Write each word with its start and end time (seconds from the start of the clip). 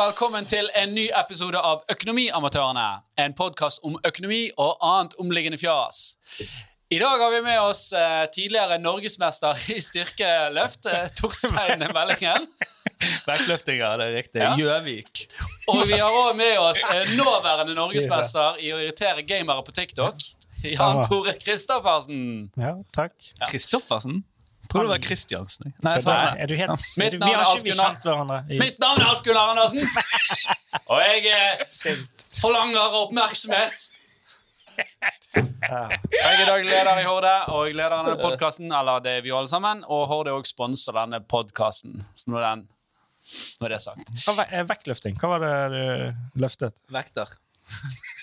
velkommen 0.00 0.46
til 0.48 0.70
en 0.80 0.94
ny 0.96 1.10
episode 1.12 1.60
av 1.60 1.82
Økonomiamatørene. 1.92 2.84
En 3.20 3.34
podkast 3.36 3.82
om 3.84 3.98
økonomi 4.06 4.46
og 4.56 4.78
annet 4.86 5.16
omliggende 5.20 5.58
fjas. 5.60 6.14
I 6.88 6.98
dag 7.02 7.20
har 7.20 7.34
vi 7.34 7.40
med 7.44 7.58
oss 7.60 7.82
eh, 7.92 8.22
tidligere 8.32 8.78
norgesmester 8.80 9.60
i 9.74 9.76
styrkeløft, 9.84 10.88
eh, 10.88 11.10
Torstein 11.20 11.84
Mellingen. 11.92 12.48
Vektløftinger, 13.28 14.00
det 14.00 14.06
er 14.06 14.16
riktig. 14.16 14.40
Ja. 14.40 14.54
Og 15.68 15.84
vi 15.84 16.00
har 16.00 16.16
òg 16.22 16.32
med 16.38 16.56
oss 16.62 16.86
eh, 16.94 17.12
nåværende 17.20 17.76
norgesmester 17.82 18.56
i 18.64 18.72
å 18.72 18.80
irritere 18.80 19.26
gamere 19.28 19.66
på 19.66 19.76
TikTok, 19.82 20.24
Jan 20.64 21.04
Tore 21.04 21.36
Christoffersen. 21.44 22.24
Ja, 22.56 22.78
takk. 22.96 23.18
Kristoffersen? 23.50 24.22
Tror 24.70 24.86
det 24.86 24.92
var 24.94 25.02
Kristiansen. 25.02 25.72
Nei, 25.82 25.94
jeg 25.98 26.04
sa 26.06 26.16
det. 26.16 26.42
er 26.44 26.50
du 26.50 26.56
helt, 26.58 26.88
Mitt 27.00 27.14
er 27.14 27.18
du, 27.18 27.24
vi 27.26 27.32
har 27.34 27.54
ikke 27.58 27.76
kjent 27.76 28.04
hverandre 28.06 28.40
i 28.46 28.58
Mitt 28.60 28.76
navn 28.82 29.00
er 29.02 29.08
Alf 29.10 29.24
Gunnar 29.26 29.54
Andersen, 29.54 29.82
og 30.92 31.00
jeg 31.02 31.32
eh, 31.34 31.96
forlanger 32.38 33.00
oppmerksomhet. 33.04 33.80
Ja. 34.80 35.80
Jeg 35.90 36.40
er 36.40 36.46
daglig 36.48 36.70
leder 36.70 37.00
i 37.02 37.04
Horde, 37.04 37.32
og 37.52 37.66
jeg 37.68 37.76
leder 37.76 37.96
denne 37.98 38.16
podkasten. 38.20 38.70
Eller 38.72 39.02
det 39.04 39.18
er 39.18 39.24
vi 39.26 39.32
jo 39.32 39.36
alle 39.40 39.50
sammen. 39.50 39.82
Og 39.92 40.06
Horde 40.10 40.32
òg 40.34 40.48
sponser 40.48 40.96
denne 40.96 41.20
podkasten. 41.20 42.00
Så 42.16 42.32
nå 42.32 42.40
er, 42.40 42.46
den, 42.46 42.64
nå 43.60 43.68
er 43.68 43.74
det 43.74 43.82
sagt. 43.84 44.14
Hva 44.24 44.46
eh, 44.48 44.64
vektløfting? 44.70 45.18
Hva 45.20 45.34
var 45.34 45.44
det 45.44 45.52
du 45.74 46.40
løftet? 46.46 46.80
Vekter. 46.94 47.34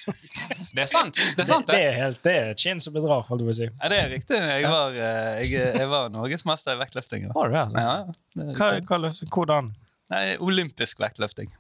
Det 0.08 0.82
er 0.84 0.88
sant. 0.88 1.18
Det 1.36 1.44
er 1.44 1.48
sant, 1.50 1.68
det, 1.68 1.76
det. 1.76 1.86
er 1.90 1.96
helt, 2.00 2.20
det 2.24 2.34
er 2.40 2.50
et 2.54 2.62
skinn 2.62 2.80
som 2.84 2.94
bedrar, 2.96 3.26
holdt 3.28 3.42
jeg 3.44 3.48
på 3.50 3.54
å 3.54 3.58
si. 3.58 3.66
Ja, 3.68 3.90
det 3.92 3.98
er 4.00 4.12
riktig. 4.14 4.38
Jeg 4.40 4.70
var, 4.72 4.96
eh, 4.96 5.42
jeg, 5.44 5.66
jeg 5.82 5.90
var 5.92 6.08
norgesmester 6.14 6.78
i 6.78 6.80
vektløfting. 6.80 7.26
ja. 7.28 7.34
Var 7.36 7.52
det, 7.52 7.64
altså? 7.66 7.84
Ja. 7.84 7.96
Det 8.38 8.56
Hva, 8.60 8.70
hva, 8.88 9.00
løft- 9.04 9.34
hvordan? 9.34 9.74
Nei, 10.14 10.22
olympisk 10.48 11.02
vektløfting. 11.04 11.52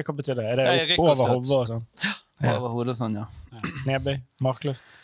Hva 0.00 0.14
betyr 0.16 0.38
det? 0.38 0.46
Er 0.48 0.56
det 0.56 0.64
Det 0.70 0.94
er 0.96 1.02
opp, 1.02 1.10
over 1.12 1.34
hodet 1.34 1.58
og 1.58 1.66
sånn? 1.68 1.84
Ja. 2.40 2.54
Over 2.56 2.72
hodet 2.78 2.96
sånn, 2.96 3.18
ja. 3.20 3.26
Nedbøy? 3.84 4.16
Markløft? 4.46 4.96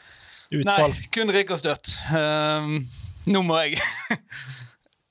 Nei, 0.54 0.78
kun 1.12 1.32
rykk 1.34 1.52
og 1.56 1.60
støt. 1.60 1.90
Um, 2.16 2.78
nå 3.28 3.42
må 3.44 3.58
jeg 3.66 3.76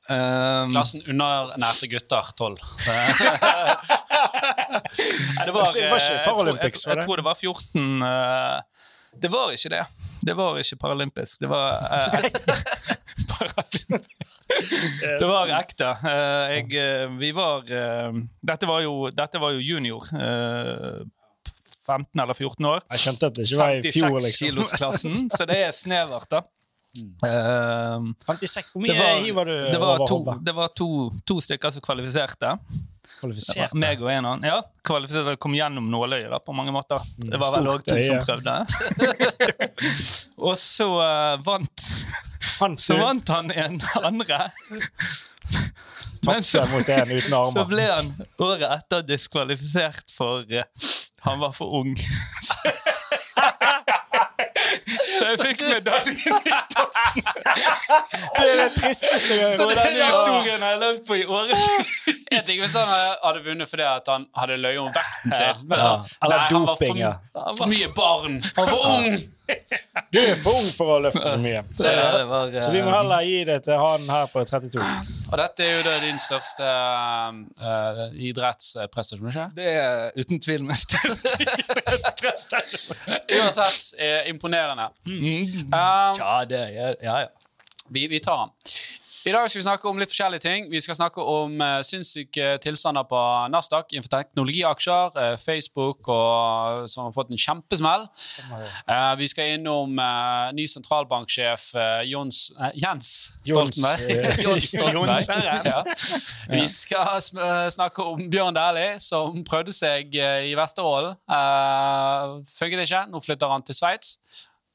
um, 0.10 0.70
Klassen 0.74 1.02
underernærte 1.10 1.88
gutter, 1.92 2.32
tolv. 2.38 2.58
Det 5.46 5.52
var, 5.54 5.66
Det 5.74 5.90
var 5.90 6.00
ikke 6.00 6.14
eh, 6.16 6.26
Paralympics, 6.26 6.86
jeg, 6.86 6.90
jeg, 6.90 6.98
jeg 6.98 7.06
tror 7.06 7.16
det 7.20 7.26
var 7.26 7.36
14 7.36 8.04
uh, 8.04 8.60
Det 9.22 9.32
var 9.32 9.52
ikke 9.56 9.70
det. 9.74 9.84
Det 10.28 10.36
var 10.38 10.58
ikke 10.62 10.78
paralympisk. 10.82 11.42
Det 11.42 11.50
var 11.50 11.68
uh, 11.96 12.16
Det 15.20 15.26
var 15.28 15.52
ekte. 15.60 15.90
Eh, 16.06 16.56
jeg, 16.56 16.72
eh, 16.80 17.12
vi 17.20 17.32
var 17.36 17.66
eh, 17.72 18.14
dette, 18.46 18.68
var 18.70 18.82
jo, 18.86 19.10
dette 19.12 19.42
var 19.42 19.56
jo 19.56 19.64
junior. 19.64 20.04
eh, 20.16 21.04
15 21.86 22.20
eller 22.22 22.34
14 22.34 22.66
år. 22.66 22.80
Jeg 22.96 23.00
skjønte 23.04 23.28
at 23.30 23.36
det 23.38 23.44
ikke 23.46 23.60
var 23.60 23.76
i 23.76 23.92
fjor, 23.94 24.16
liksom. 24.24 24.48
kilos-klassen, 24.48 25.18
så 25.30 25.46
det 25.46 25.58
er 25.68 25.74
snevert, 25.76 26.26
da. 26.32 26.40
Eh, 26.96 28.00
56, 28.26 28.72
Hvor 28.74 28.84
mye 28.84 28.98
var, 28.98 29.16
hiver 29.24 29.46
du 29.46 29.54
det 29.72 29.80
var, 29.80 29.96
over 29.96 30.08
to, 30.08 30.18
hodet? 30.18 30.36
det 30.46 30.54
var 30.56 30.68
to, 30.68 30.90
to 31.28 31.40
stykker 31.44 31.74
som 31.76 31.84
kvalifiserte. 31.84 32.54
Kvalifiserte? 33.20 33.78
Meg 33.80 34.04
og 34.04 34.12
en 34.12 34.28
annen. 34.30 34.48
Ja, 34.48 34.62
kvalifiserte 34.86 35.36
kom 35.42 35.56
gjennom 35.58 35.90
nåløyet 35.92 36.32
da, 36.32 36.40
på 36.40 36.56
mange 36.56 36.74
måter. 36.76 37.04
Det 37.18 37.40
var 37.42 37.58
vel 37.58 37.72
òg 37.74 37.86
to 37.88 38.00
som 38.06 38.22
prøvde. 38.24 38.58
og 40.48 40.58
så 40.60 40.90
uh, 41.00 41.36
vant 41.46 41.88
Han 42.60 42.78
Så 42.80 43.00
vant 43.00 43.28
han 43.34 43.52
en 43.52 43.82
andre. 44.02 44.40
Men 46.26 46.44
så, 46.44 46.64
så 47.52 47.66
ble 47.70 47.86
han 47.92 48.08
året 48.42 48.70
etter 48.72 49.04
diskvalifisert 49.06 50.14
for 50.16 50.48
uh, 50.48 50.64
han 51.26 51.40
var 51.40 51.52
for 51.52 51.74
ung. 51.74 51.98
Så 55.16 55.30
jeg 55.30 55.40
fikk 55.40 55.62
medaljen 55.70 56.18
i 56.18 56.54
posten. 56.76 57.24
Det 58.36 58.46
er 58.46 58.58
det 58.60 58.68
tristeste 58.76 59.38
jeg 59.40 59.54
Så 59.56 59.68
har 59.70 59.76
denne 59.80 60.06
hørt. 60.06 60.16
historien 60.16 60.66
har 60.66 60.76
jeg 60.76 60.82
levd 60.84 61.02
på 61.08 61.18
i 61.20 61.26
årevis. 61.26 61.66
Jeg 62.36 62.44
tenker 62.46 62.62
Hvis 62.66 62.76
han 62.76 62.90
hadde 63.24 63.44
vunnet 63.46 63.70
fordi 63.70 63.84
han 64.10 64.26
hadde 64.40 64.58
løyet 64.60 64.82
om 64.82 64.92
vekten 64.96 65.32
sin 65.32 65.46
Ja. 65.46 65.54
sånn, 65.56 66.06
Eller 66.26 66.38
nei, 66.38 66.48
han 66.52 66.66
var 66.66 66.76
for, 66.82 67.56
for 67.60 67.68
mye 67.72 67.90
barn. 67.96 68.40
Han 68.56 68.66
var 68.66 68.76
for 68.76 68.80
ung! 68.98 69.18
Du 70.12 70.20
er 70.20 70.36
for 70.40 70.58
ung 70.58 70.68
for 70.74 70.90
å 70.96 71.00
løfte 71.04 71.22
så 71.28 71.38
mye. 71.40 71.62
Så, 71.78 71.86
Ja, 71.92 72.24
var, 72.28 72.48
eh, 72.50 72.62
så 72.64 72.72
vi 72.74 72.82
må 72.84 72.92
heller 72.92 73.22
gi 73.28 73.44
det 73.48 73.58
til 73.68 73.78
han 73.80 74.08
her 74.10 74.26
på 74.32 74.44
32. 74.48 74.82
Og 75.32 75.38
dette 75.40 75.64
er 75.66 75.72
jo 75.78 75.84
da 75.86 75.94
din 76.04 76.20
største 76.22 76.66
uh, 76.66 78.02
idrettsprestasjon, 78.30 79.30
ikke 79.32 79.46
Det 79.58 79.68
er 79.72 80.12
uten 80.20 80.40
tvil 80.44 80.64
min 80.68 80.78
største 80.80 81.36
idrettsprestasjon. 81.46 82.98
Uansett 83.40 84.00
eh, 84.02 84.30
imponerende. 84.32 84.90
Mm. 85.10 85.70
Um, 85.70 85.70
Ja, 85.72 86.46
det 86.50 86.60
er 86.60 86.96
Ja, 87.04 87.20
ja. 87.20 87.28
vi, 87.90 88.08
vi 88.08 88.20
tar 88.20 88.46
den. 88.46 88.52
I 89.26 89.32
dag 89.34 89.50
skal 89.50 89.58
vi 89.58 89.66
snakke 89.66 89.90
om 89.90 89.98
litt 89.98 90.12
forskjellige 90.12 90.44
ting. 90.44 90.68
Vi 90.70 90.78
skal 90.86 90.98
snakke 91.00 91.24
om 91.26 91.56
uh, 91.58 91.80
sinnssyke 91.82 92.60
tilstander 92.62 93.08
på 93.10 93.22
Nasdaq 93.50 93.90
innenfor 93.90 94.12
teknologiaksjer, 94.14 95.18
uh, 95.18 95.32
Facebook 95.42 96.06
og, 96.14 96.86
som 96.94 97.08
har 97.08 97.16
fått 97.16 97.34
en 97.34 97.42
kjempesmell. 97.42 98.06
Uh, 98.86 99.16
vi 99.18 99.26
skal 99.32 99.56
innom 99.56 99.98
uh, 99.98 100.54
ny 100.54 100.68
sentralbanksjef 100.70 101.72
Jons, 102.06 102.52
Jens 102.78 103.12
Jons, 103.50 103.80
Stoltenberg. 103.80 104.38
Jons 104.46 104.70
Stoltenberg. 104.76 105.72
Ja. 105.72 105.82
Vi 106.54 106.68
skal 106.70 107.26
snakke 107.74 108.06
om 108.06 108.28
Bjørn 108.30 108.54
Dæhlie, 108.54 109.00
som 109.02 109.42
prøvde 109.48 109.74
seg 109.74 110.14
i 110.14 110.54
Vesterålen. 110.54 111.18
Uh, 111.26 112.46
funket 112.60 112.86
ikke. 112.86 113.08
Nå 113.10 113.26
flytter 113.26 113.58
han 113.58 113.66
til 113.66 113.82
Sveits. 113.82 114.20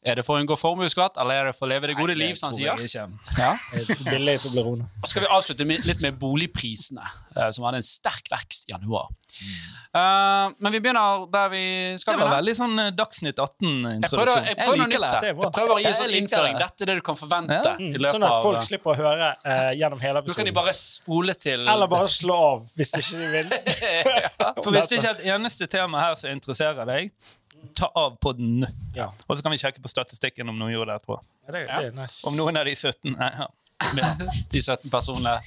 Er 0.00 0.16
det 0.16 0.22
for 0.24 0.38
å 0.38 0.40
unngå 0.40 0.56
formuesskatt, 0.56 1.18
eller 1.20 1.42
er 1.42 1.48
det 1.50 1.56
for 1.58 1.66
å 1.66 1.70
leve 1.74 1.90
det 1.90 1.94
gode 1.98 2.14
liv, 2.16 2.32
som 2.40 2.48
han 2.48 2.56
sier? 2.56 3.10
Ja. 3.36 3.52
Skal 5.10 5.26
vi 5.26 5.28
avslutte 5.28 5.66
med, 5.68 5.84
litt 5.84 6.00
med 6.00 6.16
boligprisene, 6.20 7.04
eh, 7.36 7.50
som 7.52 7.66
hadde 7.68 7.82
en 7.82 7.84
sterk 7.84 8.30
vekst 8.32 8.70
i 8.70 8.72
januar. 8.72 9.10
Eh, 9.92 10.46
men 10.56 10.72
vi 10.72 10.80
begynner 10.80 11.26
der 11.32 11.50
vi 11.52 11.64
skal 12.00 12.14
Det 12.14 12.22
var 12.22 12.30
begynne. 12.30 12.36
veldig 12.38 12.54
sånn 12.56 12.80
eh, 12.80 12.88
Dagsnytt 12.96 13.42
18-introduksjon. 13.44 14.46
jeg 14.48 14.56
prøver 14.60 14.80
noe 14.80 14.88
nytt 14.88 15.04
her. 15.04 15.18
er. 15.18 15.28
Jeg 15.28 15.52
prøver 15.58 15.74
å 15.74 15.78
gi 15.82 15.88
en 15.90 15.98
sånn 16.00 16.14
innføring. 16.16 16.56
det. 16.56 16.64
Dette 16.64 16.86
er 16.86 16.90
det 16.92 16.96
du 16.96 17.04
kan 17.10 17.18
forvente. 17.20 17.60
Ja. 17.60 17.74
Mm, 17.76 18.08
sånn 18.08 18.24
at 18.24 18.36
av... 18.38 18.46
folk 18.46 18.64
slipper 18.64 18.94
å 18.94 18.96
høre 19.02 19.30
uh, 19.44 19.70
gjennom 19.76 20.00
hele 20.00 20.22
Nå 20.24 20.36
kan 20.38 20.48
de 20.48 20.54
bare 20.56 20.74
spole 20.76 21.34
til 21.36 21.68
Eller 21.68 21.90
bare 21.90 22.08
slå 22.08 22.38
av 22.54 22.72
hvis 22.78 22.94
de 22.96 23.02
ikke 23.04 23.28
vil. 23.34 23.52
For 24.64 24.72
Hvis 24.72 24.88
det 24.88 25.02
ikke 25.02 25.12
er 25.12 25.20
et 25.20 25.28
eneste 25.36 25.68
tema 25.68 26.06
her 26.06 26.16
som 26.20 26.32
interesserer 26.32 26.88
deg, 26.88 27.12
ta 27.76 27.90
av 27.94 28.18
podden 28.22 28.60
nå. 28.64 28.68
Ja. 28.96 29.08
Og 29.26 29.36
så 29.36 29.44
kan 29.44 29.54
vi 29.54 29.60
sjekke 29.62 29.82
på 29.82 29.90
statistikken 29.92 30.48
om 30.50 30.58
noen 30.58 30.74
gjorde 30.74 30.92
det 30.92 31.00
etterpå. 31.00 31.18
Ja, 31.46 31.54
det, 31.56 31.64
det 31.70 31.96
nice. 31.96 32.20
Om 32.28 32.36
noen 32.38 32.60
av 32.60 32.68
de 32.68 32.76
17 32.76 33.16
Nei, 33.16 33.32
ja. 33.40 33.50
de 34.52 34.62
17 34.62 34.90
personene 34.92 35.38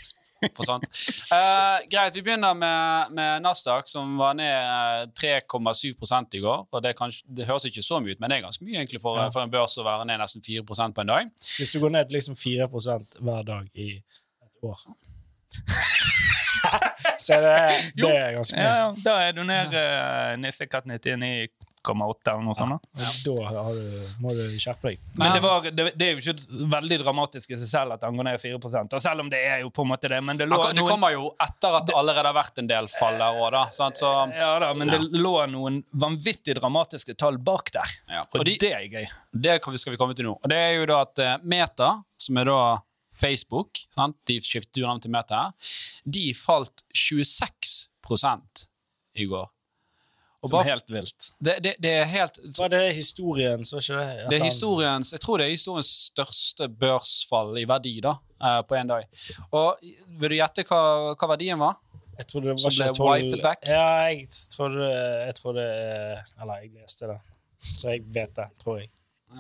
forsvant. 0.51 0.84
Uh, 1.31 1.79
greit, 1.91 2.16
vi 2.16 2.22
begynner 2.22 2.53
med, 2.57 3.11
med 3.16 3.41
Nasdaq, 3.45 3.88
som 3.89 4.17
var 4.19 4.34
ned 4.35 4.51
eh, 4.51 5.39
3,7 5.47 6.35
i 6.35 6.41
går. 6.44 6.66
og 6.72 6.84
det, 6.84 6.95
kanskje, 7.00 7.23
det 7.28 7.47
høres 7.47 7.66
ikke 7.69 7.84
så 7.85 8.00
mye 8.03 8.16
ut, 8.16 8.19
men 8.19 8.29
det 8.29 8.38
er 8.38 8.45
ganske 8.47 8.66
mye 8.66 8.78
egentlig 8.81 9.01
for, 9.01 9.19
Ja. 9.19 9.29
for 9.31 9.45
en 9.45 9.53
børs 9.53 9.78
å 9.79 9.85
være 9.88 10.07
ned 10.09 10.19
nesten 10.19 10.44
4% 10.44 10.95
på 10.95 11.01
en 11.05 11.13
dag. 11.13 11.31
Hvis 11.40 11.72
du 11.73 11.79
går 11.84 11.95
ned 11.95 12.11
liksom 12.11 12.35
4% 12.35 13.19
hver 13.22 13.47
dag 13.47 13.69
i 13.73 13.95
et 14.01 14.63
år 14.63 14.78
Så 17.23 17.35
det, 17.44 17.51
det 18.00 18.09
er 18.09 18.31
ganske 18.34 18.55
mye. 18.57 18.63
ja, 18.63 18.88
da 19.03 19.13
er 19.28 19.35
du 19.35 19.44
ned 19.45 19.75
uh, 19.75 20.34
din 20.34 21.23
99,8 21.23 21.62
eller 21.91 22.44
noe 22.45 22.55
sånt. 22.55 22.79
da. 22.94 23.05
Da 23.25 23.63
har 23.66 23.73
du, 23.73 24.02
må 24.23 24.31
du 24.35 24.43
skjerpe 24.59 24.90
deg. 24.93 24.99
Men 25.19 25.34
det, 25.35 25.41
var, 25.43 25.61
det, 25.67 25.85
det 25.99 26.08
er 26.08 26.13
jo 26.17 26.22
ikke 26.34 26.67
veldig 26.72 26.99
dramatisk 27.03 27.52
i 27.52 27.58
seg 27.59 27.67
selv 27.72 27.96
at 27.97 28.05
han 28.08 28.16
går 28.17 28.28
ned 28.29 28.40
4 28.41 28.59
og 28.59 29.02
selv 29.03 29.19
om 29.25 29.29
det 29.29 29.41
er 29.43 29.59
jo 29.66 29.69
på 29.69 29.84
en 29.85 29.91
måte 29.91 30.09
det. 30.11 30.22
Men 30.23 30.37
det 30.40 30.47
lå 30.47 30.55
Akkurat- 30.59 30.75
Det 30.79 30.85
kommer 30.87 31.11
jo 31.16 31.28
etter 31.43 31.78
at 31.79 31.87
det 31.87 31.96
allerede 31.99 32.31
har 32.31 32.37
vært 32.37 32.58
en 32.63 32.67
del 32.72 32.87
fall 32.87 33.17
der 33.19 33.41
òg, 33.41 33.52
da. 33.52 33.66
Sant? 33.75 33.97
Så, 33.99 34.11
ja, 34.34 34.53
da, 34.59 34.72
men 34.73 34.87
det 34.93 35.02
lå 35.19 35.35
noen 35.52 35.84
vanvittig 35.93 36.55
dramatiske 36.59 37.16
tall 37.19 37.37
bak 37.37 37.72
der. 37.75 37.93
Ja, 38.09 38.22
Og 38.34 38.40
og 38.40 38.46
de- 38.46 38.58
det 38.59 38.72
er 38.73 38.87
gøy. 38.90 39.08
det 39.34 39.59
skal 39.79 39.91
vi 39.93 39.97
komme 39.97 40.16
til 40.16 40.25
nå. 40.25 40.37
Og 40.41 40.49
det 40.49 40.58
er 40.58 40.73
jo 40.79 40.85
da 40.85 41.02
at 41.02 41.19
eh, 41.19 41.37
Meta, 41.43 42.03
som 42.17 42.37
er 42.37 42.46
da 42.46 42.59
Facebook, 43.13 43.78
sant? 43.93 44.16
de 44.25 44.40
skiftet 44.41 44.78
jo 44.81 44.87
navn 44.87 44.99
til 45.02 45.11
Meta, 45.11 45.52
de 46.09 46.34
falt 46.34 46.81
26 46.96 47.90
i 49.16 49.25
går. 49.29 49.47
Og 50.43 50.49
Som 50.51 50.59
er 50.59 50.67
helt 50.73 50.90
vilt. 50.91 51.29
det, 51.40 51.53
det, 51.63 51.72
det 51.79 51.91
er 52.01 52.05
helt 52.11 52.37
Var 52.57 52.69
det 52.73 52.81
historien, 52.97 53.61
så 53.66 53.79
ikke 53.79 53.95
det? 53.95 54.25
Det 54.29 54.40
er 54.41 54.43
historiens, 54.43 55.11
jeg 55.16 55.22
tror 55.23 55.40
det 55.40 55.45
er 55.47 55.53
historiens 55.53 55.91
største 56.11 56.67
børsfall 56.67 57.55
i 57.61 57.63
verdi 57.69 57.93
da, 58.03 58.11
eh, 58.43 58.59
på 58.67 58.75
én 58.75 58.90
dag. 58.91 59.07
Og 59.55 59.79
Vil 60.19 60.34
du 60.34 60.35
gjette 60.35 60.66
hva, 60.67 60.81
hva 61.16 61.29
verdien 61.31 61.59
var? 61.63 61.78
Jeg 62.19 62.28
trodde 62.29 62.51
det 62.51 62.59
Som 62.59 62.67
var 62.69 62.75
ble 62.75 62.90
ikke 62.90 62.97
tolv 62.99 63.13
wiped 63.13 63.45
vekk? 63.47 63.63
Ja, 63.72 63.85
jeg 64.11 64.28
trodde, 64.53 64.90
jeg 65.29 65.35
trodde 65.40 65.63
Eller 66.41 66.59
jeg 66.61 66.73
leste 66.75 67.07
det, 67.13 67.17
så 67.63 67.89
jeg 67.96 68.03
vet 68.19 68.35
det, 68.35 68.49
tror 68.61 68.81
jeg. 68.84 68.91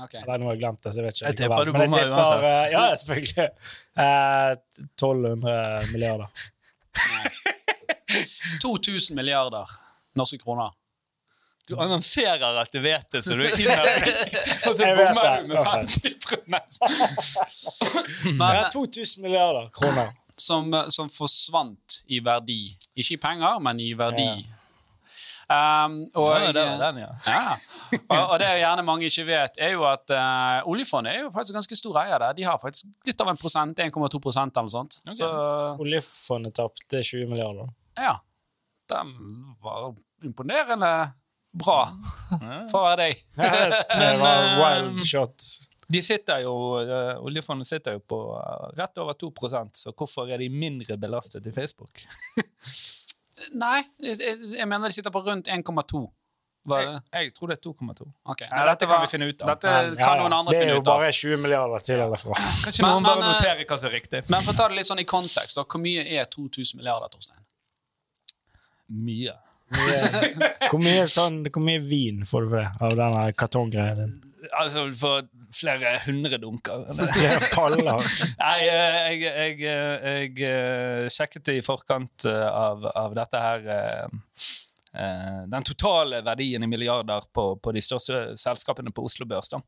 Okay. 0.07 0.23
Eller 0.23 0.39
nå 0.41 0.47
har 0.47 0.55
jeg 0.55 0.61
glemt 0.63 0.79
det, 0.87 0.89
så 0.95 1.03
jeg 1.03 1.05
vet 1.05 1.19
ikke. 1.19 1.27
Jeg 1.27 1.37
tipper 1.43 1.67
du 1.67 1.71
bommer 1.75 2.07
uansett. 2.15 2.47
eh, 2.49 2.71
Ja, 2.73 2.85
selvfølgelig. 2.97 3.49
Uh, 3.93 4.51
1200 4.97 5.91
milliarder. 5.91 6.31
2000 8.63 9.15
milliarder 9.15 9.69
norske 10.17 10.37
kroner. 10.41 10.73
Du 11.69 11.77
annonserer 11.79 12.57
at 12.59 12.71
du 12.73 12.79
vet 12.83 13.05
det, 13.13 13.21
så 13.23 13.37
du 13.39 13.43
er 13.47 13.53
innøvd. 13.55 14.09
Og 14.67 14.75
så 14.75 14.89
bommer 14.97 15.41
du 15.41 15.47
med 15.47 15.55
Ja, 15.55 15.63
50 15.77 16.13
Men, 18.39 18.49
er 18.49 18.69
2000 18.73 19.23
milliarder 19.23 19.69
kroner. 19.75 20.11
som, 20.37 20.67
som 20.91 21.09
forsvant 21.13 22.01
i 22.11 22.19
verdi. 22.25 22.75
Ikke 22.95 23.15
i 23.15 23.21
penger, 23.21 23.59
men 23.63 23.79
i 23.79 23.93
verdi. 23.97 24.27
Ja. 24.27 24.59
Um, 25.53 25.99
og, 26.17 26.31
Ja, 26.41 26.51
det 26.55 26.61
den, 26.81 26.97
ja. 27.03 27.09
Ja. 27.27 27.41
Og, 28.09 28.21
og 28.33 28.39
det 28.41 28.47
er 28.49 28.57
gjerne 28.63 28.83
mange 28.87 29.05
ikke 29.05 29.25
vet, 29.27 29.59
er 29.61 29.75
jo 29.75 29.83
at 29.85 30.09
uh, 30.09 30.63
oljefondet 30.71 31.13
er 31.13 31.19
jo 31.27 31.31
faktisk 31.35 31.53
ganske 31.59 31.77
stor 31.77 31.99
eier 32.01 32.17
der. 32.23 32.33
De 32.37 32.43
har 32.47 32.57
faktisk 32.61 32.87
litt 33.07 33.21
av 33.21 33.29
en 33.29 33.37
prosent, 33.39 33.79
1,2 33.79 34.19
prosent 34.23 34.55
eller 34.57 34.67
noe 34.67 34.73
sånt. 34.73 34.97
Okay. 35.03 35.19
Så 35.21 35.29
Oljefondet 35.83 36.55
tapte 36.59 37.03
20 37.03 37.29
milliarder. 37.31 37.71
ja. 37.99 38.17
Den 38.91 39.13
var 39.63 39.93
imponerende 40.27 40.89
bra 41.53 41.77
for 42.71 42.97
deg. 42.99 43.19
Det 43.37 44.09
var 44.21 44.49
wild 44.61 45.05
shot. 45.07 45.51
De 45.93 46.01
sitter 46.01 46.41
jo, 46.45 46.53
eh, 46.81 47.19
Oljefondet 47.21 47.67
sitter 47.67 47.97
jo 47.97 48.01
på 48.07 48.19
eh, 48.39 48.65
rett 48.79 48.97
over 49.03 49.13
2% 49.19 49.77
så 49.77 49.91
hvorfor 49.91 50.31
er 50.31 50.41
de 50.41 50.49
mindre 50.49 50.97
belastet 50.97 51.45
i 51.47 51.53
Facebook? 51.53 52.01
Nei, 53.63 53.81
jeg, 53.99 54.65
mener 54.65 54.87
de 54.87 54.95
sitter 54.95 55.13
på 55.13 55.21
rundt 55.25 55.51
1,2. 55.51 56.03
Jeg, 56.71 56.99
jeg 57.11 57.31
tror 57.35 57.51
det 57.51 57.57
er 57.57 57.61
2,2. 57.65 58.05
Okay. 58.31 58.47
Nei, 58.47 58.63
dette 58.69 58.87
kan 58.87 59.01
vi 59.03 59.09
finne 59.11 59.27
ut 59.27 59.41
av. 59.43 59.49
Dette 59.51 59.71
kan 59.73 59.97
ja, 59.99 60.11
ja. 60.13 60.19
noen 60.21 60.35
andre 60.37 60.53
Det 60.55 60.61
er 60.63 60.77
jo 60.77 60.83
bare 60.87 61.09
20 61.11 61.41
milliarder 61.43 61.83
til 61.83 62.03
eller 62.05 62.21
fra. 62.21 62.37
Kanskje 62.63 62.85
Men- 62.85 62.93
noen 62.95 63.07
bare 63.09 63.19
men, 63.19 63.27
eh, 63.27 63.33
noterer 63.35 63.65
hva 63.67 63.79
som 63.81 63.89
er 63.91 63.97
riktig. 63.99 64.21
Men 64.31 64.45
for 64.45 64.53
å 64.53 64.57
ta 64.61 64.69
det 64.71 64.79
litt 64.79 64.89
sånn 64.89 65.03
i 65.03 65.09
kontekst, 65.09 65.59
da, 65.59 65.65
hvor 65.67 65.83
mye 65.83 66.05
er 66.07 66.29
2000 66.31 66.79
milliarder, 66.79 67.11
Torstein? 67.11 67.43
Mye. 68.87 69.35
Mye- 69.73 70.51
Hvor 70.69 70.81
mye, 70.83 71.07
sånn, 71.11 71.41
hvor 71.49 71.63
mye 71.65 71.81
vin 71.83 72.23
får 72.27 72.45
du 72.45 72.51
for 72.53 72.59
det 72.61 72.69
av 72.87 72.95
denne 72.99 73.23
kartonggreia 73.37 73.95
din? 73.99 74.13
Altså 74.59 74.83
for 74.99 75.23
flere 75.55 75.93
hundre 76.03 76.37
dunker. 76.41 76.83
Paller. 77.55 78.09
Nei, 78.39 78.57
eh, 78.67 78.97
jeg, 79.13 79.21
jeg, 79.23 79.57
eh, 79.69 80.07
jeg 80.25 80.47
eh, 80.49 81.07
sjekket 81.13 81.53
i 81.53 81.59
forkant 81.63 82.25
av, 82.27 82.85
av 82.91 83.15
dette 83.17 83.39
her 83.39 83.67
Den 85.49 85.63
totale 85.65 86.19
verdien 86.21 86.63
i 86.63 86.67
milliarder 86.69 87.25
på, 87.33 87.47
på 87.57 87.71
de 87.73 87.81
største 87.81 88.35
selskapene 88.37 88.91
på 88.93 89.05
Oslo 89.07 89.25
Børs. 89.25 89.49
Da. 89.49 89.61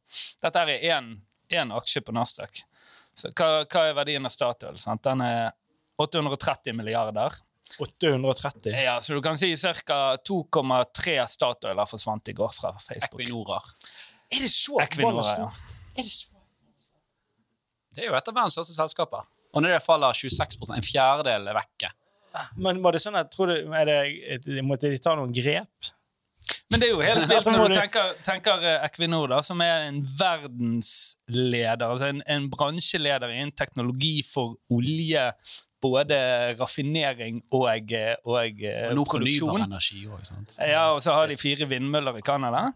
Dette 0.43 0.65
er 0.67 0.83
én 0.85 1.71
aksje 1.73 2.03
på 2.05 2.13
Nasdaq. 2.13 2.61
Så 3.15 3.31
hva, 3.31 3.63
hva 3.65 3.87
er 3.89 3.95
verdien 3.97 4.27
av 4.27 4.33
Statoil? 4.35 4.77
Sant? 4.81 5.01
Den 5.07 5.23
er 5.25 5.49
830 5.97 6.75
milliarder. 6.77 7.39
830. 7.79 8.71
Ja, 8.83 9.01
så 9.01 9.17
du 9.17 9.21
kan 9.21 9.38
si 9.38 9.51
ca. 9.57 10.15
2,3 10.17 11.17
Statoiler 11.27 11.89
forsvant 11.89 12.31
i 12.31 12.35
går 12.38 12.53
fra 12.53 12.73
Facebook. 12.79 13.21
Equinorer. 13.21 13.73
Er 14.31 14.45
det 14.45 14.51
så 14.53 14.79
forbanna 14.79 15.25
ja. 15.38 15.50
Er 15.97 16.03
det 16.03 16.12
så 16.12 16.31
Det 17.95 18.03
er 18.03 18.09
jo 18.09 18.15
et 18.17 18.27
av 18.27 18.35
verdens 18.35 18.57
største 18.57 18.75
selskaper. 18.75 19.27
Og 19.56 19.63
når 19.63 19.77
det 19.77 19.83
faller 19.85 20.17
26% 20.17 20.75
en 20.75 20.83
fjerdedel 20.83 21.51
er 21.51 21.56
vekke. 21.56 21.91
Men 22.59 22.81
var 22.83 22.95
det 22.95 23.00
sånn 23.03 23.15
at 23.15 23.29
tror 23.31 23.53
du, 23.53 23.59
er 23.71 23.88
det, 23.88 24.63
Måtte 24.67 24.91
de 24.91 25.00
ta 25.00 25.15
noen 25.15 25.31
grep? 25.35 25.91
Men 26.69 26.81
det 26.81 26.89
er 26.89 26.91
jo 26.91 27.06
helt 27.06 27.23
vilt 27.31 27.47
når 27.50 27.71
du 27.71 27.77
tenker, 27.77 28.09
tenker 28.25 28.65
eh, 28.67 28.83
Equinor, 28.85 29.29
da, 29.31 29.39
som 29.45 29.62
er 29.63 29.88
en 29.88 30.01
verdensleder, 30.19 31.85
altså 31.88 32.12
en, 32.12 32.21
en 32.29 32.50
bransjeleder 32.51 33.33
innen 33.33 33.53
teknologi 33.57 34.19
for 34.27 34.57
olje, 34.73 35.29
både 35.93 36.17
raffinering 36.59 37.41
og, 37.51 37.91
eh, 37.93 38.15
og, 38.25 38.61
eh, 38.63 38.89
Og 38.89 38.95
noe 38.99 39.09
produksjon. 39.09 39.49
fornybar 39.49 39.67
energi 39.69 40.05
òg, 40.07 40.25
sant. 40.27 40.57
Ja, 40.59 40.91
og 40.93 41.01
så 41.05 41.13
har 41.13 41.27
de 41.27 41.37
fire 41.37 41.67
vindmøller 41.69 42.17
i 42.17 42.25
Canada. 42.25 42.73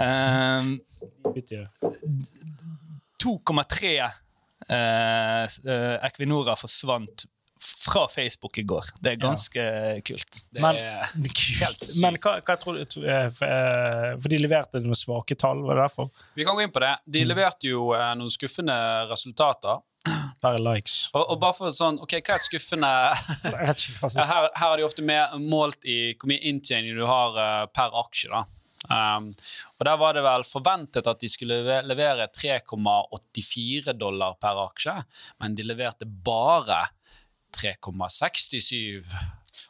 Um, 0.00 0.80
2,3 3.22 3.92
uh, 4.70 5.46
eh, 5.70 6.06
Equinorer 6.06 6.58
forsvant 6.58 7.26
fra 7.82 8.08
Facebook 8.08 8.58
i 8.58 8.62
går. 8.66 8.88
Det 9.02 9.12
er 9.12 9.18
ganske 9.22 9.62
kult. 10.06 10.40
Det 10.50 10.62
Men, 10.62 10.78
er 10.78 11.06
kult. 11.42 11.86
Men 12.02 12.18
hva, 12.22 12.34
hva 12.42 12.56
tror 12.58 12.78
du 12.78 13.06
eh, 13.06 13.28
For 13.32 14.30
de 14.30 14.40
leverte 14.42 14.82
noen 14.82 14.98
svake 14.98 15.36
tall, 15.38 15.62
var 15.66 15.78
det 15.78 15.86
derfor? 15.86 16.10
Vi 16.38 16.46
kan 16.46 16.58
gå 16.58 16.66
inn 16.66 16.74
på 16.74 16.82
det. 16.82 16.92
De 17.06 17.24
leverte 17.26 17.70
jo 17.70 17.90
noen 17.92 18.30
skuffende 18.34 18.76
resultater. 19.10 19.82
Per 20.42 20.58
likes. 20.58 20.96
Og, 21.14 21.22
og 21.22 21.38
bare 21.42 21.54
for 21.56 21.76
sånn, 21.76 22.00
ok, 22.02 22.16
Hva 22.18 22.34
er 22.34 22.40
et 22.40 22.48
skuffende 22.48 22.90
her, 24.32 24.48
her 24.58 24.72
er 24.72 24.80
de 24.80 24.86
ofte 24.86 25.04
med, 25.06 25.36
målt 25.46 25.86
i 25.86 26.00
hvor 26.16 26.30
mye 26.32 26.42
inntjening 26.50 26.98
du 26.98 27.04
har 27.06 27.38
uh, 27.38 27.66
per 27.70 27.94
aksje. 28.02 28.32
da. 28.32 28.42
Um, 28.90 29.28
og 29.78 29.86
Der 29.86 30.00
var 30.00 30.16
det 30.16 30.24
vel 30.26 30.46
forventet 30.46 31.06
at 31.06 31.20
de 31.22 31.30
skulle 31.30 31.82
levere 31.86 32.26
3,84 32.34 33.94
dollar 33.94 34.34
per 34.42 34.58
aksje, 34.64 34.96
men 35.38 35.54
de 35.54 35.68
leverte 35.68 36.08
bare 36.08 36.82
3,67. 37.54 39.06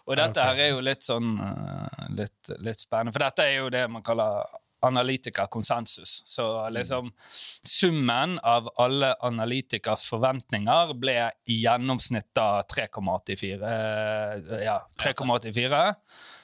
Og 0.09 0.17
dette 0.19 0.43
her 0.43 0.59
er 0.65 0.73
jo 0.73 0.81
litt 0.83 1.05
sånn 1.07 1.37
uh, 1.39 2.09
litt, 2.17 2.55
litt 2.65 2.81
spennende, 2.81 3.13
for 3.15 3.27
dette 3.27 3.45
er 3.47 3.61
jo 3.61 3.71
det 3.73 3.85
man 3.93 4.05
kaller 4.07 4.49
analytikerkonsensus. 4.83 6.23
Så 6.27 6.69
liksom 6.75 7.13
summen 7.63 8.39
av 8.39 8.69
alle 8.77 9.15
analytikers 9.21 10.05
forventninger 10.11 10.95
ble 11.01 11.17
i 11.47 11.63
gjennomsnitt 11.63 12.31
da 12.37 12.63
3,84. 12.63 13.53
eh, 13.73 14.65
ja, 14.65 14.79
3,84. 15.03 15.83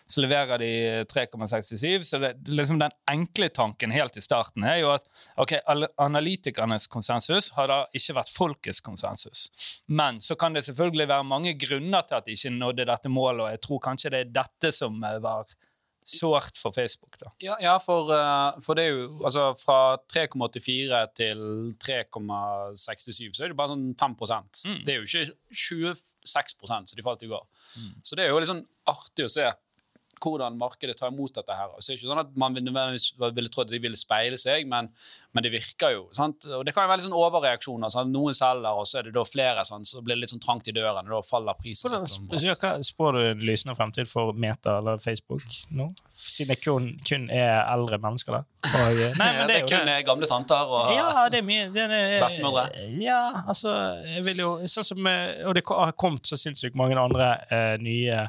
Så 0.08 0.20
leverer 0.24 0.58
de 0.58 1.04
3,67. 1.04 2.02
Så 2.02 2.18
det, 2.18 2.32
liksom 2.48 2.78
den 2.78 2.94
enkle 3.10 3.48
tanken 3.48 3.92
helt 3.92 4.16
i 4.16 4.24
starten 4.24 4.64
er 4.64 4.78
jo 4.80 4.94
at 4.94 5.04
ok, 5.36 5.58
analytikernes 6.00 6.88
konsensus 6.88 7.50
har 7.58 7.68
da 7.68 7.82
ikke 7.92 8.16
vært 8.16 8.32
folkets 8.32 8.80
konsensus. 8.80 9.48
Men 9.86 10.22
så 10.24 10.36
kan 10.40 10.56
det 10.56 10.64
selvfølgelig 10.64 11.08
være 11.10 11.28
mange 11.28 11.52
grunner 11.60 12.08
til 12.08 12.20
at 12.20 12.28
de 12.28 12.38
ikke 12.38 12.54
nådde 12.56 12.88
dette 12.88 13.12
målet, 13.12 13.44
og 13.44 13.52
jeg 13.52 13.64
tror 13.66 13.84
kanskje 13.90 14.14
det 14.14 14.22
er 14.24 14.36
dette 14.40 14.72
som 14.74 14.96
eh, 15.04 15.20
var 15.24 15.44
sårt 16.08 16.58
for 16.60 16.74
Facebook. 16.74 17.18
da. 17.20 17.30
Ja, 17.44 17.56
ja 17.62 17.76
for, 17.82 18.10
eh, 18.14 18.60
for 18.64 18.78
det 18.78 18.86
er 18.86 18.96
jo 18.96 19.06
altså 19.22 19.50
Fra 19.60 19.98
3,84 20.10 21.02
til 21.18 21.42
3,67 21.84 23.36
så 23.36 23.44
er 23.44 23.52
det 23.52 23.58
bare 23.58 23.74
sånn 23.74 23.94
5 23.98 24.16
Mm. 24.18 24.84
Det 24.84 24.94
er 24.94 24.98
jo 24.98 25.06
ikke 25.06 25.34
26% 25.54 26.96
de 26.96 27.04
falt 27.04 27.22
i 27.22 27.30
går. 27.30 27.44
Så 28.02 28.16
det 28.16 28.24
er 28.24 28.32
jo 28.32 28.38
litt 28.40 28.50
sånn 28.50 28.66
artig 28.88 29.26
å 29.26 29.32
se 29.32 29.46
hvordan 30.22 30.58
markedet 30.58 30.96
tar 30.98 31.12
imot 31.12 31.34
dette. 31.38 31.54
her. 31.54 31.70
Så 31.78 31.92
det 31.92 31.94
er 31.94 32.00
ikke 32.00 32.10
sånn 32.12 32.22
at 32.24 32.34
Man 32.38 32.54
nødvendigvis 32.54 33.12
ville 33.34 33.48
trodd 33.52 33.68
at 33.68 33.74
de 33.76 33.80
ville 33.82 33.96
speile 33.98 34.38
seg, 34.38 34.66
men, 34.68 34.88
men 35.34 35.44
det 35.44 35.52
virker 35.52 35.94
jo. 35.94 36.04
sant? 36.16 36.44
Og 36.46 36.64
Det 36.66 36.74
kan 36.74 36.84
jo 36.86 36.92
være 36.92 37.00
litt 37.00 37.08
sånn 37.08 37.16
overreaksjoner. 37.18 37.90
Sant? 37.94 38.12
Noen 38.14 38.34
selger, 38.36 38.70
og 38.78 38.86
så 38.88 39.00
er 39.00 39.08
det 39.08 39.14
da 39.16 39.24
flere, 39.28 39.64
sant? 39.68 39.86
så 39.88 40.02
blir 40.02 40.16
det 40.16 40.24
litt 40.26 40.34
sånn 40.34 40.42
trangt 40.44 40.68
i 40.68 40.74
døren. 40.76 41.06
og 41.08 41.22
Da 41.22 41.28
faller 41.28 41.58
prisen. 41.60 41.92
Litt 41.94 42.08
sånn 42.10 42.28
hva 42.58 42.74
Spår 42.88 43.12
du 43.18 43.20
en 43.30 43.42
lysende 43.44 43.74
fremtid 43.78 44.08
for 44.10 44.32
Meta 44.32 44.78
eller 44.78 44.98
Facebook 45.02 45.44
nå? 45.74 45.88
Siden 46.18 46.54
det 46.54 46.60
kun, 46.64 46.88
kun 47.06 47.28
er 47.30 47.62
eldre 47.72 47.98
mennesker 48.02 48.38
der. 48.38 48.46
Og, 48.68 48.98
eh, 49.02 49.14
nei, 49.18 49.28
men 49.38 49.46
det 49.50 49.56
er 49.62 49.66
kun 49.68 49.86
det. 49.86 49.98
gamle 50.08 50.26
tanter 50.30 50.72
og 50.72 50.92
Ja, 50.96 51.28
det 51.30 51.40
er 51.42 51.46
mye 51.46 51.68
det 51.74 51.84
er, 51.86 52.18
Bestemødre? 52.22 52.64
Ja, 53.02 53.20
altså 53.46 53.70
jeg 54.08 54.24
vil 54.26 54.42
jo, 54.42 54.50
sånn 54.68 54.86
som, 54.88 55.06
eh, 55.06 55.44
Og 55.46 55.54
det 55.58 55.62
har 55.68 55.92
kommet 56.00 56.26
så 56.26 56.38
sinnssykt 56.40 56.76
mange 56.78 56.98
andre 56.98 57.30
eh, 57.54 57.76
nye 57.82 58.24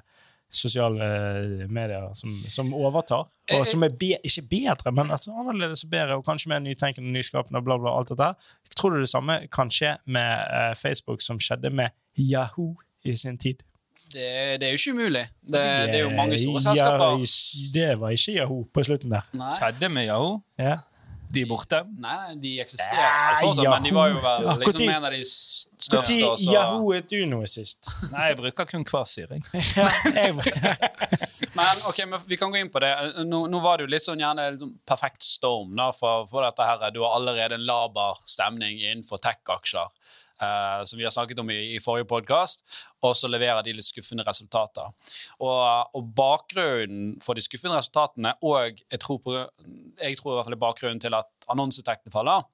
sosiale 0.50 1.06
eh, 1.06 1.68
medier 1.70 2.10
som, 2.18 2.34
som 2.50 2.74
overtar. 2.74 3.28
Eh, 3.52 3.60
Og 3.60 3.68
som 3.68 3.84
er 3.86 3.94
be, 4.00 4.16
ikke 4.26 4.42
bedre, 4.50 4.92
men 4.92 5.12
altså 5.12 5.32
annerledes 5.32 5.84
og 5.86 5.92
bedre, 5.94 6.18
og 6.18 6.26
kanskje 6.26 6.50
mer 6.50 6.60
nytenkende 6.66 7.08
og 7.10 7.14
nyskapende. 7.18 7.62
bla 7.66 7.78
bla, 7.78 7.96
alt 7.98 8.10
dette. 8.10 8.32
Tror 8.76 8.96
du 8.96 9.00
det 9.04 9.10
samme 9.12 9.40
kan 9.52 9.70
skje 9.74 9.98
med 10.06 10.46
uh, 10.50 10.76
Facebook 10.78 11.22
som 11.22 11.40
skjedde 11.40 11.70
med 11.70 11.90
Yahoo 12.18 12.76
i 13.06 13.16
sin 13.16 13.38
tid? 13.38 13.62
Det, 14.10 14.58
det 14.58 14.66
er 14.66 14.72
jo 14.74 14.78
ikke 14.80 14.92
umulig. 14.96 15.26
Det, 15.46 15.64
det 15.92 15.96
er 16.00 16.06
jo 16.08 16.10
mange 16.18 16.38
store 16.42 16.62
selskaper. 16.66 17.12
Ja, 17.20 17.34
det 17.76 17.90
var 18.02 18.10
ikke 18.16 18.34
Yahoo 18.40 18.64
på 18.74 18.84
slutten 18.84 19.12
der. 19.14 19.28
Nei. 19.38 19.52
Skjedde 19.54 19.90
med 19.94 20.08
Yahoo. 20.10 20.40
Ja. 20.58 20.78
De 21.30 21.42
er 21.44 21.48
borte. 21.50 21.84
Nei, 22.02 22.36
de 22.42 22.56
eksisterer 22.64 23.38
fortsatt, 23.44 23.68
men 23.70 23.84
de 23.86 23.92
var 23.94 24.08
jo 24.10 24.18
vel 24.24 24.48
liksom 24.64 24.90
en 24.90 25.06
av 25.06 25.12
de 25.14 25.20
største. 25.26 26.16
Når 26.24 26.38
Yahoo 26.50 26.94
er 26.96 27.04
du 27.06 27.26
noe 27.30 27.46
sist? 27.50 27.86
Nei, 28.14 28.30
jeg 28.32 28.38
bruker 28.40 28.66
kun 28.70 28.86
Kvasir, 28.88 29.28
jeg. 29.34 29.42
Men 31.60 31.82
ok, 31.90 32.00
men 32.08 32.20
vi 32.30 32.38
kan 32.38 32.52
gå 32.54 32.58
inn 32.60 32.70
på 32.72 32.80
det. 32.84 32.92
Nå, 33.26 33.40
nå 33.52 33.60
var 33.64 33.78
det 33.80 33.84
jo 33.88 33.92
litt 33.92 34.06
sånn 34.06 34.22
gjerne 34.22 34.52
sånn 34.62 34.74
perfekt 34.88 35.24
storm 35.26 35.74
da, 35.78 35.90
for, 35.96 36.28
for 36.30 36.46
dette 36.46 36.66
her. 36.66 36.92
Du 36.96 37.02
har 37.04 37.16
allerede 37.18 37.56
en 37.58 37.66
laber 37.68 38.20
stemning 38.30 38.80
innenfor 38.80 39.18
tech-aksjer, 39.24 39.88
eh, 40.42 40.84
som 40.86 41.00
vi 41.00 41.06
har 41.06 41.14
snakket 41.14 41.42
om 41.44 41.52
i, 41.54 41.60
i 41.76 41.82
forrige 41.84 42.08
podkast, 42.10 42.64
og 43.06 43.16
så 43.18 43.30
leverer 43.32 43.64
de 43.66 43.76
litt 43.76 43.88
skuffende 43.88 44.26
resultater. 44.28 44.90
Og, 45.40 45.62
og 45.96 46.10
bakgrunnen 46.18 47.16
for 47.24 47.38
de 47.38 47.46
skuffende 47.46 47.80
resultatene, 47.80 48.36
og 48.46 48.82
jeg 48.82 49.04
tror, 49.04 49.22
på, 49.24 49.38
jeg 49.38 50.20
tror 50.20 50.34
i 50.34 50.40
hvert 50.40 50.50
fall 50.50 50.56
det 50.56 50.60
er 50.60 50.66
bakgrunnen 50.66 51.04
til 51.04 51.18
at 51.18 51.50
annonseinntektene 51.50 52.14
faller, 52.14 52.46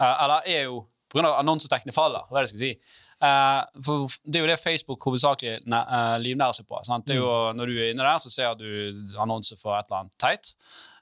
uh, 0.00 0.14
eller 0.14 0.48
er 0.48 0.66
jo 0.68 0.84
av 1.18 1.40
annonsetekne 1.40 1.92
faller. 1.94 2.22
Hva 2.30 2.38
er 2.38 2.46
det 2.46 2.50
jeg 2.50 2.52
skal 2.52 2.62
si? 2.62 2.98
Uh, 3.18 3.82
for 3.82 4.14
det 4.24 4.38
er 4.38 4.44
jo 4.44 4.50
det 4.52 4.60
Facebook 4.62 5.06
hovedsakelig 5.08 5.56
livnærer 6.22 6.54
seg 6.56 6.68
på. 6.70 6.78
Sant? 6.86 7.08
Det 7.08 7.16
er 7.16 7.22
jo, 7.24 7.32
når 7.56 7.66
du 7.66 7.74
er 7.80 7.90
inne 7.90 8.06
der, 8.06 8.22
så 8.22 8.30
ser 8.30 8.54
du 8.58 9.18
annonser 9.18 9.58
for 9.58 9.74
et 9.74 9.90
eller 9.90 10.04
annet 10.04 10.14
teit. 10.22 10.52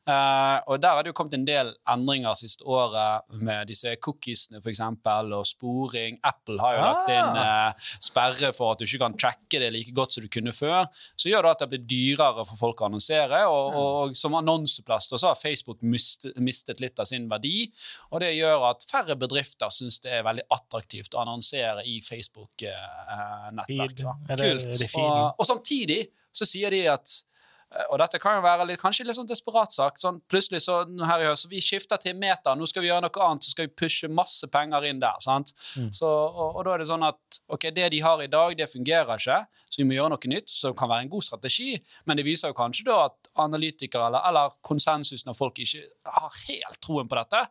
Eh, 0.08 0.58
og 0.70 0.80
der 0.80 0.94
har 0.96 1.04
det 1.04 1.12
jo 1.12 1.16
kommet 1.18 1.34
en 1.36 1.44
del 1.44 1.70
endringer 1.92 2.36
siste 2.38 2.64
året 2.64 3.26
med 3.44 3.68
disse 3.68 3.90
cookiesene 4.00 4.62
for 4.62 4.70
eksempel, 4.72 5.34
og 5.36 5.44
sporing. 5.46 6.16
Apple 6.24 6.56
har 6.62 6.76
jo 6.76 6.84
lagt 6.84 7.10
inn 7.12 7.36
uh, 7.36 7.90
sperre 8.00 8.52
for 8.56 8.72
at 8.72 8.80
du 8.80 8.86
ikke 8.86 9.02
kan 9.02 9.16
tracke 9.20 9.60
det 9.60 9.68
like 9.74 9.92
godt 9.96 10.16
som 10.16 10.24
du 10.24 10.30
kunne 10.32 10.54
før. 10.56 10.86
Så 11.12 11.28
gjør 11.28 11.44
det 11.44 11.52
at 11.52 11.64
det 11.64 11.70
blir 11.74 11.84
dyrere 11.92 12.46
for 12.48 12.60
folk 12.60 12.82
å 12.82 12.88
annonsere, 12.88 13.42
og, 13.52 13.78
og 13.82 14.16
som 14.18 14.36
annonseplass 14.38 15.10
så 15.12 15.20
har 15.26 15.40
Facebook 15.40 15.84
mistet, 15.84 16.36
mistet 16.40 16.80
litt 16.80 17.00
av 17.00 17.08
sin 17.10 17.28
verdi. 17.30 17.68
Og 18.12 18.22
det 18.24 18.32
gjør 18.36 18.68
at 18.70 18.86
færre 18.88 19.16
bedrifter 19.20 19.68
syns 19.74 20.00
det 20.04 20.12
er 20.18 20.26
veldig 20.26 20.46
attraktivt 20.56 21.16
å 21.16 21.22
annonsere 21.24 21.84
i 21.84 21.98
Facebook-nettverk. 22.04 24.04
Er 24.28 24.40
det, 24.40 24.50
er 24.56 24.78
det? 24.78 24.90
Og, 24.96 25.34
og 25.36 25.48
samtidig 25.48 26.00
så 26.38 26.46
sier 26.48 26.72
de 26.72 26.80
at 26.90 27.04
eh, 27.04 27.27
og 27.68 27.98
dette 28.00 28.16
kan 28.20 28.38
jo 28.38 28.42
være 28.44 28.64
litt, 28.70 28.80
kanskje 28.80 29.04
litt 29.04 29.16
sånn 29.18 29.28
desperat 29.28 29.74
sak. 29.74 29.98
Sånn, 30.00 30.22
plutselig 30.30 30.62
så, 30.64 30.80
her 31.04 31.24
i 31.24 31.26
høst, 31.28 31.44
så 31.44 31.50
vi 31.50 31.60
skifter 31.64 32.00
til 32.00 32.16
meter, 32.16 32.56
nå 32.56 32.66
skal 32.68 32.84
vi 32.84 32.88
gjøre 32.88 33.04
noe 33.04 33.24
annet, 33.26 33.44
så 33.44 33.52
skal 33.52 33.68
vi 33.68 33.74
pushe 33.82 34.08
masse 34.08 34.48
penger 34.52 34.86
inn 34.88 35.02
der. 35.02 35.18
sant? 35.20 35.52
Mm. 35.76 35.90
Så, 35.94 36.08
og, 36.08 36.56
og 36.56 36.64
da 36.64 36.74
er 36.74 36.82
det 36.82 36.88
sånn 36.88 37.04
at 37.04 37.40
ok, 37.52 37.68
det 37.76 37.90
de 37.92 38.00
har 38.04 38.22
i 38.24 38.30
dag, 38.32 38.56
det 38.56 38.70
fungerer 38.72 39.20
ikke, 39.20 39.40
så 39.68 39.82
vi 39.82 39.88
må 39.90 39.98
gjøre 39.98 40.14
noe 40.14 40.32
nytt, 40.32 40.48
som 40.52 40.76
kan 40.78 40.90
være 40.90 41.06
en 41.06 41.12
god 41.12 41.26
strategi. 41.28 41.74
Men 42.08 42.20
det 42.20 42.24
viser 42.28 42.54
jo 42.54 42.58
kanskje 42.58 42.88
da 42.88 43.02
at 43.10 43.32
analytikere 43.44 44.08
eller, 44.08 44.24
eller 44.30 44.56
konsensus 44.64 45.26
når 45.28 45.36
folk 45.36 45.60
ikke 45.64 45.84
har 46.16 46.40
helt 46.48 46.80
troen 46.84 47.10
på 47.10 47.20
dette, 47.20 47.44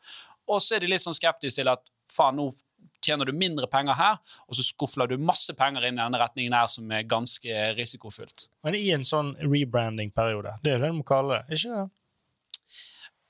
og 0.48 0.64
så 0.64 0.78
er 0.78 0.84
de 0.84 0.90
litt 0.90 1.04
sånn 1.04 1.16
skeptiske 1.18 1.62
til 1.62 1.70
at 1.70 1.86
faen, 2.10 2.40
nå 2.40 2.50
tjener 3.04 3.30
du 3.30 3.34
mindre 3.36 3.68
penger 3.72 3.98
her, 3.98 4.18
og 4.48 4.58
så 4.58 4.66
skufler 4.66 5.10
du 5.12 5.18
masse 5.22 5.54
penger 5.58 5.86
inn 5.88 6.00
i 6.00 6.04
denne 6.04 6.22
retningen 6.22 6.56
her 6.58 6.70
som 6.72 6.90
er 6.92 7.06
ganske 7.08 7.62
risikofullt. 7.78 8.50
Men 8.66 8.78
i 8.80 8.88
en 8.96 9.06
sånn 9.08 9.36
rebranding-periode, 9.44 10.58
det 10.64 10.76
er 10.76 10.84
det 10.84 10.92
du 10.92 11.00
må 11.02 11.08
kalle 11.08 11.42
det, 11.42 11.60
ikke 11.60 11.76
det? 11.76 11.86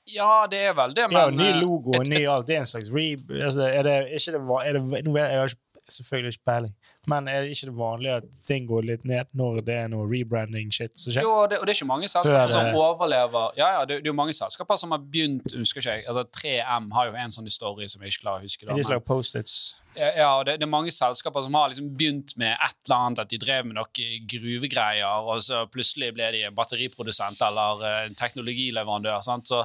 Ja, 0.08 0.46
det 0.50 0.60
er 0.70 0.74
vel 0.76 0.94
det, 0.96 1.06
men 1.10 1.18
Ja, 1.18 1.30
ny 1.32 1.48
eh, 1.50 1.58
logo 1.60 1.92
og 1.98 2.06
ny 2.08 2.22
alt. 2.24 2.46
Det 2.48 2.56
er 2.56 2.62
en 2.62 2.70
slags 2.70 2.88
re... 2.94 3.10
Altså, 3.42 3.66
er 3.68 3.84
det 3.84 3.96
ikke 4.16 4.38
det, 4.38 4.40
er 4.40 4.78
det 4.78 5.16
jeg 5.18 5.40
har 5.42 5.52
ikke, 5.52 5.62
selvfølgelig 5.92 6.34
ikke 6.36 6.46
peiling, 6.50 6.74
men 7.08 7.28
er 7.28 7.44
det 7.44 7.56
ikke 7.56 7.70
det 7.70 7.76
vanlige 7.78 8.16
at 8.20 8.28
ting 8.44 8.68
går 8.68 8.86
litt 8.90 9.04
ned 9.08 9.30
når 9.38 9.60
det 9.66 9.76
er 9.84 9.90
noe 9.92 10.06
rebranding-shit 10.10 10.94
som 11.00 11.14
skjer? 11.14 11.26
Jo, 11.26 11.46
det, 11.50 11.60
og 11.60 11.66
det 11.66 11.74
er 11.74 11.78
ikke 11.80 11.90
mange 11.90 12.10
selskaper 12.12 12.52
som 12.52 12.70
overlever 12.76 13.58
Ja, 13.58 13.72
ja, 13.78 13.82
det, 13.88 14.00
det 14.02 14.10
er 14.10 14.12
jo 14.12 14.18
mange 14.20 14.36
selskaper 14.36 14.80
som 14.80 14.94
har 14.94 15.02
begynt 15.02 15.56
husker 15.56 15.82
ikke 15.82 15.98
jeg, 15.98 16.06
altså 16.10 16.26
3M 16.38 16.92
har 16.96 17.10
jo 17.10 17.18
en 17.24 17.36
sånn 17.38 17.50
story 17.52 17.88
som 17.88 18.04
jeg 18.04 18.14
ikke 18.14 18.26
klarer 18.26 18.44
å 18.44 18.48
huske. 18.48 18.68
Da, 18.68 18.76
de 18.76 18.88
slags 18.88 19.06
Post-its? 19.08 19.58
ja, 19.98 20.30
det, 20.44 20.58
det 20.60 20.66
er 20.66 20.70
mange 20.70 20.92
selskaper 20.94 21.42
som 21.44 21.56
har 21.58 21.70
liksom 21.72 21.88
begynt 21.98 22.34
med 22.38 22.54
et 22.54 22.76
eller 22.86 22.96
annet, 22.96 23.22
at 23.24 23.30
de 23.32 23.40
drev 23.40 23.66
med 23.66 23.78
noe 23.78 24.08
gruvegreier, 24.30 25.30
og 25.30 25.42
så 25.44 25.64
plutselig 25.72 26.12
ble 26.16 26.28
de 26.34 26.44
en 26.46 26.56
batteriprodusent 26.56 27.40
eller 27.48 27.84
eh, 27.86 28.02
en 28.08 28.18
teknologileverandør. 28.18 29.22
Sant? 29.26 29.50
Så, 29.50 29.64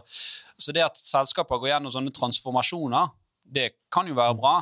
så 0.57 0.75
det 0.75 0.85
at 0.85 0.99
selskaper 0.99 1.61
går 1.61 1.73
gjennom 1.73 1.93
sånne 1.93 2.13
transformasjoner, 2.15 3.13
det 3.53 3.67
kan 3.93 4.07
jo 4.09 4.15
være 4.17 4.35
bra. 4.39 4.55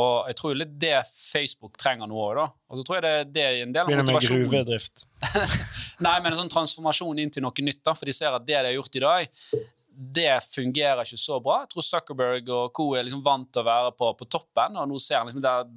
Og 0.00 0.30
jeg 0.30 0.38
tror 0.38 0.56
litt 0.56 0.72
det 0.80 0.94
Facebook 1.10 1.76
trenger 1.80 2.08
nå 2.08 2.16
òg, 2.16 2.38
da. 2.40 2.46
Og 2.72 2.80
så 2.80 2.86
tror 2.86 2.98
jeg 2.98 3.04
det, 3.04 3.34
det 3.34 3.44
er 3.44 3.58
en 3.66 3.74
del 3.74 3.84
av 3.84 3.92
Begynner 3.92 4.16
med 4.16 4.24
gruvedrift. 4.24 5.04
Nei, 6.06 6.16
men 6.24 6.32
en 6.32 6.40
sånn 6.40 6.52
transformasjon 6.52 7.20
inn 7.22 7.32
til 7.32 7.44
noe 7.44 7.66
nytt, 7.66 7.82
da, 7.84 7.94
for 7.98 8.08
de 8.08 8.16
ser 8.16 8.32
at 8.32 8.46
det 8.46 8.56
de 8.56 8.70
har 8.70 8.76
gjort 8.78 8.98
i 8.98 9.04
dag, 9.04 9.44
det 9.92 10.30
fungerer 10.48 11.04
ikke 11.04 11.20
så 11.20 11.38
bra. 11.44 11.60
Jeg 11.62 11.74
tror 11.74 11.86
Zuckerberg 11.86 12.48
og 12.48 12.72
co. 12.74 12.88
er 12.96 13.04
liksom 13.06 13.22
vant 13.24 13.50
til 13.52 13.62
å 13.62 13.68
være 13.68 13.92
på, 13.98 14.08
på 14.18 14.28
toppen, 14.32 14.80
og 14.80 14.88
nå 14.88 15.00
ser 15.02 15.20
han 15.20 15.28
liksom 15.28 15.44
der 15.44 15.68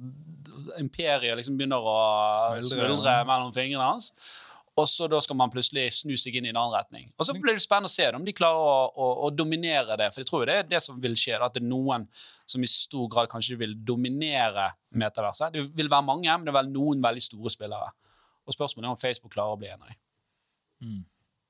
imperiet 0.80 1.36
liksom 1.36 1.56
begynner 1.58 1.84
å 1.84 1.96
smuldre 2.64 3.18
mellom 3.28 3.52
fingrene 3.54 3.84
hans. 3.84 4.10
Og 4.76 4.84
så 4.88 5.06
da 5.08 5.16
skal 5.24 5.38
man 5.40 5.52
plutselig 5.52 5.86
snu 6.02 6.12
seg 6.20 6.34
inn 6.36 6.48
i 6.48 6.50
en 6.52 6.58
annen 6.60 6.74
retning. 6.74 7.06
Og 7.16 7.24
så 7.24 7.32
blir 7.32 7.56
det 7.56 7.62
spennende 7.64 7.88
å 7.88 7.94
se 7.94 8.10
om 8.12 8.24
de 8.26 8.34
klarer 8.36 8.60
å, 8.60 8.74
å, 8.92 9.06
å 9.24 9.30
dominere 9.32 9.96
det. 9.96 10.10
For 10.12 10.20
jeg 10.20 10.28
tror 10.28 10.44
det 10.48 10.56
er 10.60 10.68
det 10.68 10.82
som 10.84 10.98
vil 11.00 11.16
skje, 11.16 11.38
at 11.40 11.56
det 11.56 11.62
er 11.62 11.68
noen 11.70 12.04
som 12.12 12.64
i 12.64 12.68
stor 12.68 13.08
grad 13.12 13.30
kanskje 13.32 13.56
vil 13.62 13.72
dominere 13.88 14.68
metaverset. 14.92 15.56
Det 15.56 15.64
vil 15.78 15.88
være 15.92 16.08
mange, 16.10 16.28
men 16.28 16.44
det 16.44 16.52
er 16.52 16.58
vel 16.58 16.68
noen 16.74 17.00
veldig 17.04 17.24
store 17.24 17.54
spillere. 17.54 17.88
Og 18.44 18.54
spørsmålet 18.54 18.90
er 18.90 18.98
om 18.98 19.00
Facebook 19.00 19.32
klarer 19.32 19.56
å 19.56 19.60
bli 19.62 19.72
en 19.72 19.80
av 19.80 19.88
dem. 19.88 20.00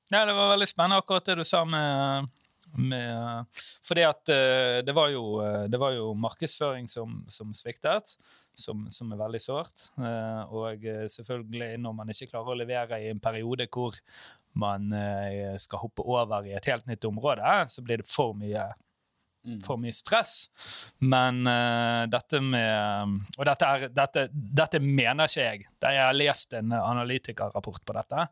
Ja, 0.07 0.23
det 0.23 0.37
var 0.37 0.53
veldig 0.53 0.69
spennende 0.71 1.03
akkurat 1.03 1.27
det 1.27 1.35
du 1.41 1.43
sa 1.47 1.65
med, 1.67 2.31
med 2.79 3.63
Fordi 3.83 4.07
at 4.07 4.31
eh, 4.31 4.79
det 4.87 4.95
var 4.95 5.11
jo, 5.11 5.41
eh, 5.43 5.65
det 5.67 5.79
var 5.81 5.97
jo 5.97 6.13
markedsføring 6.15 6.87
som, 6.87 7.19
som 7.27 7.51
sviktet, 7.55 8.15
som, 8.59 8.87
som 8.93 9.13
er 9.13 9.21
veldig 9.21 9.41
sårt. 9.43 9.89
Eh, 10.01 10.41
Og 10.57 10.85
eh, 10.85 11.05
selvfølgelig 11.13 11.77
når 11.83 11.95
man 11.99 12.13
ikke 12.13 12.31
klarer 12.33 12.55
å 12.55 12.59
levere 12.63 12.99
i 13.03 13.11
en 13.13 13.21
periode 13.23 13.69
hvor 13.73 13.95
man 14.57 14.89
eh, 14.97 15.53
skal 15.61 15.83
hoppe 15.85 16.05
over 16.05 16.47
i 16.49 16.55
et 16.57 16.65
helt 16.71 16.87
nytt 16.89 17.05
område, 17.05 17.55
så 17.69 17.85
blir 17.85 18.01
det 18.03 18.09
for 18.09 18.33
mye 18.37 18.67
Mm. 19.47 19.61
for 19.63 19.79
mye 19.79 19.93
stress. 19.95 20.49
Men 20.99 21.45
uh, 21.47 22.03
dette 22.11 22.41
med 22.43 23.13
Og 23.37 23.45
dette, 23.47 23.67
er, 23.69 23.85
dette, 23.95 24.25
dette 24.33 24.81
mener 24.83 25.29
ikke 25.29 25.45
jeg. 25.45 25.61
Jeg 25.85 26.01
har 26.01 26.17
lest 26.17 26.55
en 26.57 26.73
analytikerrapport 26.75 27.85
på 27.87 27.95
dette. 27.95 28.25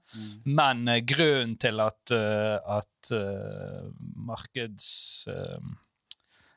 Men 0.44 0.84
uh, 0.92 0.98
grunnen 1.08 1.56
til 1.62 1.80
at, 1.86 2.12
uh, 2.12 2.80
at 2.82 3.14
markeds... 4.28 4.90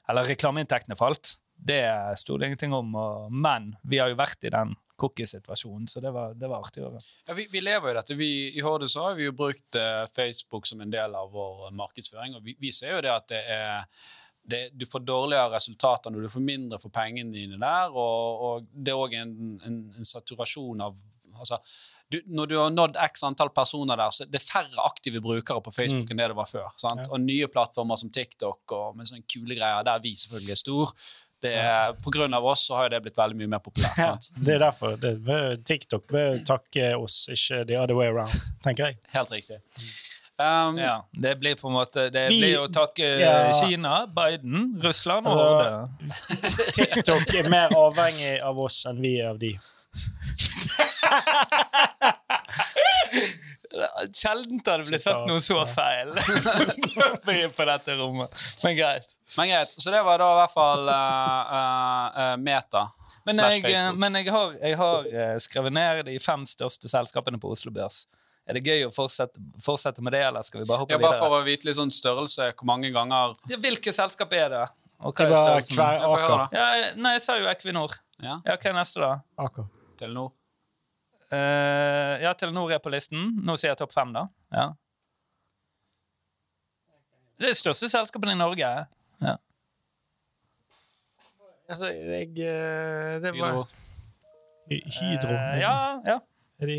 eller 0.08 0.24
reklameinntektene 0.32 0.96
falt, 0.98 1.36
det 1.58 1.84
sto 2.20 2.36
det 2.38 2.50
ingenting 2.50 2.74
om. 2.76 2.94
Og, 2.94 3.32
men 3.32 3.72
vi 3.82 4.00
har 4.02 4.12
jo 4.12 4.18
vært 4.18 4.46
i 4.46 4.52
den 4.54 4.76
cookie-situasjonen, 4.98 5.86
så 5.86 6.02
det 6.02 6.10
var, 6.14 6.32
det 6.34 6.48
var 6.50 6.64
artig 6.64 6.82
å 6.82 6.88
høre. 6.88 7.02
Ja, 7.28 7.34
vi, 7.38 7.46
vi 7.52 7.62
lever 7.62 7.92
jo 7.92 7.98
dette. 8.00 8.16
Vi, 8.18 8.30
I 8.58 8.64
Horde 8.66 8.88
så 8.90 9.08
har 9.08 9.18
vi 9.18 9.28
jo 9.28 9.34
brukt 9.36 9.78
uh, 9.78 10.06
Facebook 10.10 10.66
som 10.66 10.80
en 10.82 10.90
del 10.90 11.14
av 11.14 11.30
vår 11.30 11.68
markedsføring, 11.78 12.34
og 12.34 12.42
vi, 12.46 12.56
vi 12.58 12.72
ser 12.74 12.96
jo 12.96 13.04
det 13.06 13.12
at 13.14 13.28
det 13.30 13.44
er 13.54 13.84
det, 14.48 14.62
du 14.72 14.86
får 14.88 15.04
dårligere 15.04 15.52
resultater 15.52 16.12
når 16.12 16.24
du 16.24 16.32
får 16.32 16.44
mindre 16.44 16.78
for 16.80 16.92
pengene 16.94 17.34
dine 17.34 17.58
der, 17.60 17.92
og, 17.92 18.44
og 18.48 18.68
det 18.72 18.94
er 18.94 19.02
òg 19.02 19.14
en, 19.18 19.34
en, 19.66 19.78
en 19.98 20.08
saturasjon 20.08 20.80
av 20.86 20.96
altså, 21.36 21.58
du, 22.08 22.22
Når 22.24 22.48
du 22.48 22.54
har 22.56 22.70
nådd 22.72 22.96
x 23.04 23.24
antall 23.28 23.50
personer 23.54 24.00
der, 24.00 24.12
så 24.14 24.24
det 24.24 24.40
er 24.40 24.46
færre 24.46 24.86
aktive 24.88 25.20
brukere 25.24 25.60
på 25.64 25.74
Facebook 25.74 26.10
enn 26.10 26.22
det 26.22 26.30
det 26.32 26.38
var 26.38 26.48
før. 26.48 26.70
Sant? 26.80 27.04
Ja. 27.04 27.10
Og 27.12 27.20
nye 27.20 27.50
plattformer 27.52 28.00
som 28.00 28.12
TikTok 28.14 28.72
og 28.72 28.96
med 28.96 29.10
sånne 29.10 29.28
kule 29.28 29.58
greier, 29.58 29.84
der 29.84 30.00
vi 30.00 30.14
selvfølgelig 30.16 30.54
er 30.54 30.62
stor. 30.62 30.94
Det 31.40 31.52
er, 31.54 31.92
på 32.02 32.10
grunn 32.10 32.34
av 32.34 32.44
oss 32.50 32.64
så 32.66 32.74
har 32.74 32.84
jo 32.88 32.96
det 32.96 33.00
blitt 33.04 33.16
veldig 33.18 33.36
mye 33.38 33.46
mer 33.52 33.60
populært. 33.62 33.94
Ja, 33.98 34.04
Sant? 34.16 34.30
det 34.42 34.54
er 34.56 34.58
derfor. 34.64 34.96
Det, 34.98 35.12
ved 35.22 35.60
TikTok 35.68 36.10
vil 36.12 36.40
takke 36.48 36.88
oss, 36.98 37.20
ikke 37.30 37.60
the 37.68 37.76
other 37.78 37.94
way 37.94 38.08
around, 38.10 38.34
tenker 38.64 38.84
jeg. 38.90 38.96
Helt 39.14 39.30
riktig. 39.36 39.56
Um, 40.38 40.76
Ja, 40.78 41.00
det 41.18 41.32
blir 41.40 41.56
på 41.58 41.66
en 41.66 41.72
måte 41.74 42.04
Det 42.14 42.28
Vi- 42.30 42.38
blir 42.40 42.58
å 42.60 42.68
takke 42.70 43.08
eh, 43.10 43.18
Ja. 43.20 43.52
Kina, 43.58 44.06
Biden, 44.06 44.76
Russland 44.82 45.26
og 45.26 45.38
Altså- 45.38 45.48
Horde. 45.48 45.88
TikTok 46.78 47.34
er 47.34 47.48
mer 47.50 47.68
avhengig 47.74 48.36
av 48.42 48.58
oss 48.62 48.84
enn 48.86 49.00
vi 49.02 49.16
er 49.20 49.28
av 49.32 49.38
de. 49.42 49.56
Sjelden 54.12 54.60
har 54.66 54.82
det 54.82 54.90
blitt 54.90 55.04
sagt 55.04 55.26
noe 55.28 55.40
så 55.44 55.62
feil 55.70 56.12
på 57.56 57.66
dette 57.68 57.96
rommet. 57.98 58.44
Men 58.64 58.76
greit. 58.78 59.16
Men 59.36 59.50
greit, 59.52 59.74
så 59.74 59.94
det 59.94 60.02
var 60.06 60.22
da 60.22 60.28
i 60.34 60.38
hvert 60.42 60.54
fall 60.54 60.90
uh, 60.90 61.58
eh, 61.58 62.22
eh, 62.24 62.36
Meta. 62.42 62.84
Men 63.28 63.36
slash 63.36 63.66
jeg, 63.66 63.96
men 64.00 64.16
jeg 64.16 64.32
har, 64.32 64.54
jeg 64.56 64.78
har 64.80 65.10
skrevet 65.44 65.74
ned 65.76 66.06
de 66.08 66.14
fem 66.22 66.46
største 66.48 66.88
selskapene 66.88 67.40
på 67.40 67.50
Oslo 67.52 67.72
Børs. 67.74 68.06
Er 68.48 68.56
det 68.56 68.64
gøy 68.64 68.86
å 68.86 68.92
fortsette, 68.92 69.40
fortsette 69.60 70.00
med 70.04 70.14
det, 70.16 70.22
eller 70.30 70.44
skal 70.46 70.62
vi 70.62 70.68
bare 70.70 70.80
hoppe 70.82 70.94
Ja, 70.94 71.00
bare 71.02 71.12
videre? 71.12 71.20
for 71.20 71.36
å 71.36 71.44
vite 71.44 71.68
litt 71.68 71.76
sånn 71.76 71.92
størrelse, 71.92 72.48
hvor 72.56 72.68
mange 72.70 72.88
ganger 72.94 73.34
Ja, 73.50 73.58
hvilke 73.60 73.92
selskap 73.92 74.32
er 74.32 74.48
det? 74.54 74.62
Og 75.04 75.12
hva 75.12 75.26
er 75.26 75.34
størrelsen? 75.36 75.76
hver 75.76 75.98
Jeg 75.98 76.08
høre 76.08 76.24
Aker. 76.24 76.56
Ja, 76.56 76.92
nei, 76.96 77.12
jeg 77.18 77.24
sa 77.26 77.36
jo 77.38 77.50
Equinor. 77.52 77.98
Ja, 78.24 78.40
Ja, 78.48 78.56
hva 78.56 78.72
er 78.72 78.78
neste, 78.80 79.02
da? 79.04 79.12
Aker. 79.44 79.68
Telenor. 80.00 80.32
Eh, 81.32 82.14
ja, 82.24 82.32
Telenor 82.34 82.72
er 82.72 82.80
på 82.80 82.90
listen. 82.92 83.34
Nå 83.44 83.56
sier 83.60 83.72
jeg 83.74 83.80
topp 83.82 83.92
fem, 83.92 84.12
da. 84.16 84.26
Ja. 84.54 84.68
Det 87.38 87.46
er 87.46 87.52
det 87.52 87.58
største 87.60 87.88
selskapet 87.92 88.32
i 88.32 88.38
Norge. 88.38 88.70
Ja. 89.22 89.34
Altså, 91.68 91.90
jeg 91.92 92.32
eh, 92.40 93.18
Det 93.22 93.34
var 93.36 93.52
Hydro. 93.52 93.66
Hy- 94.70 94.84
Hydro. 94.98 95.34
Eh, 95.36 95.58
ja, 95.60 95.74
ja. 96.06 96.20
Er 96.62 96.66
de 96.72 96.78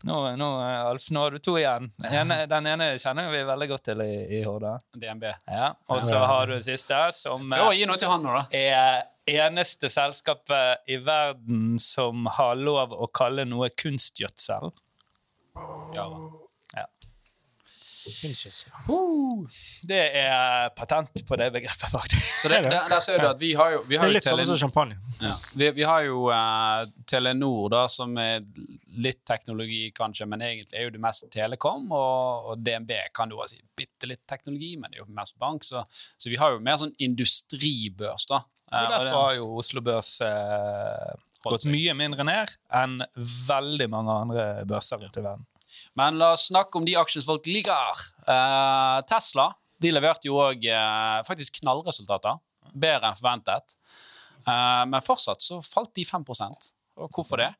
Nå, 0.00 0.14
nå, 0.40 0.46
Alf, 0.64 1.10
nå 1.12 1.20
har 1.26 1.34
du 1.36 1.42
to 1.44 1.58
igjen. 1.60 1.90
Den 2.00 2.14
ene, 2.22 2.36
den 2.48 2.66
ene 2.70 2.86
kjenner 2.96 3.26
vi 3.28 3.42
veldig 3.44 3.66
godt 3.68 3.82
til 3.90 4.00
i, 4.00 4.14
i 4.32 4.38
Horda. 4.46 4.78
DNB. 4.96 5.26
Ja. 5.44 5.66
Og 5.92 6.00
så 6.06 6.16
har 6.24 6.48
du 6.48 6.54
den 6.54 6.64
siste, 6.64 6.96
som 7.12 7.44
Prøv 7.52 7.66
å 7.68 7.74
gi 7.76 7.84
noe 7.84 8.00
til 8.00 8.08
han 8.08 8.24
nå, 8.24 8.32
da. 8.32 8.46
er 8.56 9.02
eneste 9.38 9.90
selskapet 9.92 10.90
i 10.90 10.98
verden 11.04 11.78
som 11.82 12.28
har 12.38 12.58
lov 12.58 12.94
å 12.94 13.08
kalle 13.14 13.46
noe 13.48 13.70
kunstgjødsel. 13.70 14.70
Ja, 15.96 16.06
Ja. 16.76 16.86
Det 19.88 20.00
er 20.20 20.70
patent 20.76 21.22
på 21.28 21.36
det 21.36 21.50
begrepet, 21.52 21.90
faktisk. 21.92 22.30
Så 22.42 22.48
det, 22.48 22.62
der, 22.64 22.88
der 22.88 23.02
ser 23.04 23.20
du 23.20 23.26
at 23.28 23.40
vi 23.40 23.52
har 23.58 23.74
jo, 23.74 23.82
vi 23.88 23.98
Det 23.98 24.06
er 24.06 24.14
litt 24.14 24.28
sånn 24.28 24.42
som 24.48 24.60
champagne. 24.62 24.96
Ja. 25.20 25.32
Vi, 25.60 25.68
vi 25.76 25.86
har 25.86 26.04
jo 26.06 26.28
uh, 26.32 26.84
Telenor, 27.08 27.68
da, 27.72 27.84
som 27.92 28.16
er 28.20 28.44
litt 29.00 29.20
teknologi, 29.28 29.82
kanskje, 29.96 30.28
men 30.30 30.44
egentlig 30.46 30.78
er 30.78 30.88
jo 30.88 30.94
det 30.96 31.02
mest 31.02 31.28
telekom. 31.32 31.90
Og, 31.92 32.52
og 32.52 32.64
DNB 32.64 32.94
kan 33.16 33.30
du 33.30 33.36
også 33.38 33.58
si 33.58 33.62
bitte 33.76 34.08
litt 34.10 34.24
teknologi, 34.28 34.74
men 34.80 34.90
det 34.90 35.00
er 35.00 35.04
jo 35.04 35.20
mest 35.20 35.36
bank. 35.40 35.66
Så, 35.66 35.84
så 35.90 36.32
vi 36.32 36.40
har 36.40 36.56
jo 36.56 36.64
mer 36.64 36.80
sånn 36.80 36.96
industribørs, 37.04 38.28
da. 38.30 38.42
Eh, 38.70 38.82
Og 38.84 38.90
derfor 38.92 39.16
har 39.22 39.34
jo 39.38 39.48
Oslo 39.58 39.80
Børs 39.84 40.20
eh, 40.24 41.14
gått 41.44 41.64
mye 41.70 41.94
mindre 41.96 42.24
ned 42.26 42.52
enn 42.82 43.00
veldig 43.48 43.88
mange 43.90 44.12
andre 44.26 44.44
børser 44.68 45.02
ute 45.06 45.20
i 45.22 45.24
verden. 45.24 45.46
Men 45.98 46.18
la 46.18 46.32
oss 46.34 46.48
snakke 46.50 46.78
om 46.78 46.84
de 46.86 46.96
aksjene 46.98 47.24
folk 47.26 47.46
liker. 47.46 48.04
Eh, 48.26 49.00
Tesla 49.10 49.50
de 49.80 49.90
leverte 49.94 50.28
jo 50.28 50.36
òg 50.42 50.66
faktisk 51.26 51.62
knallresultater. 51.62 52.36
Bedre 52.76 53.08
enn 53.10 53.16
forventet. 53.18 53.76
Eh, 54.46 54.84
men 54.86 55.02
fortsatt 55.04 55.42
så 55.44 55.58
falt 55.64 55.92
de 55.96 56.04
5% 56.08 56.70
Og 57.00 57.10
hvorfor 57.12 57.36
det? 57.40 57.50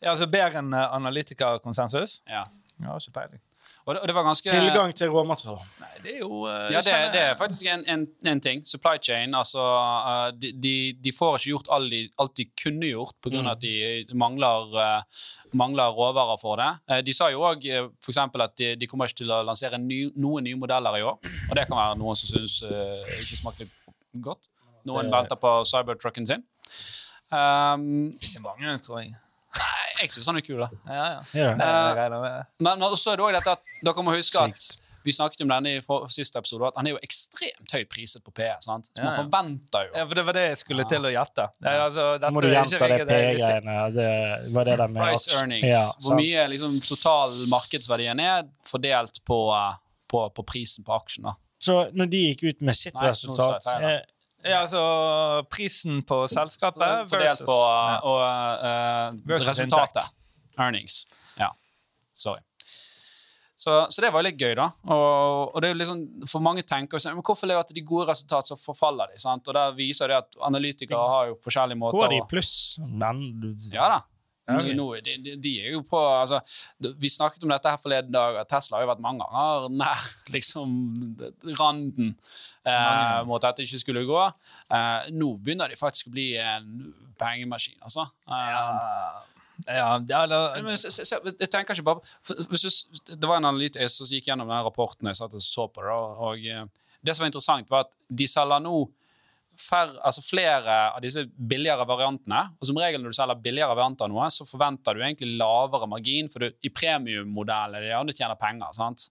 Ja, 0.00 0.12
altså 0.12 0.28
Bedre 0.30 0.60
enn 0.62 0.72
eh, 0.76 0.94
analytikerkonsensus? 0.96 2.20
Ja. 2.28 2.44
Jeg 2.78 2.86
har 2.86 3.00
ikke 3.02 3.14
peiling. 3.16 3.40
Og 3.88 3.94
det, 3.94 4.00
og 4.02 4.08
det 4.10 4.14
var 4.18 4.24
ganske 4.26 4.50
Tilgang 4.52 4.90
til 4.92 5.08
råmaterialer. 5.08 5.62
Nei, 5.80 5.92
det 6.04 6.10
er 6.12 6.18
jo 6.20 6.42
eh, 6.44 6.72
Ja, 6.74 6.82
det, 6.84 6.96
det 7.14 7.20
er 7.24 7.36
faktisk 7.40 7.70
en, 7.72 7.84
en, 7.88 8.02
en 8.28 8.40
ting. 8.44 8.60
Supply 8.68 8.98
chain. 9.00 9.32
Altså, 9.38 9.62
eh, 9.64 10.26
de, 10.36 10.50
de, 10.60 10.72
de 11.06 11.12
får 11.16 11.38
ikke 11.38 11.54
gjort 11.54 11.70
alt 11.72 11.88
de, 11.94 12.00
alt 12.20 12.34
de 12.36 12.44
kunne 12.52 12.90
gjort 12.90 13.16
pga. 13.24 13.40
Mm. 13.40 13.48
at 13.54 13.62
de 13.64 14.18
mangler, 14.20 14.76
eh, 14.82 15.22
mangler 15.56 15.96
råvarer 15.96 16.36
for 16.42 16.60
det. 16.60 17.00
De 17.08 17.14
sa 17.16 17.30
jo 17.32 17.40
òg 17.48 17.64
at 17.64 18.58
de, 18.60 18.74
de 18.76 18.90
kommer 18.90 19.08
ikke 19.08 19.22
til 19.22 19.32
å 19.32 19.40
lansere 19.48 19.80
ny, 19.80 20.02
noen 20.20 20.44
nye 20.44 20.60
modeller 20.60 21.00
i 21.00 21.06
år. 21.08 21.16
Og 21.48 21.56
det 21.56 21.64
kan 21.70 21.80
være 21.80 21.96
noen 22.02 22.18
som 22.20 22.28
syns 22.34 22.58
uh, 22.68 23.08
ikke 23.22 23.40
smaker 23.40 23.72
godt. 24.28 24.42
Noen 24.84 25.08
Det- 25.08 25.14
venter 25.16 25.40
på 25.40 25.54
cybertrucken 25.68 26.28
sin. 26.28 26.44
Um, 27.32 28.12
Ikke 28.20 28.40
mange, 28.44 28.76
tror 28.84 29.00
jeg. 29.00 29.16
Jeg 30.02 30.12
syns 30.14 30.28
han 30.30 30.40
er 30.40 30.44
kul, 30.46 30.60
da. 30.62 30.68
Ja, 30.86 31.06
ja. 31.34 31.48
Eh. 31.54 32.36
Men, 32.64 32.84
så 32.96 33.14
er 33.14 33.20
det 33.20 33.24
også 33.24 33.38
dette 33.38 33.56
at 33.56 33.72
dere 33.88 34.04
må 34.06 34.14
huske 34.16 34.44
at 34.44 34.68
vi 35.08 35.12
snakket 35.12 35.40
om 35.40 35.48
denne 35.48 35.70
i 35.78 35.80
for, 35.84 36.08
siste 36.12 36.40
episode, 36.40 36.68
at 36.68 36.76
han 36.76 36.88
er 36.88 36.96
jo 36.96 37.00
ekstremt 37.04 37.72
høy 37.72 37.84
priset 37.88 38.24
på 38.24 38.32
PE. 38.34 38.50
sant? 38.64 38.90
Så 38.90 39.00
man 39.00 39.12
ja. 39.12 39.14
forventer 39.22 39.86
jo 39.86 39.94
Ja, 39.94 40.04
for 40.04 40.18
Det 40.18 40.24
var 40.26 40.36
det 40.36 40.44
jeg 40.44 40.60
skulle 40.62 40.86
til 40.90 41.08
å 41.08 41.12
gjette. 41.14 41.46
Det 41.64 41.74
altså, 41.86 42.06
Nå 42.24 42.30
må 42.34 42.42
du 42.44 42.48
gjenta 42.50 42.80
det 42.82 42.90
riktig, 42.92 43.08
det 43.08 43.20
P-greiene. 43.38 43.76
Det 43.94 44.52
var 44.56 44.68
det 44.68 44.76
der 44.82 44.92
med 44.92 45.02
price 45.04 45.32
earnings. 45.38 45.70
Ja, 45.72 45.84
hvor 46.04 46.18
mye 46.18 46.46
liksom, 46.52 46.76
total 46.90 47.36
markedsverdien 47.54 48.24
er 48.26 48.48
fordelt 48.68 49.22
på, 49.24 49.40
eh, 49.56 49.80
på, 50.12 50.24
på 50.34 50.46
prisen 50.52 50.84
på 50.84 50.96
aksjen. 50.98 51.30
da. 51.30 51.36
Så 51.62 51.80
når 51.96 52.12
de 52.12 52.24
gikk 52.26 52.44
ut 52.50 52.64
med 52.68 52.76
sitt 52.76 52.98
Nei, 52.98 53.08
resultat 53.08 53.64
Ja, 54.46 54.60
altså 54.62 54.80
prisen 55.50 56.02
på 56.06 56.20
selskapet 56.30 57.10
versus 57.10 57.42
på 57.46 57.56
ja. 57.58 57.96
og, 58.06 58.20
uh, 58.62 59.16
Versus 59.26 59.48
resultatet. 59.50 59.98
inntekt. 59.98 60.58
Earnings. 60.58 61.00
Ja. 61.38 61.50
Sorry. 62.14 62.42
Så, 63.58 63.86
så 63.90 64.02
det 64.04 64.12
var 64.14 64.22
litt 64.22 64.38
gøy, 64.38 64.52
da. 64.54 64.68
Og, 64.94 65.56
og 65.58 65.64
liksom, 65.74 66.04
For 66.30 66.42
mange 66.44 66.62
tenker 66.62 66.94
jo 66.94 67.02
sånn, 67.02 67.18
hvorfor 67.26 67.50
lever 67.50 67.74
de 67.74 67.82
gode 67.82 68.06
resultat, 68.12 68.46
så 68.46 68.54
forfaller 68.58 69.10
de. 69.10 69.18
sant? 69.18 69.50
Og 69.50 69.56
der 69.56 69.74
viser 69.74 70.12
det 70.12 70.20
at 70.20 70.38
analytikere 70.46 71.00
har 71.10 71.32
jo 71.32 71.40
forskjellige 71.42 71.80
måter 71.80 71.98
går 71.98 72.14
de 72.14 72.20
i 72.20 72.28
pluss, 72.30 72.52
men 72.86 73.34
Ja 73.74 73.90
da. 73.96 73.98
Ja, 74.48 74.56
ok. 74.62 74.68
Nå- 74.78 74.88
de, 75.04 75.36
de, 75.44 75.50
er 75.60 75.74
jo 75.74 75.82
på 75.84 75.98
altså, 76.00 76.38
Vi 77.02 77.10
snakket 77.12 77.42
om 77.44 77.50
dette 77.52 77.68
her 77.68 77.80
forleden 77.82 78.14
dag, 78.14 78.38
at 78.40 78.48
Tesla 78.48 78.78
har 78.78 78.86
jo 78.86 78.90
vært 78.94 79.02
mange 79.04 79.26
ganger 79.26 79.68
nær 79.76 80.04
liksom, 80.34 80.72
randen 81.60 82.14
eh, 82.64 83.18
mot 83.28 83.44
at 83.44 83.58
det 83.60 83.66
ikke 83.68 83.82
skulle 83.84 84.06
gå. 84.08 84.22
Eh, 84.72 85.10
nå 85.12 85.34
begynner 85.44 85.68
de 85.68 85.76
faktisk 85.80 86.08
å 86.08 86.14
bli 86.16 86.30
en 86.40 86.94
pengemaskin, 87.20 87.76
altså. 87.84 88.08
Eh, 88.28 89.24
Ja, 89.66 89.96
ja, 90.06 90.20
det, 90.30 90.36
men 90.62 90.76
se, 90.78 90.86
se, 90.94 91.02
se, 91.04 91.16
jeg 91.26 91.48
tenker 91.50 91.74
ikke 91.74 91.82
bare 91.88 92.00
du, 92.30 92.68
Det 93.10 93.26
var 93.26 93.40
en 93.40 93.48
analytiker 93.48 93.88
som 93.90 94.06
gikk 94.06 94.28
gjennom 94.30 94.46
den 94.52 94.62
rapporten 94.62 95.08
jeg 95.10 95.18
satt 95.18 95.34
og 95.34 95.42
så 95.42 95.64
på. 95.66 95.82
det, 95.82 95.96
Og, 95.96 96.20
og 96.28 96.44
eh, 96.46 96.62
det 97.02 97.16
som 97.16 97.24
var 97.24 97.32
interessant, 97.32 97.66
var 97.70 97.88
at 97.88 97.90
de 98.08 98.28
selger 98.30 98.62
nå 98.62 98.76
færre, 99.60 99.98
altså 100.06 100.22
flere 100.24 100.76
av 100.94 101.02
disse 101.04 101.24
billigere 101.26 101.86
variantene. 101.88 102.44
Og 102.58 102.70
som 102.70 102.78
regel 102.80 103.02
når 103.02 103.14
du 103.14 103.18
selger 103.18 103.42
billigere 103.44 103.74
varianter 103.76 104.08
av 104.08 104.12
noe, 104.12 104.28
så 104.32 104.46
forventer 104.48 104.96
du 104.96 105.04
egentlig 105.04 105.34
lavere 105.40 105.88
margin, 105.90 106.30
for 106.32 106.44
du, 106.44 106.54
i 106.62 106.72
premiummodellen 106.74 107.78
er 107.78 107.86
det 107.86 107.92
gjerne 107.92 108.16
tjener 108.16 108.40
penger. 108.40 108.76
sant? 108.76 109.08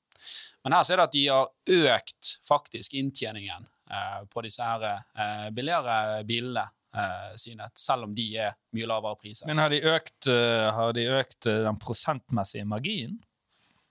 Men 0.64 0.78
her 0.78 0.88
ser 0.88 1.00
du 1.00 1.06
at 1.06 1.14
de 1.14 1.26
har 1.30 1.94
økt 1.94 2.34
faktisk 2.48 2.98
inntjeningen 2.98 3.68
eh, 3.92 4.24
på 4.32 4.44
disse 4.46 4.66
her 4.66 4.88
eh, 4.90 5.48
billigere 5.56 6.24
bilene 6.28 6.66
eh, 6.96 7.36
sine, 7.40 7.70
selv 7.78 8.08
om 8.08 8.16
de 8.18 8.28
er 8.48 8.58
mye 8.76 8.90
lavere 8.90 9.20
priser. 9.22 9.48
men 9.48 9.62
har 9.62 9.74
de 9.74 9.82
økt, 9.94 10.30
eh, 10.32 10.68
har 10.74 10.94
de 10.98 11.08
økt 11.20 11.50
eh, 11.50 11.64
den 11.68 11.80
prosentmessige 11.82 12.68
marginen? 12.68 13.20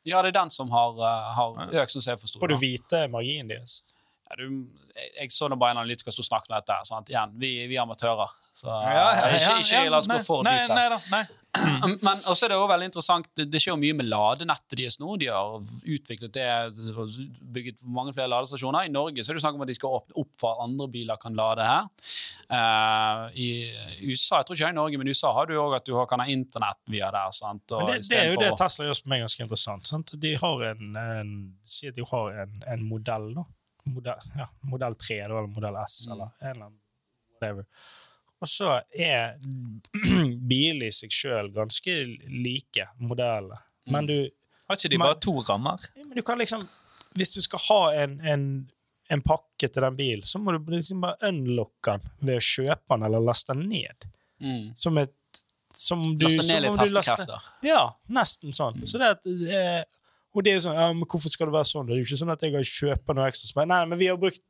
Ja, 0.06 0.20
det 0.22 0.30
er 0.30 0.42
den 0.42 0.52
som 0.54 0.70
har, 0.70 0.94
uh, 1.02 1.30
har 1.34 1.80
økt, 1.82 1.90
som 1.90 2.02
jeg 2.04 2.20
forsto. 2.22 2.38
Får 2.38 2.52
du 2.52 2.60
vite 2.60 3.00
marginen 3.10 3.48
deres? 3.50 3.80
Ja, 4.28 4.36
du, 4.38 4.68
jeg, 4.96 5.32
så 5.34 5.48
nå 5.50 5.58
bare 5.60 5.76
en 5.76 5.82
analytiker 5.84 6.14
som 6.14 6.26
snakket 6.26 6.52
om 6.52 6.58
dette. 6.58 6.78
Sant? 6.88 7.12
Igjen, 7.12 7.34
vi, 7.40 7.52
vi 7.70 7.78
er 7.78 7.84
amatører. 7.84 8.34
Så 8.56 8.72
ikke, 8.72 9.58
ikke 9.60 9.82
la 9.92 9.98
oss 10.00 10.08
gå 10.08 10.22
for 10.24 10.46
dypt 10.46 10.70
der. 10.72 10.78
Nei, 10.78 10.86
da, 10.94 11.00
nei. 11.12 11.24
Men 12.04 12.22
også 12.28 12.46
er 12.46 12.52
det 12.52 12.56
også 12.56 12.68
veldig 12.70 12.88
interessant, 12.90 13.28
det, 13.36 13.60
skjer 13.60 13.72
jo 13.72 13.78
mye 13.80 13.96
med 13.96 14.08
ladenettet 14.10 14.76
deres 14.76 14.98
nå. 15.00 15.14
De 15.20 15.28
har 15.32 15.54
utviklet 15.96 16.32
det 16.34 16.46
og 16.92 17.16
bygget 17.54 17.78
mange 17.80 18.14
flere 18.16 18.28
ladestasjoner. 18.32 18.88
I 18.88 18.92
Norge 18.92 19.24
så 19.24 19.32
er 19.32 19.38
det 19.38 19.44
snakk 19.44 19.58
om 19.58 19.64
at 19.64 19.72
de 19.72 19.76
skal 19.78 19.98
åpne 19.98 20.18
opp 20.22 20.32
for 20.40 20.52
at 20.52 20.64
andre 20.66 20.88
biler 20.92 21.20
kan 21.20 21.36
lade 21.38 21.66
her. 21.66 21.88
Uh, 22.46 23.26
I 23.36 23.48
USA, 24.04 24.40
jeg 24.40 24.48
tror 24.48 24.58
ikke 24.58 24.64
jeg 24.64 24.76
i 24.76 24.78
Norge, 24.78 25.00
men 25.00 25.08
i 25.08 25.16
USA 25.16 25.32
har 25.36 25.48
du 25.48 25.56
òg 25.60 25.78
at 25.80 25.88
du 25.88 25.94
kan 26.08 26.24
ha 26.24 26.28
internett 26.30 26.80
via 26.92 27.10
der. 27.14 27.36
sant? 27.36 27.64
Og 27.76 27.88
det, 27.90 28.00
det 28.08 28.20
er 28.20 28.32
jo 28.32 28.40
det 28.40 28.52
Tesla 28.60 28.88
gjør 28.88 29.00
som 29.00 29.16
er 29.16 29.24
ganske 29.24 29.46
interessant. 29.48 29.92
Sant? 29.92 30.16
De 30.22 30.34
har 30.40 30.66
en, 30.72 30.96
en 30.96 31.36
sier 31.66 31.94
de 31.96 32.04
har 32.12 32.42
en, 32.44 32.58
en 32.76 32.88
modell, 32.88 33.32
da. 33.36 33.46
Modell, 33.86 34.18
ja, 34.36 34.46
modell 34.62 34.94
3 34.98 35.16
da, 35.20 35.24
eller 35.38 35.46
modell 35.46 35.76
S, 35.84 36.06
Mm. 36.06 36.12
eller 36.12 36.30
en 36.40 36.50
eller 36.50 36.64
annen 36.64 36.78
whatever. 37.40 37.66
Og 38.42 38.48
så 38.48 38.82
er 38.92 39.38
biler 40.50 40.86
i 40.88 40.92
seg 40.94 41.10
sjøl 41.14 41.50
ganske 41.54 41.94
like 42.28 42.88
modellene. 43.00 43.58
Men 43.86 44.04
Mm. 44.04 44.06
du, 44.08 44.30
Har 44.68 44.76
ikke 44.76 44.90
de 44.90 44.98
Men- 44.98 45.06
bare 45.06 45.20
to 45.20 45.32
rammer? 45.48 45.78
men 45.96 46.10
du 46.16 46.22
kan 46.22 46.38
liksom 46.38 46.68
Hvis 47.14 47.30
du 47.32 47.40
skal 47.40 47.58
ha 47.68 47.92
en, 48.02 48.20
en, 48.20 48.70
en 49.08 49.22
pakke 49.22 49.68
til 49.72 49.80
den 49.82 49.96
bilen, 49.96 50.22
så 50.22 50.38
må 50.38 50.52
du 50.52 50.70
liksom 50.70 51.00
bare 51.00 51.16
unlocke 51.22 51.94
den 51.98 52.10
ved 52.20 52.36
å 52.36 52.44
kjøpe 52.44 52.88
den 52.90 53.02
eller 53.04 53.20
laste 53.20 53.54
den 53.54 53.68
ned. 53.70 54.04
Mm. 54.42 54.76
Som 54.76 54.98
et 54.98 55.14
som 55.72 56.02
du, 56.18 56.26
Laste 56.26 56.42
ned 56.46 56.62
litt 56.62 56.76
hestekrefter. 56.80 57.40
ja, 57.62 57.94
nesten 58.10 58.52
sånn. 58.52 58.82
Så 58.86 58.98
det 58.98 59.08
at, 59.14 59.26
eh, 59.26 59.84
og 60.36 60.44
det 60.44 60.52
er 60.52 60.58
sånn, 60.60 60.76
ja, 60.76 60.90
men 60.92 61.08
Hvorfor 61.08 61.32
skal 61.32 61.48
det 61.48 61.56
være 61.56 61.68
sånn? 61.70 61.86
Det 61.88 61.94
er 61.94 62.02
jo 62.02 62.06
ikke 62.06 62.18
sånn 62.20 62.34
at 62.34 62.44
jeg 62.44 62.68
kjøper 62.68 63.16
noe 63.16 63.30
ekstra. 63.30 63.48
Så 63.48 63.64
Nei, 63.70 63.80
men 63.88 64.00
vi 64.00 64.10
har 64.10 64.18
brukt 64.20 64.42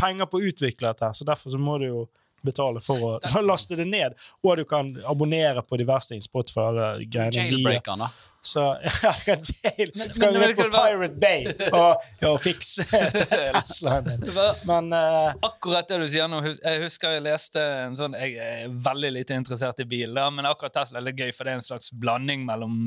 penger 0.00 0.28
på 0.30 0.40
å 0.40 0.48
utvikle 0.48 0.88
dette, 0.88 1.10
så 1.14 1.26
derfor 1.28 1.52
så 1.52 1.60
må 1.60 1.76
det 1.82 1.90
jo 1.90 2.06
betale 2.46 2.80
for 2.84 3.18
å 3.18 3.42
laste 3.50 3.76
det 3.78 3.86
ned. 3.88 4.16
Og 4.44 4.56
du 4.60 4.64
kan 4.68 4.90
abonnere 5.10 5.62
på 5.66 5.78
diverse 5.80 6.18
Spotify 6.24 6.68
alle 6.70 6.88
greiene. 7.06 7.48
via- 7.56 8.08
Så 8.48 8.62
ja, 9.02 9.10
du 9.12 9.24
kan 9.26 9.42
jail. 9.44 9.90
Du 9.92 9.98
men 9.98 10.10
kan 10.20 10.34
gå 10.34 10.62
på 10.62 10.68
Pirate 10.72 11.18
Bay 11.20 11.42
og, 11.74 12.04
ja, 12.22 12.30
og 12.30 12.38
fikse 12.40 12.86
Teslaen 13.28 14.06
din. 14.08 14.22
Men 14.68 14.92
uh, 14.94 15.34
akkurat 15.44 15.88
det 15.90 15.98
du 16.00 16.06
sier 16.08 16.30
nå. 16.30 16.38
Jeg 16.46 16.82
husker 16.86 17.16
jeg 17.18 17.24
leste 17.26 17.60
en 17.84 17.98
sånn 17.98 18.14
Jeg 18.16 18.38
er 18.40 18.72
veldig 18.88 19.10
lite 19.18 19.36
interessert 19.36 19.82
i 19.84 19.88
bil, 19.90 20.14
da, 20.16 20.28
men 20.32 20.48
akkurat 20.48 20.72
Tesla 20.78 21.02
er 21.02 21.08
litt 21.10 21.18
gøy, 21.20 21.32
for 21.36 21.44
det 21.48 21.52
er 21.56 21.60
en 21.60 21.66
slags 21.66 21.90
blanding 21.92 22.46
mellom 22.48 22.78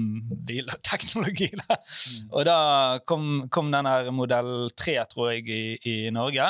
bil 0.47 0.65
og 0.71 0.81
teknologi. 0.87 1.51
Da. 1.61 1.77
Og 2.31 2.47
da 2.47 2.57
kom, 3.05 3.27
kom 3.53 3.69
den 3.75 3.89
her 3.91 4.09
modell 4.15 4.69
3, 4.73 4.97
tror 5.13 5.33
jeg, 5.35 5.45
i, 5.51 5.63
i 5.91 5.95
Norge. 6.15 6.47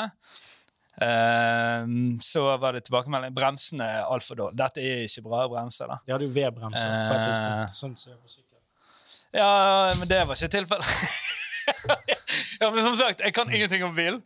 Ehm, 1.02 2.20
så 2.22 2.44
var 2.62 2.76
det 2.76 2.84
tilbakemelding. 2.86 3.34
Bremsene 3.36 3.88
er 3.98 4.06
altfor 4.06 4.38
dårlige. 4.38 4.58
Dette 4.62 4.84
er 4.84 5.04
ikke 5.08 5.24
bra 5.26 5.42
bremser, 5.50 5.90
da. 5.90 5.98
de 6.06 6.14
hadde 6.14 6.28
jo 6.28 6.34
V-bremser 6.36 6.88
på 6.88 7.14
et 7.14 7.20
Eh. 7.20 7.26
tidspunkt. 7.28 7.76
Sånn 7.78 7.96
som 7.96 8.18
på 8.22 8.28
sykkel. 8.28 8.58
Ja, 9.34 9.92
men 9.98 10.08
det 10.08 10.20
var 10.28 10.36
ikke 10.36 10.52
tilfellet. 10.52 10.86
ja, 12.60 12.70
men 12.70 12.82
som 12.84 12.96
sagt, 12.96 13.20
jeg 13.24 13.34
kan 13.34 13.50
ingenting 13.52 13.84
om 13.86 13.94
bil. 13.96 14.18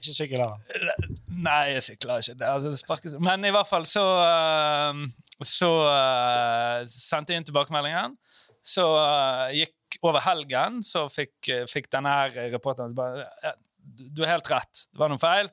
Ikke 0.00 0.14
sykkel 0.16 0.40
heller. 0.40 1.10
Nei, 1.28 1.74
jeg 1.74 1.82
sykler 1.90 2.22
ikke. 2.24 2.36
Altså. 2.48 3.18
Men 3.20 3.44
i 3.44 3.52
hvert 3.52 3.68
fall 3.68 3.84
så 3.88 4.04
uh, 4.24 5.02
Så 5.44 5.68
uh, 5.84 6.80
sendte 6.88 7.32
jeg 7.34 7.40
inn 7.40 7.48
tilbakemeldingen. 7.48 8.16
Så 8.64 8.84
uh, 8.96 9.48
gikk 9.52 10.00
over 10.06 10.20
helgen, 10.24 10.80
så 10.86 11.06
fikk, 11.12 11.48
fikk 11.68 11.88
denne 11.92 12.08
her 12.12 12.50
reporteren 12.52 12.94
Du 12.94 14.22
har 14.24 14.34
helt 14.36 14.50
rett. 14.52 14.86
Det 14.92 15.00
var 15.00 15.12
noe 15.12 15.20
feil. 15.20 15.50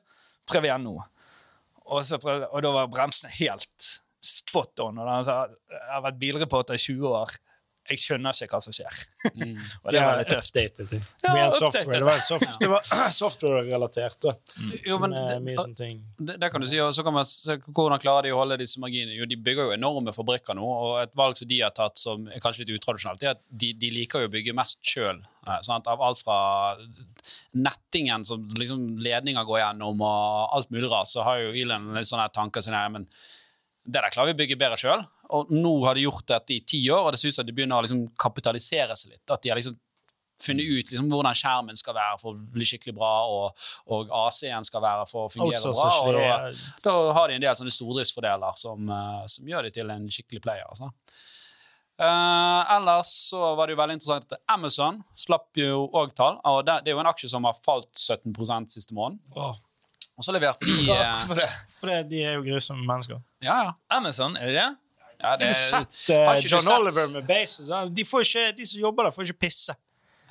Prøv 0.48 0.68
igjen 0.68 0.86
nå. 0.86 0.96
Og, 1.88 2.02
så 2.04 2.18
prøvde, 2.20 2.48
og 2.52 2.64
da 2.64 2.72
var 2.74 2.90
bremsene 2.92 3.32
helt 3.38 3.90
spot 4.24 4.82
on. 4.84 5.00
Og 5.00 5.08
da, 5.08 5.18
sa 5.24 5.36
jeg 5.48 5.84
har 5.92 6.04
vært 6.04 6.20
bilreporter 6.20 6.78
i 6.78 6.82
20 6.82 7.14
år. 7.14 7.36
Jeg 7.88 8.00
skjønner 8.02 8.36
ikke 8.44 8.58
hva 8.58 8.60
som 8.64 8.74
skjer. 8.74 9.00
Mm. 9.32 9.54
og 9.84 9.88
det 9.94 10.02
var 10.02 10.18
litt 10.20 10.30
tøft. 10.32 10.56
updated. 10.56 11.06
Ja, 11.24 11.46
software. 11.54 11.98
Det 11.98 12.08
var, 12.08 12.20
soft, 12.24 12.66
var 12.72 12.90
software-relatert. 13.22 14.18
da. 14.24 14.34
Jo, 14.86 14.98
men 15.02 15.16
er 15.16 15.40
mye 15.44 15.54
det, 15.54 15.62
sånne 15.62 15.78
ting. 15.78 16.02
det, 16.18 16.36
det 16.42 16.50
kan 16.52 16.64
du 16.64 16.68
si, 16.70 16.80
og 16.84 16.92
så 16.96 17.04
kan 17.06 17.16
man 17.16 17.28
se 17.28 17.58
hvordan 17.66 18.02
klarer 18.02 18.28
de 18.28 18.34
å 18.34 18.40
holde 18.42 18.60
disse 18.60 18.82
marginene. 18.82 19.16
Jo, 19.18 19.28
de 19.30 19.40
bygger 19.40 19.70
jo 19.70 19.76
enorme 19.78 20.14
fabrikker 20.16 20.58
nå, 20.58 20.68
og 20.68 21.00
et 21.02 21.16
valg 21.18 21.40
som 21.40 21.50
de 21.50 21.62
har 21.62 21.74
tatt 21.76 22.00
som 22.00 22.28
er 22.28 22.44
kanskje 22.44 22.64
litt 22.66 22.76
utradisjonelt, 22.76 23.24
er 23.24 23.36
at 23.36 23.42
de, 23.48 23.72
de 23.78 23.92
liker 23.94 24.24
jo 24.24 24.30
å 24.30 24.34
bygge 24.36 24.56
mest 24.58 24.80
sjøl. 24.84 25.22
Av 25.48 26.02
alt 26.04 26.20
fra 26.20 26.38
nettingen 27.56 28.24
som 28.28 28.44
liksom 28.58 28.98
ledninger 29.00 29.48
går 29.48 29.62
gjennom, 29.62 30.04
og 30.04 30.56
alt 30.58 30.72
mulig 30.74 30.90
rart, 30.92 31.08
så 31.08 31.24
har 31.24 31.40
jo 31.40 31.54
Elon 31.56 31.94
litt 31.96 32.10
sånne 32.10 32.28
tanker 32.34 32.64
som 32.64 32.76
er, 32.76 32.92
men 32.92 33.08
det 33.88 34.02
der 34.02 34.12
klarer 34.12 34.30
vi 34.30 34.36
å 34.36 34.40
bygge 34.42 34.58
bedre 34.60 34.76
sjøl. 34.80 35.04
Og 35.36 35.50
nå 35.52 35.74
har 35.84 35.98
de 35.98 36.06
gjort 36.06 36.26
dette 36.30 36.54
i 36.56 36.62
ti 36.64 36.80
år, 36.90 37.04
og 37.04 37.12
det 37.12 37.20
ser 37.20 37.32
ut 37.32 37.36
som 37.36 37.46
de 37.46 37.54
begynner 37.56 37.80
å 37.80 37.84
liksom 37.84 38.06
kapitalisere 38.20 38.96
seg 38.96 39.12
litt. 39.12 39.24
At 39.28 39.42
de 39.44 39.52
har 39.52 39.60
liksom 39.60 39.76
funnet 40.38 40.66
ut 40.66 40.90
liksom 40.92 41.08
hvordan 41.10 41.34
skjermen 41.34 41.78
skal 41.78 41.96
være 41.96 42.18
for 42.20 42.36
å 42.36 42.52
bli 42.54 42.66
skikkelig 42.68 42.94
bra, 42.96 43.12
og, 43.26 43.64
og 43.90 44.12
AC-en 44.26 44.66
skal 44.66 44.84
være 44.84 45.08
for 45.10 45.26
å 45.26 45.32
fungere 45.32 45.72
Også, 45.72 45.72
bra. 45.74 45.96
Og 46.06 46.18
da, 46.18 46.36
da 46.84 46.94
har 47.18 47.28
de 47.28 47.38
en 47.38 47.44
del 47.44 47.58
sånne 47.58 47.74
stordriftsfordeler 47.74 48.60
som, 48.60 48.92
eh, 48.94 49.24
som 49.34 49.50
gjør 49.50 49.66
de 49.66 49.74
til 49.74 49.90
en 49.94 50.06
skikkelig 50.14 50.44
player. 50.46 50.68
Altså. 50.70 50.92
Uh, 51.98 52.62
ellers 52.76 53.08
så 53.32 53.40
var 53.58 53.66
det 53.66 53.74
jo 53.74 53.78
veldig 53.80 53.96
interessant 53.96 54.34
at 54.36 54.44
Amazon 54.54 55.00
slapp 55.18 55.58
jo 55.58 55.88
òg 55.98 56.12
tall. 56.14 56.36
og 56.46 56.60
det, 56.68 56.84
det 56.86 56.92
er 56.92 56.94
jo 56.94 57.02
en 57.02 57.10
aksje 57.10 57.32
som 57.32 57.48
har 57.48 57.58
falt 57.64 57.90
17 57.98 58.70
siste 58.70 58.94
måned. 58.94 59.18
Oh. 59.34 59.56
Og 60.18 60.26
så 60.26 60.34
leverte 60.34 60.66
de 60.66 60.76
Takk 60.86 61.24
for 61.26 61.38
det? 61.38 61.48
For 61.74 61.90
det, 61.90 61.98
de 62.12 62.22
er 62.26 62.38
jo 62.38 62.44
grusomme 62.46 62.86
mennesker. 62.86 63.18
Ja, 63.42 63.58
ja. 63.66 63.74
Amazon, 63.94 64.38
er 64.38 64.50
det 64.50 64.60
det? 64.60 64.68
Ja 65.18 65.36
det, 65.36 65.48
Har 65.50 65.54
du 65.54 65.58
sett 65.58 66.00
har 66.14 66.34
eh, 66.36 66.40
du 66.42 66.48
John 66.48 66.62
sett- 66.62 66.78
Oliver 66.78 67.08
med 67.12 67.26
bass 67.26 67.60
Ja, 67.66 67.84
De, 67.86 68.04
får 68.06 68.26
ikke, 68.26 68.44
de 68.56 68.66
som 68.70 68.80
jobber 68.80 69.08
der, 69.08 69.14
får 69.16 69.28
ikke 69.28 69.40
pisse. 69.48 69.74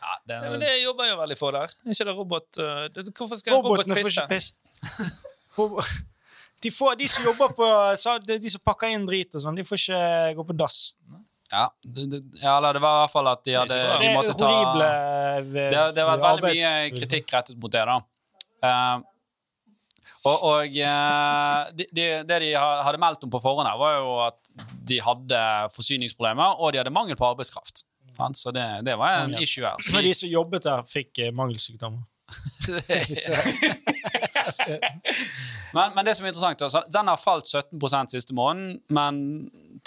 Ja, 0.02 0.14
det, 0.24 0.34
Ja, 0.34 0.52
men 0.52 0.60
det 0.64 0.74
jobber 0.84 1.10
jo 1.10 1.18
veldig 1.20 1.38
få 1.38 1.52
der. 1.52 1.74
Er 1.74 1.96
ikke 1.96 2.08
det 2.08 2.16
robot 2.16 2.60
uh, 2.64 2.86
det, 2.96 3.08
Hvorfor 3.12 3.40
skal 3.42 3.54
en 3.54 3.58
robot 3.60 3.82
Robotene 3.84 4.00
får 4.00 4.14
ikke 4.14 4.28
pisse. 4.36 4.54
De, 6.64 6.72
får, 6.74 6.96
de 6.98 7.08
som 7.08 7.26
jobber 7.26 7.52
på 7.54 7.66
så, 8.02 8.16
de 8.18 8.38
de 8.42 8.50
som 8.50 8.62
pakker 8.66 8.90
inn 8.90 9.04
drit 9.06 9.36
og 9.38 9.44
sånn, 9.44 9.58
de 9.58 9.66
får 9.66 9.78
ikke 9.78 10.00
gå 10.40 10.46
på 10.48 10.56
dass. 10.58 10.78
ja, 11.52 11.68
det, 11.86 12.06
det, 12.12 12.22
ja, 12.42 12.56
eller 12.58 12.74
det 12.74 12.82
var 12.82 12.96
i 12.96 13.02
hvert 13.04 13.14
fall 13.14 13.30
at 13.30 13.44
de 13.46 13.54
hadde 13.60 13.78
de 14.02 14.10
måtte 14.16 14.34
ta 14.40 14.50
det, 15.54 15.68
det 15.70 15.78
har 15.78 16.18
vært 16.18 16.26
veldig 16.26 16.42
mye 16.50 16.90
kritikk 16.96 17.36
rettet 17.36 17.60
mot 17.62 17.72
det, 17.72 17.84
da. 17.86 18.00
Eh, 18.66 18.96
og 20.28 20.44
og 20.48 20.78
eh, 20.78 21.72
de, 21.78 21.88
de, 21.92 22.08
det 22.28 22.40
de 22.44 22.52
hadde 22.58 23.02
meldt 23.02 23.24
om 23.28 23.32
på 23.34 23.42
forhånd, 23.44 23.70
her, 23.70 23.80
var 23.80 23.98
jo 23.98 24.12
at 24.28 24.68
de 24.88 25.00
hadde 25.04 25.42
forsyningsproblemer, 25.76 26.60
og 26.60 26.74
de 26.74 26.82
hadde 26.82 26.94
mangel 26.94 27.20
på 27.20 27.30
arbeidskraft. 27.30 27.86
Så 28.34 28.52
det, 28.52 28.66
det 28.86 28.96
var 28.98 29.28
en 29.28 29.36
issue 29.38 29.66
her. 29.66 29.76
Så 29.80 30.02
de, 30.02 30.14
som 30.18 30.30
jobbet 30.30 30.64
der, 30.66 30.84
fikk 30.90 31.20
eh, 31.22 31.34
mangelsykdommer. 31.36 32.02
men, 35.74 35.94
men 35.96 36.06
det 36.06 36.16
som 36.18 36.26
er 36.26 36.30
interessant, 36.34 36.60
da, 36.60 36.82
den 36.92 37.08
har 37.08 37.18
falt 37.22 37.46
17% 37.48 38.16
siste 38.18 38.34
måneden, 38.36 38.82
men 38.92 39.14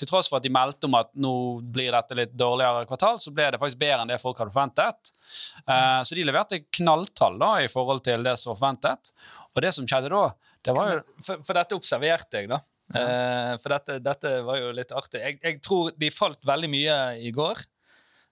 til 0.01 0.09
tross 0.09 0.31
for 0.31 0.37
at 0.39 0.47
de 0.47 0.53
meldte 0.53 0.89
om 0.89 0.97
at 0.97 1.11
nå 1.21 1.35
blir 1.75 1.93
dette 1.93 2.17
litt 2.17 2.33
dårligere 2.39 2.87
kvartal, 2.89 3.21
så 3.21 3.31
ble 3.35 3.51
det 3.53 3.61
faktisk 3.61 3.81
bedre 3.83 4.01
enn 4.05 4.13
det 4.13 4.23
folk 4.23 4.39
hadde 4.41 4.55
forventet. 4.55 5.13
Uh, 5.67 6.01
så 6.07 6.17
de 6.17 6.25
leverte 6.25 6.65
knalltall 6.79 7.37
da, 7.41 7.51
i 7.61 7.69
forhold 7.73 8.01
til 8.07 8.25
det 8.25 8.37
som 8.41 8.55
var 8.55 8.61
forventet. 8.63 9.13
Og 9.61 9.67
det 9.67 9.75
som 9.77 9.85
skjedde 9.85 10.09
da, 10.09 10.23
det 10.65 10.73
var 10.73 10.95
jo 10.95 11.01
For, 11.21 11.43
for 11.45 11.59
dette 11.59 11.77
observerte 11.77 12.41
jeg, 12.41 12.49
da. 12.49 12.63
Eh, 12.97 13.53
for 13.61 13.75
dette, 13.75 13.99
dette 14.03 14.33
var 14.47 14.57
jo 14.59 14.71
litt 14.75 14.95
artig. 14.97 15.21
Jeg, 15.21 15.37
jeg 15.45 15.61
tror 15.63 15.93
de 16.01 16.09
falt 16.15 16.49
veldig 16.49 16.71
mye 16.73 16.97
i 17.21 17.33
går. 17.37 17.61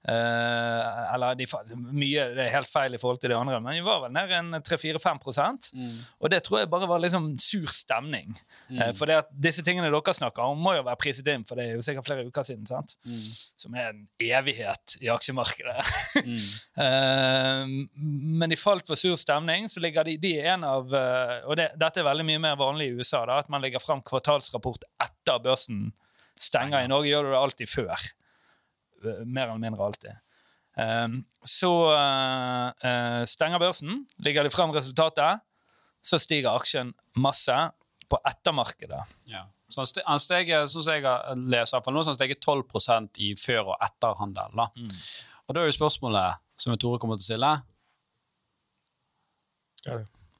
Eh, 0.06 1.14
eller 1.14 1.34
de 1.34 1.46
mye, 1.74 2.28
det 2.36 2.44
er 2.44 2.52
helt 2.54 2.70
feil 2.70 2.94
i 2.94 3.00
forhold 3.02 3.18
til 3.20 3.32
de 3.32 3.36
andre, 3.36 3.58
men 3.60 3.74
de 3.74 3.82
var 3.84 4.04
vel 4.04 4.12
nær 4.14 4.30
en 4.38 4.54
3-4-5 4.62 5.18
mm. 5.74 5.96
Og 6.22 6.30
det 6.30 6.38
tror 6.46 6.62
jeg 6.62 6.70
bare 6.70 6.88
var 6.88 7.02
liksom 7.02 7.32
sur 7.42 7.66
stemning. 7.74 8.36
Eh, 8.70 8.92
for 8.96 9.10
det 9.10 9.18
at 9.24 9.32
disse 9.34 9.64
tingene 9.66 9.90
dere 9.90 10.14
snakker 10.14 10.44
om, 10.46 10.62
må 10.62 10.76
jo 10.76 10.86
være 10.86 11.00
priset 11.02 11.28
inn, 11.32 11.44
for 11.48 11.58
det 11.58 11.66
er 11.66 11.76
jo 11.76 11.84
sikkert 11.84 12.06
flere 12.06 12.26
uker 12.28 12.46
siden. 12.46 12.68
sant? 12.70 12.94
Som 13.58 13.74
er 13.74 13.90
en 13.90 14.04
evighet 14.22 14.98
i 15.02 15.12
aksjemarkedet. 15.14 15.78
Eh, 16.78 17.66
men 17.66 18.52
de 18.52 18.56
falt 18.58 18.86
på 18.86 18.96
sur 18.98 19.16
stemning, 19.18 19.66
så 19.70 19.80
ligger 19.82 20.06
de, 20.06 20.14
de 20.20 20.30
en 20.52 20.64
av 20.66 20.92
Og 21.48 21.56
det, 21.58 21.68
dette 21.80 22.00
er 22.00 22.06
veldig 22.06 22.26
mye 22.28 22.42
mer 22.42 22.58
vanlig 22.60 22.88
i 22.88 23.00
USA, 23.00 23.24
da, 23.26 23.38
at 23.42 23.50
man 23.50 23.64
legger 23.64 23.82
fram 23.82 24.02
kvartalsrapport 24.06 24.86
etter 25.02 25.40
børsen 25.42 25.88
stenger. 26.38 26.84
I 26.84 26.90
Norge 26.90 27.10
gjør 27.10 27.28
du 27.28 27.32
det 27.32 27.40
alltid 27.40 27.72
før. 27.72 28.06
Mer 29.24 29.48
eller 29.48 29.58
mindre 29.62 29.84
alltid. 29.84 30.16
Eh, 30.78 31.08
så 31.46 31.72
eh, 31.94 33.20
stenger 33.26 33.58
børsen, 33.62 34.04
ligger 34.24 34.46
de 34.46 34.50
frem 34.54 34.70
resultatet, 34.74 35.40
så 36.02 36.18
stiger 36.22 36.54
aksjen 36.54 36.92
masse 37.18 37.54
på 38.08 38.18
ettermarkedet. 38.24 39.02
Ja. 39.28 39.44
Så 39.68 39.82
han 39.82 39.88
ste- 39.90 40.18
steg, 40.24 40.48
sånn 40.72 40.82
som 40.86 40.94
jeg 40.94 41.02
leser, 41.50 41.82
nå, 41.92 42.02
så 42.02 42.08
han 42.14 42.16
steget 42.16 42.40
12% 42.40 43.18
i 43.20 43.34
før- 43.36 43.74
og 43.74 43.82
etterhandel. 43.84 44.54
Da. 44.56 44.68
Og 45.48 45.54
da 45.54 45.60
er 45.60 45.68
jo 45.68 45.76
spørsmålet 45.76 46.38
som 46.56 46.72
Tore 46.80 46.98
kommer 47.02 47.18
til 47.20 47.26
å 47.26 47.28
stille, 47.28 47.50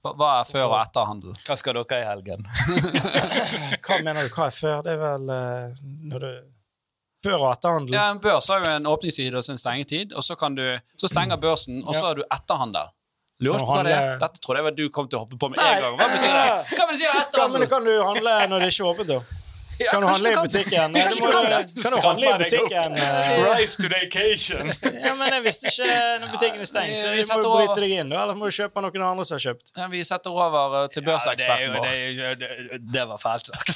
hva, 0.03 0.13
hva 0.15 0.29
er 0.41 0.49
før- 0.49 0.69
og 0.71 0.79
etterhandel? 0.81 1.35
Hva 1.47 1.57
skal 1.59 1.77
dere 1.79 1.99
i 2.01 2.07
helgen? 2.09 2.47
Hva 3.85 3.99
mener 4.07 4.25
du? 4.25 4.33
Hva 4.35 4.47
er 4.49 4.55
før? 4.55 4.81
Det 4.87 4.95
er 4.95 5.01
vel 5.03 5.33
eh, 5.35 5.83
når 6.13 6.25
du 6.25 6.31
Før 7.25 7.41
og 7.41 7.49
etterhandel? 7.53 7.95
Ja, 7.97 8.11
En 8.15 8.21
børs 8.23 8.47
har 8.53 8.63
jo 8.63 8.71
en 8.77 8.87
åpningstid 8.87 9.35
og 9.35 9.43
en 9.51 9.59
stengetid, 9.59 10.13
og 10.15 10.23
så, 10.23 10.37
kan 10.39 10.55
du, 10.55 10.63
så 11.01 11.11
stenger 11.11 11.37
børsen, 11.43 11.83
og 11.87 11.95
så 11.95 12.07
har 12.11 12.15
du 12.21 12.23
etterhandel. 12.27 12.93
Lurer 13.43 13.63
på 13.63 13.83
det. 13.87 13.99
Dette 14.23 14.41
trodde 14.43 14.59
jeg 14.59 14.67
var 14.67 14.75
du 14.75 14.89
kom 14.91 15.07
til 15.11 15.19
å 15.19 15.25
hoppe 15.25 15.39
på 15.39 15.51
med 15.51 15.61
en 15.63 15.83
gang. 15.83 15.99
Hva 15.99 16.07
betyr 16.11 16.33
det? 16.35 16.47
Hva 16.75 16.87
det 16.91 16.99
si 16.99 17.07
Hva, 17.07 17.13
men 17.15 17.23
etterhandel? 17.27 17.69
kan 17.71 17.85
du 17.87 17.93
handle 18.03 18.33
når 18.51 18.65
det 18.65 18.71
ikke 18.73 18.83
er 18.83 18.91
åpent, 18.95 19.13
da? 19.13 19.48
Ja, 19.79 19.91
Kan 19.93 20.03
du 20.03 20.09
handle 20.09 20.31
i 20.33 20.37
butikken? 20.43 20.95
Kanskje 20.95 21.11
Du 21.11 21.19
du 21.19 21.23
må- 21.23 21.33
kan. 21.33 21.67
Kan 21.83 21.93
du 21.95 22.01
handle 22.03 22.27
i 22.27 22.39
butikken? 22.43 22.97
eh, 22.99 23.29
Drive 23.45 23.75
to 23.79 23.89
vacation! 23.93 24.73
Ja, 25.05 25.13
men 25.15 25.33
jeg 25.37 25.43
visste 25.45 25.71
ikke 25.71 25.89
når 26.23 26.33
butikken 26.35 26.65
er 26.65 26.69
stengt, 26.71 26.97
så 26.99 27.13
Vi 27.13 27.21
vi 27.23 27.27
må 27.31 27.39
jo 27.43 27.53
bryte 27.55 27.81
deg 27.85 27.95
inn. 28.01 28.13
Eller 28.13 28.35
må 28.39 28.49
du 28.51 28.57
kjøpe 28.59 28.83
noen 28.83 29.05
andre 29.11 29.25
som 29.29 29.37
har 29.39 29.45
kjøpt. 29.47 29.73
Ja, 29.79 29.87
vi 29.93 30.03
setter 30.09 30.35
over 30.35 30.79
eh, 30.83 30.89
til 30.97 31.07
børseksperten 31.07 31.69
Ja, 31.69 31.79
vår. 31.79 31.87
det, 31.87 32.25
er 32.33 32.35
det, 32.43 32.51
er 32.79 32.83
det 32.99 33.07
var 33.13 33.23
fælt 33.23 33.53
sagt. 33.53 33.69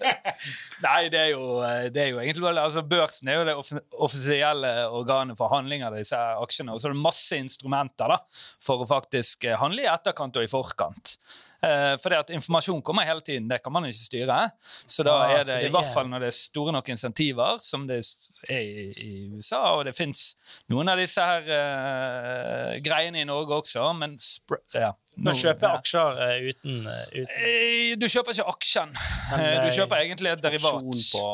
Nei, 0.86 1.08
det 1.12 1.20
er 1.20 1.30
jo, 1.34 1.44
det 1.92 2.00
er 2.06 2.10
jo 2.14 2.20
egentlig 2.22 2.44
bare 2.46 2.64
altså 2.64 2.82
Børsen 2.88 3.28
er 3.28 3.40
jo 3.40 3.44
det 3.50 3.82
offisielle 4.00 4.70
organet 4.88 5.36
for 5.38 5.52
handling 5.52 5.84
av 5.86 5.96
disse 5.98 6.16
aksjene. 6.16 6.72
Og 6.74 6.80
så 6.80 6.88
er 6.90 6.96
det 6.96 7.02
masse 7.04 7.36
instrumenter 7.40 8.14
da, 8.14 8.18
for 8.64 8.82
å 8.84 8.88
faktisk 8.88 9.44
eh, 9.50 9.58
handle 9.60 9.84
i 9.84 9.90
etterkant 9.90 10.38
og 10.40 10.46
i 10.46 10.50
forkant. 10.50 11.16
Eh, 11.62 11.96
for 12.00 12.08
det 12.08 12.18
at 12.18 12.30
informasjon 12.32 12.80
kommer 12.82 13.04
hele 13.04 13.20
tiden, 13.20 13.48
det 13.50 13.58
kan 13.62 13.72
man 13.72 13.84
ikke 13.84 13.98
styre. 14.00 14.38
Så 14.60 15.04
da 15.04 15.12
Ah, 15.26 15.30
er 15.36 15.42
det 15.44 15.58
i 15.66 15.68
hvert 15.68 15.84
er- 15.84 15.92
fall 15.92 16.08
når 16.08 16.20
det 16.20 16.28
er 16.28 16.36
store 16.38 16.72
nok 16.72 16.88
insentiver, 16.88 17.58
som 17.60 17.86
det 17.86 17.98
er 18.48 18.60
i, 18.60 18.86
i 18.96 19.28
USA, 19.36 19.60
og 19.76 19.84
det 19.84 19.94
fins 19.96 20.36
noen 20.70 20.88
av 20.88 20.96
disse 20.96 21.20
her 21.20 21.42
eh, 21.42 22.80
greiene 22.80 23.20
i 23.20 23.24
Norge 23.28 23.60
også, 23.62 23.90
men 23.98 24.16
ja, 24.74 24.92
Du 25.16 25.24
kan 25.24 25.32
nå- 25.34 25.40
kjøpe 25.40 25.60
jeg 25.66 25.78
aksjer 25.80 26.20
eh, 26.24 26.44
uten, 26.50 26.76
eh, 26.86 27.06
uten 27.20 27.32
Eh, 27.44 27.96
Du 28.00 28.06
kjøper 28.08 28.30
ikke 28.36 28.46
aksjen. 28.52 28.92
Men, 28.94 29.40
Eh, 29.40 29.64
Du 29.64 29.70
kjøper 29.76 29.96
egentlig 30.04 30.30
et 30.32 30.40
derivat. 30.42 31.00
På 31.12 31.24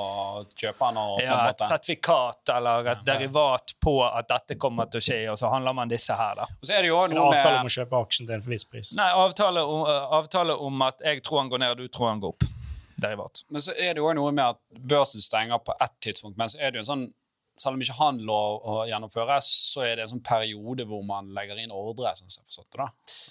kjøperne 0.59 0.99
og 1.05 1.19
på 1.19 1.25
Ja, 1.25 1.49
et 1.49 1.59
sertifikat 1.61 2.53
eller 2.57 2.89
et 2.95 3.05
derivat 3.05 3.75
på 3.85 3.95
at 4.07 4.29
dette 4.29 4.59
kommer 4.59 4.87
til 4.91 4.99
å 5.01 5.05
skje, 5.07 5.21
og 5.33 5.39
så 5.39 5.51
handler 5.53 5.73
man 5.75 5.89
disse 5.89 6.17
her, 6.17 6.35
da. 6.35 6.43
Og 6.43 6.67
så 6.67 6.73
er 6.79 6.83
det 6.83 6.89
jo 6.89 6.99
en 7.05 7.11
noe 7.15 7.35
avtale 7.35 7.61
om 7.61 7.67
å 7.67 7.75
kjøpe 7.77 8.01
aksjen 8.07 8.27
til 8.27 8.35
en 8.35 8.41
viss 8.41 8.65
pris. 8.65 8.95
Nei, 8.97 9.11
avtale 9.13 9.63
om, 9.63 9.85
avtale 10.21 10.57
om 10.59 10.83
at 10.83 10.99
jeg 11.05 11.23
tror 11.23 11.41
han 11.45 11.49
går 11.51 11.59
ned, 11.59 11.71
og 11.71 11.77
du 11.79 11.89
tror 11.89 12.09
han 12.11 12.21
går 12.21 12.29
opp. 12.35 12.43
Derivat. 12.99 13.43
Men 13.51 13.61
så 13.61 13.73
er 13.77 13.93
det 13.95 14.01
jo 14.01 14.13
noe 14.17 14.33
med 14.33 14.45
at 14.45 14.59
børsen 14.89 15.21
stenger 15.21 15.59
på 15.59 15.75
ett 15.81 15.93
tidspunkt, 16.01 16.37
men 16.39 16.49
så 16.49 16.57
er 16.61 16.71
det 16.73 16.81
jo 16.81 16.87
en 16.87 16.93
sånn 16.97 17.07
selv 17.57 17.77
om 17.77 17.83
ikke 17.83 17.97
han 17.99 18.19
lov 18.29 18.61
å 18.69 18.77
gjennomføre, 18.89 19.39
så 19.45 19.85
er 19.87 19.97
det 19.97 20.05
en 20.07 20.13
sånn 20.15 20.25
periode 20.27 20.85
hvor 20.89 21.03
man 21.09 21.31
legger 21.37 21.61
inn 21.63 21.73
ordre. 21.75 22.13
Sånn 22.19 22.29
som 22.29 22.43
jeg 22.43 22.51
forstått 22.51 22.77
det 22.77 22.83
da. 22.83 22.89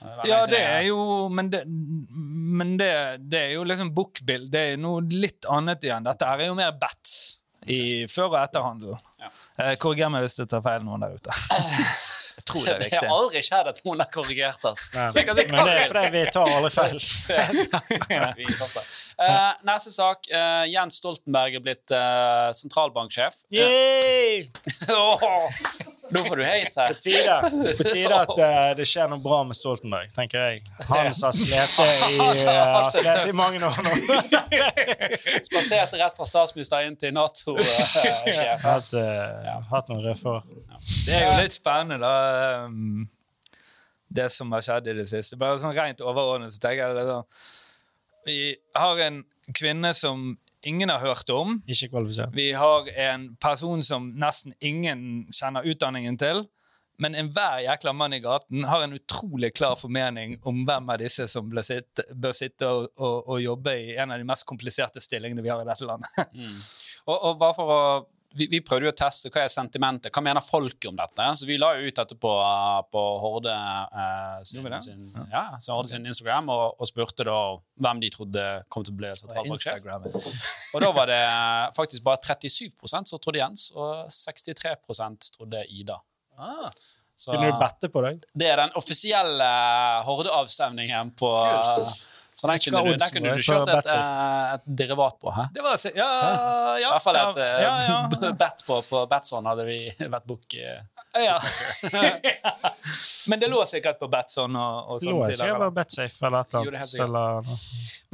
Er 0.10 0.30
Ja, 0.32 0.40
det 0.50 0.62
er 0.66 0.82
jo 0.88 1.00
Men 1.30 1.50
det, 1.54 1.64
men 1.68 2.76
det, 2.82 2.92
det 3.22 3.42
er 3.48 3.56
jo 3.56 3.64
liksom 3.68 3.94
bookbill. 3.96 4.50
Det 4.52 4.66
er 4.74 4.82
noe 4.82 5.06
litt 5.14 5.46
annet 5.52 5.86
igjen. 5.86 6.06
Dette 6.08 6.26
er 6.26 6.48
jo 6.50 6.58
mer 6.58 6.74
bets 6.82 7.16
i 7.66 8.06
før- 8.12 8.32
og 8.34 8.40
etterhandel. 8.44 8.98
Ja. 9.22 9.32
Eh, 9.58 9.74
Korriger 9.82 10.12
meg 10.14 10.26
hvis 10.26 10.38
jeg 10.42 10.50
tar 10.52 10.62
feil, 10.66 10.84
noen 10.86 11.06
der 11.06 11.18
ute. 11.18 11.34
Jeg 12.46 12.54
tror 12.54 12.66
det 12.66 12.70
er 12.70 12.78
Det 12.78 12.86
riktig. 12.86 13.08
har 13.10 13.18
aldri 13.18 13.42
skjedd 13.42 13.68
at 13.72 13.80
noen 13.88 14.02
har 14.04 14.10
korrigert 14.14 14.62
oss. 14.70 14.82
Nei, 14.94 15.08
jeg 15.18 15.26
men 15.50 15.66
det 15.66 15.74
er 15.74 15.90
fordi 15.90 16.10
vi 16.14 16.22
tar 16.36 16.46
alle 16.54 16.70
feil. 16.70 17.00
uh. 19.18 19.58
Neste 19.66 19.90
sak. 19.96 20.30
Uh, 20.30 20.62
Jens 20.70 21.02
Stoltenberg 21.02 21.58
er 21.58 21.64
blitt 21.66 21.90
uh, 21.90 22.54
sentralbanksjef. 22.54 23.42
Yay! 23.50 24.46
Åh! 24.94 25.50
Nå 26.10 26.24
får 26.26 26.36
du 26.36 26.44
hate 26.46 26.82
her. 26.82 26.88
På 26.88 26.94
tide, 26.94 27.36
på 27.78 27.84
tide 27.90 28.18
at 28.18 28.32
uh, 28.38 28.76
det 28.78 28.86
skjer 28.90 29.10
noe 29.10 29.22
bra 29.24 29.40
med 29.48 29.58
Stoltenberg, 29.58 30.12
tenker 30.14 30.44
jeg. 30.44 30.62
Han 30.90 31.10
som 31.16 31.32
har 31.32 31.38
slitt 31.38 31.80
i, 31.82 32.20
uh, 32.22 33.30
i 33.30 33.36
mange 33.38 33.62
år 33.66 33.80
nå. 33.88 33.96
Spaserte 35.48 36.00
rett 36.02 36.18
fra 36.18 36.30
statsminister 36.30 36.86
inn 36.86 36.98
til 37.00 37.16
Nato-sjef. 37.16 38.64
Hatt, 38.66 38.94
eh, 39.00 39.52
hatt 39.72 39.92
noen 39.92 40.06
røde 40.06 40.38
Det 41.06 41.18
er 41.18 41.26
jo 41.26 41.36
litt 41.42 41.58
spennende, 41.58 42.00
da. 42.02 42.66
um, 42.70 43.06
Det 44.08 44.30
som 44.34 44.54
har 44.56 44.66
skjedd 44.66 44.92
i 44.94 44.98
det 45.02 45.08
siste. 45.10 45.40
Bare 45.42 45.60
sånn 45.62 45.76
rent 45.76 46.04
overordnet 46.06 46.54
så 46.56 46.62
tenker 46.68 46.86
jeg 46.86 47.00
det 47.00 47.08
sånn 47.10 47.30
Vi 48.30 48.40
har 48.78 49.06
en 49.10 49.24
kvinne 49.54 49.94
som 49.98 50.34
ingen 50.68 50.92
har 50.92 51.00
hørt 51.04 51.30
om. 51.34 51.60
Ikke 51.68 51.92
kvalifisert. 51.94 52.36
Vi 52.36 52.52
har 52.58 52.90
en 53.10 53.32
person 53.42 53.84
som 53.86 54.12
nesten 54.20 54.56
ingen 54.60 55.26
kjenner 55.34 55.68
utdanningen 55.68 56.20
til. 56.22 56.46
Men 57.02 57.16
enhver 57.20 57.60
jækla 57.60 57.92
mann 57.92 58.14
i 58.16 58.22
gaten 58.24 58.64
har 58.70 58.86
en 58.86 58.96
utrolig 58.96 59.50
klar 59.56 59.76
formening 59.76 60.38
om 60.48 60.62
hvem 60.68 60.94
av 60.94 61.02
disse 61.02 61.28
som 61.28 61.50
bør 61.52 61.66
sitte, 61.68 62.06
bør 62.16 62.36
sitte 62.38 62.70
og, 62.72 62.88
og, 62.96 63.18
og 63.34 63.42
jobbe 63.44 63.74
i 63.82 63.98
en 64.00 64.14
av 64.16 64.22
de 64.22 64.28
mest 64.28 64.48
kompliserte 64.48 65.04
stillingene 65.04 65.44
vi 65.44 65.52
har 65.52 65.64
i 65.64 65.68
dette 65.68 65.88
landet. 65.90 66.36
Og, 67.06 67.14
og 67.14 67.36
bare 67.38 67.54
for 67.54 67.70
å 67.70 67.82
vi, 68.36 68.48
vi 68.52 68.60
prøvde 68.66 68.90
jo 68.90 68.92
å 68.92 68.98
teste 68.98 69.30
hva 69.32 69.46
er 69.46 69.52
sentimentet, 69.52 70.12
hva 70.14 70.24
mener 70.24 70.44
folket 70.44 70.90
om 70.90 70.98
dette. 71.00 71.28
Så 71.40 71.48
vi 71.48 71.56
la 71.62 71.70
jo 71.78 71.88
ut 71.88 72.00
dette 72.00 72.18
på, 72.20 72.32
på 72.92 73.04
Horde, 73.24 73.54
eh, 73.56 74.42
sin, 74.48 74.68
sin, 74.84 75.06
ja, 75.32 75.46
Horde 75.70 75.92
sin 75.92 76.06
Instagram 76.10 76.52
og, 76.54 76.76
og 76.80 76.90
spurte 76.90 77.28
da 77.28 77.38
hvem 77.86 78.02
de 78.04 78.12
trodde 78.14 78.44
kom 78.72 78.84
til 78.86 78.96
å 78.96 79.00
bli 79.00 79.14
sentralbanksjef. 79.22 79.80
Instagram. 79.80 80.10
Og 80.76 80.84
da 80.84 80.92
var 80.92 81.08
det 81.08 81.22
faktisk 81.78 82.04
bare 82.04 82.20
37% 82.36 83.12
som 83.14 83.22
trodde 83.24 83.40
Jens, 83.40 83.70
og 83.76 84.12
63 84.12 84.76
trodde 85.38 85.64
Ida. 85.72 85.96
Ah, 86.36 86.68
Så 87.16 87.32
Kunne 87.32 87.48
du 87.54 87.60
bette 87.62 87.88
på 87.88 88.02
deg? 88.04 88.26
det 88.36 88.50
er 88.52 88.60
den 88.60 88.76
offisielle 88.76 89.48
Horde-avstemningen 90.04 91.14
på 91.16 91.32
Kult. 91.32 92.25
Så 92.36 92.48
den 92.48 92.60
kunne, 92.60 92.80
du, 92.84 92.98
den 93.00 93.12
kunne 93.14 93.36
du 93.38 93.44
kjørt 93.48 93.70
et, 93.72 93.90
eh, 93.96 94.54
et 94.58 94.64
derivat 94.68 95.16
på. 95.22 95.32
Hæ? 95.32 95.46
det 95.56 95.62
var 95.64 95.80
Ja, 95.96 96.08
ja. 96.76 96.80
I 96.80 96.90
hvert 96.92 97.04
fall 97.04 97.16
et 97.16 97.38
ja, 97.40 97.62
ja, 97.64 98.00
ja. 98.12 98.32
bet 98.42 98.64
på, 98.68 98.82
på 98.90 99.04
Batson 99.08 99.46
hadde 99.48 99.64
vi 99.70 99.78
vært 100.16 100.26
bukk 100.28 100.58
i. 100.58 100.66
Ja. 101.24 101.38
Men 103.32 103.40
det 103.40 103.48
lå 103.48 103.62
sikkert 103.72 104.02
på 104.04 104.10
Batson 104.12 104.58
og, 104.60 104.90
og 104.92 105.06
Lå 105.06 105.14
sånn. 105.14 105.22
jeg 105.32 105.40
sikkert 105.40 105.64
på 105.64 105.70
Betsafe 105.78 106.28
eller 106.28 106.44
et 106.44 106.58
er 106.58 106.66
eller 106.66 106.76
annet. 106.76 106.98
Eller, 107.06 107.54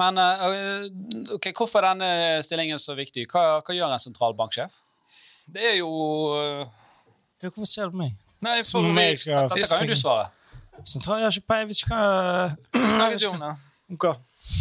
Men 0.04 0.22
eh, 0.22 1.34
ok, 1.40 1.50
hvorfor 1.58 1.82
er 1.82 1.90
denne 1.90 2.46
stillingen 2.46 2.84
så 2.84 2.94
viktig? 3.00 3.26
Hva, 3.32 3.64
hva 3.66 3.78
gjør 3.80 3.98
en 3.98 4.06
sentralbanksjef? 4.06 4.78
Det 5.50 5.66
er 5.72 5.76
jo 5.80 5.90
uh... 6.38 6.70
hvorfor 7.42 7.66
ser 7.66 7.90
du 7.90 7.98
på 7.98 8.04
meg? 8.06 8.14
Nei, 8.46 8.62
Som 8.62 8.86
for 8.86 8.94
om 8.94 9.02
vi 9.02 9.10
jeg 9.10 9.26
skal 9.26 9.50
Dette 9.50 9.66
kan 9.74 9.82
jo 9.90 9.98
du 9.98 9.98
svare. 9.98 10.30
Sentral, 10.86 11.20
jeg 11.22 11.30
har 11.30 11.36
ikke 11.42 11.50
peiling, 11.50 11.74
Vi 11.74 11.82
skal 11.82 12.56
snakket 12.78 13.26
jo 13.26 13.34
om 13.34 13.44
det. 13.50 13.52
Hva. 14.00 14.14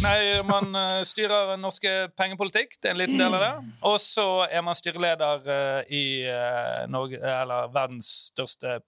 Nei, 0.05 0.19
man 0.49 0.75
øh, 0.77 1.01
styrer 1.09 1.55
norske 1.61 1.91
pengepolitikk. 2.19 2.77
Det 2.81 2.91
er 2.91 2.95
en 2.95 3.01
liten 3.01 3.21
del 3.21 3.37
av 3.37 3.43
det. 3.45 3.53
Og 3.89 3.97
så 4.03 4.27
er 4.47 4.65
man 4.65 4.77
styreleder 4.77 5.47
øh, 5.47 5.81
i 5.93 6.05
øh, 6.29 6.85
Norge, 6.93 7.21
eller 7.21 7.71
verdens 7.75 8.11
største 8.31 8.81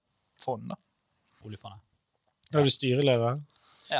fond. 0.44 0.68
da. 0.72 0.78
Oljefondet. 1.46 1.82
Er 2.52 2.64
du 2.64 2.70
styreleder? 2.72 3.40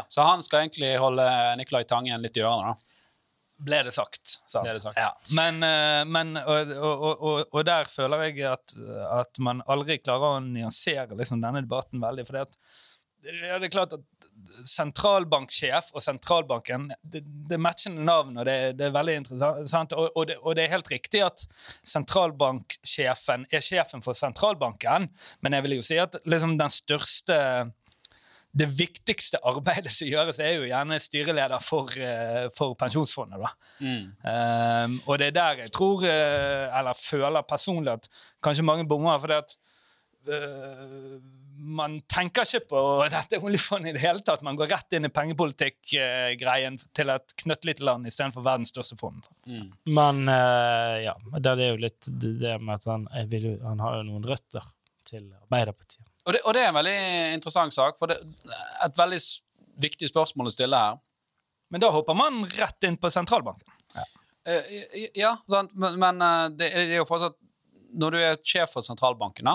Så 0.08 0.24
han 0.24 0.40
skal 0.44 0.64
egentlig 0.64 0.94
holde 1.00 1.24
Nicolai 1.60 1.84
Tangen 1.84 2.22
litt 2.22 2.38
i 2.40 2.44
ørene, 2.44 2.72
da. 2.72 2.98
Ble 3.62 3.82
det 3.86 3.92
sagt. 3.94 4.38
Sant? 4.48 4.64
Ble 4.64 4.72
det 4.72 4.82
sagt. 4.82 4.96
Ja. 4.98 5.10
Men, 5.36 5.60
men 6.08 6.38
og, 6.40 6.72
og, 6.72 7.10
og, 7.12 7.42
og 7.52 7.66
der 7.68 7.90
føler 7.90 8.24
jeg 8.24 8.46
at, 8.48 8.74
at 9.20 9.38
man 9.44 9.60
aldri 9.70 9.98
klarer 10.00 10.38
å 10.38 10.40
nyansere 10.42 11.12
liksom, 11.18 11.44
denne 11.44 11.62
debatten 11.62 12.00
veldig. 12.02 12.24
For 12.26 12.40
det 12.40 13.52
er 13.52 13.68
klart 13.70 13.94
at 13.98 14.21
sentralbanksjef 14.68 15.90
og 15.94 16.04
sentralbanken 16.04 16.88
Det, 17.02 17.22
det 17.48 17.58
matcher 17.60 17.94
navn, 17.96 18.36
og 18.38 18.46
det, 18.48 18.56
det 18.78 18.88
er 18.88 18.94
veldig 18.94 19.18
interessant. 19.22 19.94
Og, 19.98 20.10
og, 20.16 20.26
det, 20.30 20.38
og 20.42 20.56
det 20.56 20.66
er 20.66 20.74
helt 20.74 20.90
riktig 20.92 21.22
at 21.26 21.44
sentralbanksjefen 21.88 23.46
er 23.52 23.64
sjefen 23.64 24.04
for 24.04 24.16
sentralbanken, 24.16 25.08
men 25.40 25.56
jeg 25.56 25.66
vil 25.66 25.78
jo 25.78 25.86
si 25.86 26.00
at 26.02 26.18
liksom, 26.24 26.58
den 26.60 26.72
største 26.72 27.38
det 28.52 28.68
viktigste 28.76 29.40
arbeidet 29.48 29.92
som 29.96 30.08
gjøres, 30.10 30.38
er 30.44 30.58
jo 30.58 30.66
gjerne 30.68 30.98
styreleder 31.00 31.62
for, 31.64 31.88
eh, 31.96 32.50
for 32.56 32.74
pensjonsfondet. 32.76 33.40
da. 33.40 33.52
Um, 33.80 34.98
og 35.06 35.18
det 35.18 35.26
er 35.26 35.36
der 35.38 35.62
jeg 35.64 35.72
tror, 35.72 36.04
eh, 36.04 36.78
eller 36.78 36.92
føler 36.92 37.48
personlig, 37.48 37.92
at 37.92 38.08
kanskje 38.42 38.62
mange 38.62 38.88
bommer. 38.88 39.18
det 39.26 39.36
at 39.36 39.56
man 41.62 42.00
tenker 42.10 42.46
ikke 42.46 42.68
på 42.72 42.80
dette 43.12 43.38
oljefondet 43.38 43.92
i 43.92 43.96
det 43.96 44.02
hele 44.02 44.22
tatt. 44.26 44.42
Man 44.42 44.58
går 44.58 44.70
rett 44.72 44.96
inn 44.96 45.06
i 45.06 45.12
pengepolitikk-greien 45.14 46.78
til 46.96 47.12
et 47.14 47.34
knøttlite 47.44 47.86
land 47.86 48.08
istedenfor 48.10 48.44
verdens 48.44 48.72
største 48.74 48.98
fond. 49.00 49.28
Men 49.90 50.24
uh, 50.28 50.96
ja, 51.02 51.14
det 51.38 51.54
er 51.54 51.72
jo 51.72 51.82
litt 51.84 52.10
det 52.10 52.56
med 52.60 52.80
at 52.80 52.88
han, 52.90 53.06
jeg 53.20 53.30
vil, 53.34 53.48
han 53.62 53.82
har 53.84 54.00
jo 54.00 54.08
noen 54.10 54.26
røtter 54.26 54.66
til 55.08 55.28
Arbeiderpartiet. 55.44 56.04
Og 56.26 56.36
det, 56.36 56.42
og 56.46 56.54
det 56.54 56.62
er 56.62 56.70
en 56.70 56.78
veldig 56.78 56.98
interessant 57.36 57.74
sak, 57.74 57.96
for 57.98 58.10
det 58.10 58.20
et 58.84 58.98
veldig 58.98 59.18
viktig 59.82 60.10
spørsmål 60.10 60.50
å 60.50 60.54
stille 60.54 60.82
her. 60.86 61.00
Men 61.72 61.82
da 61.82 61.90
hopper 61.94 62.16
man 62.16 62.44
rett 62.52 62.86
inn 62.86 62.98
på 63.00 63.10
sentralbanken. 63.10 63.70
Eh, 64.46 65.08
ja, 65.14 65.36
men, 65.50 65.70
men 65.98 66.22
eh, 66.22 66.46
det 66.58 66.68
er 66.68 66.88
det 66.88 66.96
er 66.96 66.98
jo 66.98 67.06
fortsatt 67.06 67.36
Når 67.94 68.10
du 68.10 68.16
er 68.18 68.40
sjef 68.42 68.72
for 68.74 68.82
sentralbanken, 68.82 69.46
da, 69.46 69.54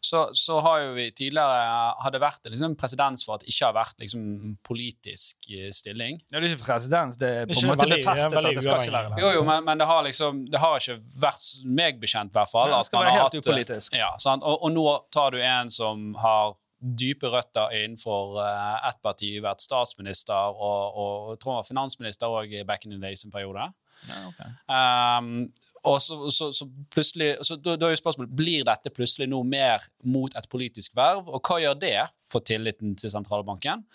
så, 0.00 0.30
så 0.32 0.60
har 0.64 0.78
jo 0.80 0.92
vi 0.96 1.10
tidligere 1.12 1.64
har 2.00 2.12
det 2.12 2.20
vært 2.22 2.46
liksom, 2.48 2.72
presedens 2.80 3.24
for 3.26 3.36
at 3.36 3.42
det 3.44 3.52
ikke 3.52 3.66
har 3.68 3.74
vært 3.76 3.98
liksom, 4.00 4.22
politisk 4.64 5.50
eh, 5.52 5.68
stilling. 5.76 6.16
Ja, 6.30 6.38
det 6.38 6.48
er 6.48 6.54
ikke 6.54 6.64
presedens, 6.70 7.18
det 7.20 7.28
er 7.42 7.50
på 7.50 7.58
en 7.60 7.68
måte 7.68 7.88
befestet 7.90 8.38
at 8.40 8.48
det 8.48 8.64
skal 8.64 8.80
ikke 8.80 8.94
være 8.96 9.10
det. 9.12 9.20
Jo, 9.20 9.34
jo, 9.36 9.44
men, 9.44 9.66
men 9.68 9.82
det 9.82 9.90
har 9.90 10.00
liksom 10.06 10.40
Det 10.48 10.62
har 10.62 10.80
ikke 10.80 10.96
vært 11.26 11.50
meg 11.68 12.00
bekjent, 12.00 12.32
i 12.32 12.40
hvert 12.40 12.52
fall. 12.54 12.72
Ja, 12.72 12.78
det 12.78 12.80
at 12.80 12.88
skal 12.88 13.02
man 13.02 13.10
være 13.10 13.18
helt 13.18 13.28
hatt- 13.28 13.44
upolitisk. 13.44 14.00
Ja, 14.00 14.10
sant? 14.24 14.46
Og, 14.48 14.64
og 14.64 14.72
nå 14.72 14.86
tar 15.12 15.36
du 15.36 15.40
en 15.44 15.72
som 15.74 16.10
har 16.24 16.56
dype 16.80 17.28
røtter 17.28 17.76
innenfor 17.76 18.38
uh, 18.40 18.80
ett 18.88 19.02
parti, 19.04 19.34
vært 19.44 19.60
statsminister 19.60 20.56
og, 20.56 20.96
og, 20.96 21.32
og 21.34 21.40
tror 21.42 21.52
jeg 21.52 21.60
var 21.60 21.68
finansminister 21.74 22.40
òg 22.40 22.56
back 22.64 22.88
in 22.88 22.96
the 22.96 23.02
days 23.02 23.26
en 23.28 23.34
periode. 23.34 23.68
Ja, 24.08 24.20
okay. 24.30 24.54
Um, 24.64 25.50
og 25.88 26.02
så, 26.02 26.16
så, 26.30 26.50
så 26.52 26.66
plutselig 26.92 27.34
så 27.46 27.56
da, 27.56 27.76
da 27.80 27.88
er 27.88 27.94
jo 27.94 28.00
spørsmålet 28.02 28.32
blir 28.36 28.64
dette 28.68 28.92
plutselig 28.92 29.30
noe 29.30 29.46
mer 29.48 29.84
mot 30.04 30.34
et 30.36 30.48
politisk 30.52 30.96
verv, 30.98 31.28
og 31.28 31.40
hva 31.40 31.60
gjør 31.62 31.78
det 31.80 31.98
for 32.30 32.44
tilliten 32.44 32.92
til 33.00 33.12
sentralbanken? 33.12 33.86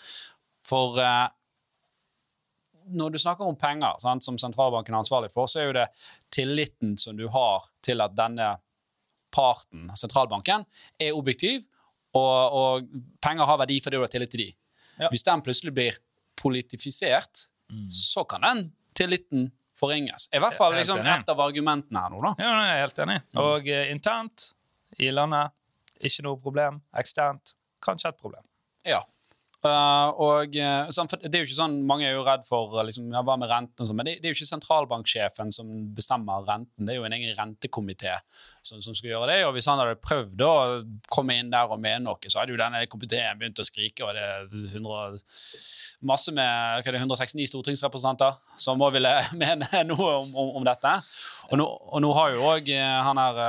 For 0.65 0.97
eh, 1.01 1.27
når 2.95 3.13
du 3.13 3.19
snakker 3.21 3.45
om 3.45 3.57
penger, 3.57 3.99
sant, 4.01 4.25
som 4.25 4.37
sentralbanken 4.41 4.95
er 4.95 5.03
ansvarlig 5.03 5.31
for, 5.33 5.49
så 5.49 5.61
er 5.61 5.69
jo 5.69 5.77
det 5.77 5.87
tilliten 6.33 6.95
som 7.01 7.17
du 7.17 7.27
har 7.33 7.69
til 7.85 8.01
at 8.01 8.15
denne 8.17 8.55
parten, 9.35 9.89
sentralbanken, 9.99 10.65
er 11.01 11.17
objektiv, 11.17 11.65
og, 12.15 12.55
og 12.55 12.85
penger 13.23 13.49
har 13.49 13.59
verdi 13.59 13.81
fordi 13.83 13.99
du 13.99 14.05
har 14.05 14.11
tillit 14.13 14.31
til 14.31 14.45
de. 14.45 14.49
Ja. 15.01 15.09
Hvis 15.11 15.25
den 15.27 15.43
plutselig 15.43 15.73
blir 15.75 15.97
politifisert, 16.39 17.47
så 17.91 18.23
kan 18.29 18.45
den 18.45 18.65
tilliten 18.95 19.49
forringes. 19.79 20.29
I 20.33 20.41
hvert 20.43 20.55
fall 20.55 20.75
liksom, 20.77 21.01
et 21.03 21.29
av 21.31 21.41
argumentene 21.43 22.03
her 22.05 22.13
nå, 22.13 22.21
da. 22.23 22.33
Ja, 22.41 22.53
jeg 22.65 22.75
er 22.75 22.83
helt 22.85 23.01
enig. 23.05 23.17
Og 23.41 23.69
eh, 23.71 23.89
internt 23.93 24.49
i 25.01 25.11
landet, 25.11 25.53
ikke 26.05 26.25
noe 26.27 26.39
problem. 26.41 26.79
Eksternt, 26.97 27.55
kanskje 27.83 28.13
et 28.13 28.21
problem. 28.21 28.43
Ja. 28.87 29.01
Uh, 29.65 30.11
og 30.21 30.53
for 30.93 31.21
det 31.23 31.39
er 31.39 31.41
jo 31.41 31.47
ikke 31.47 31.57
sånn, 31.57 31.79
Mange 31.89 32.05
er 32.05 32.13
jo 32.13 32.25
redd 32.27 32.43
for 32.45 32.75
uh, 32.75 32.83
liksom, 32.85 33.07
ja, 33.15 33.23
hva 33.25 33.33
med 33.39 33.49
renten, 33.49 33.81
og 33.81 33.89
sånn, 33.89 33.97
men 33.97 34.05
det, 34.05 34.19
det 34.21 34.29
er 34.29 34.33
jo 34.33 34.37
ikke 34.37 34.51
sentralbanksjefen 34.51 35.53
som 35.55 35.71
bestemmer 35.97 36.45
renten. 36.45 36.85
Det 36.85 36.93
er 36.93 36.99
jo 36.99 37.07
en 37.07 37.15
egen 37.17 37.33
rentekomité 37.37 38.13
som, 38.61 38.83
som 38.83 38.93
skal 38.93 39.15
gjøre 39.15 39.29
det. 39.31 39.39
og 39.47 39.55
Hvis 39.55 39.69
han 39.71 39.81
hadde 39.81 39.97
prøvd 40.03 40.43
å 40.45 40.53
komme 41.09 41.39
inn 41.39 41.49
der 41.53 41.71
og 41.71 41.81
mene 41.81 42.03
noe, 42.05 42.29
så 42.29 42.41
hadde 42.41 42.53
jo 42.53 42.59
denne 42.61 42.83
komiteen 42.91 43.41
begynt 43.41 43.63
å 43.63 43.65
skrike. 43.65 44.05
og 44.05 44.13
det 44.13 44.25
er 44.25 44.45
100, 44.75 45.23
masse 46.05 46.35
med 46.35 46.85
det, 46.85 47.01
169 47.01 47.49
stortingsrepresentanter 47.55 48.37
som 48.61 48.81
òg 48.85 48.99
ville 48.99 49.15
mene 49.41 49.85
noe 49.89 50.11
om, 50.19 50.29
om, 50.29 50.53
om 50.61 50.67
dette. 50.67 50.93
Og 51.49 51.57
nå, 51.61 51.65
og 51.65 52.05
nå 52.05 52.13
har 52.19 52.35
jo 52.35 52.45
òg 52.53 52.69
han 52.75 53.23
her 53.23 53.41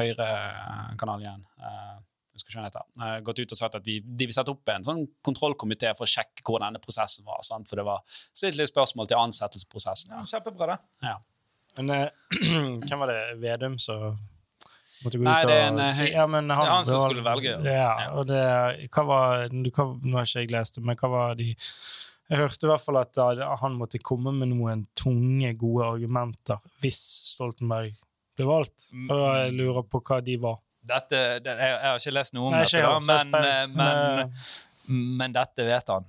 Høyre-kanalen 0.00 1.26
igjen 1.28 2.05
jeg 2.36 2.42
husker 2.42 2.52
ikke 2.52 2.58
hva 2.58 2.62
han 2.62 2.70
heter, 2.70 3.16
eh, 3.16 3.20
gått 3.24 3.38
ut 3.40 3.52
og 3.54 3.58
sagt 3.58 3.78
at 3.78 3.84
vi, 3.86 3.96
de 4.04 4.26
vil 4.28 4.36
sette 4.36 4.52
opp 4.52 4.68
en 4.74 4.84
sånn 4.84 5.02
kontrollkomité 5.24 5.92
for 5.96 6.04
å 6.04 6.10
sjekke 6.12 6.44
hvordan 6.44 6.68
denne 6.68 6.82
prosessen 6.84 7.24
var. 7.24 7.40
Sant? 7.46 7.68
For 7.70 7.80
det 7.80 7.86
var 7.88 8.02
stilt 8.12 8.58
litt 8.60 8.68
spørsmål 8.70 9.08
til 9.08 9.20
ansettelsesprosessen. 9.22 10.12
Ja, 10.12 10.20
Ja. 10.20 10.30
kjempebra, 10.34 10.66
det. 10.76 11.08
Ja. 11.08 11.16
Men 11.78 11.90
eh, 11.90 12.08
hvem 12.86 12.98
var 13.00 13.12
det? 13.12 13.20
Vedum 13.40 13.78
som 13.80 14.18
måtte 15.04 15.18
gå 15.20 15.24
Nei, 15.24 15.36
ut 15.36 15.48
det 15.48 15.56
er 15.56 15.66
en, 15.68 15.80
og 15.80 15.90
si 15.92 16.06
ja, 16.12 16.26
men 16.26 16.48
han, 16.50 16.64
Det 16.64 16.70
er 16.70 16.74
han 16.74 16.86
som 16.88 17.02
skulle 17.04 17.24
velge, 17.24 17.56
ja. 17.68 17.90
Og 18.16 18.26
det, 18.30 18.42
hva 18.92 19.04
var, 19.04 19.46
hva, 19.52 19.86
Nå 20.02 20.16
har 20.16 20.28
ikke 20.28 20.44
jeg 20.44 20.52
lest 20.54 20.78
det, 20.78 20.84
men 20.88 20.96
hva 20.96 21.10
var 21.12 21.34
de 21.36 21.50
Jeg 21.52 22.40
hørte 22.40 22.66
i 22.66 22.70
hvert 22.70 22.84
fall 22.84 23.00
at 23.02 23.20
han 23.60 23.76
måtte 23.76 24.00
komme 24.02 24.32
med 24.34 24.50
noen 24.54 24.86
tunge, 24.98 25.52
gode 25.60 25.84
argumenter 25.94 26.58
hvis 26.82 27.00
Stoltenberg 27.32 27.92
ble 28.36 28.44
valgt. 28.48 28.90
Mm. 28.92 29.06
Og 29.12 29.20
jeg 29.36 29.52
lurer 29.56 29.84
på 29.88 30.00
hva 30.04 30.18
de 30.24 30.34
var. 30.42 30.58
Dette, 30.86 31.22
det, 31.44 31.56
jeg, 31.56 31.72
jeg 31.72 31.90
har 31.90 32.02
ikke 32.04 32.14
lest 32.18 32.36
noe 32.36 32.46
om 32.50 32.54
Nei, 32.56 32.62
dette, 32.64 32.82
da, 32.82 32.92
men, 33.00 33.10
eh, 33.10 33.24
spent. 33.24 33.76
men, 33.76 34.30
Men, 34.86 35.16
men 35.22 35.34
dette 35.34 35.66
vet 35.66 35.88
han. 35.96 36.04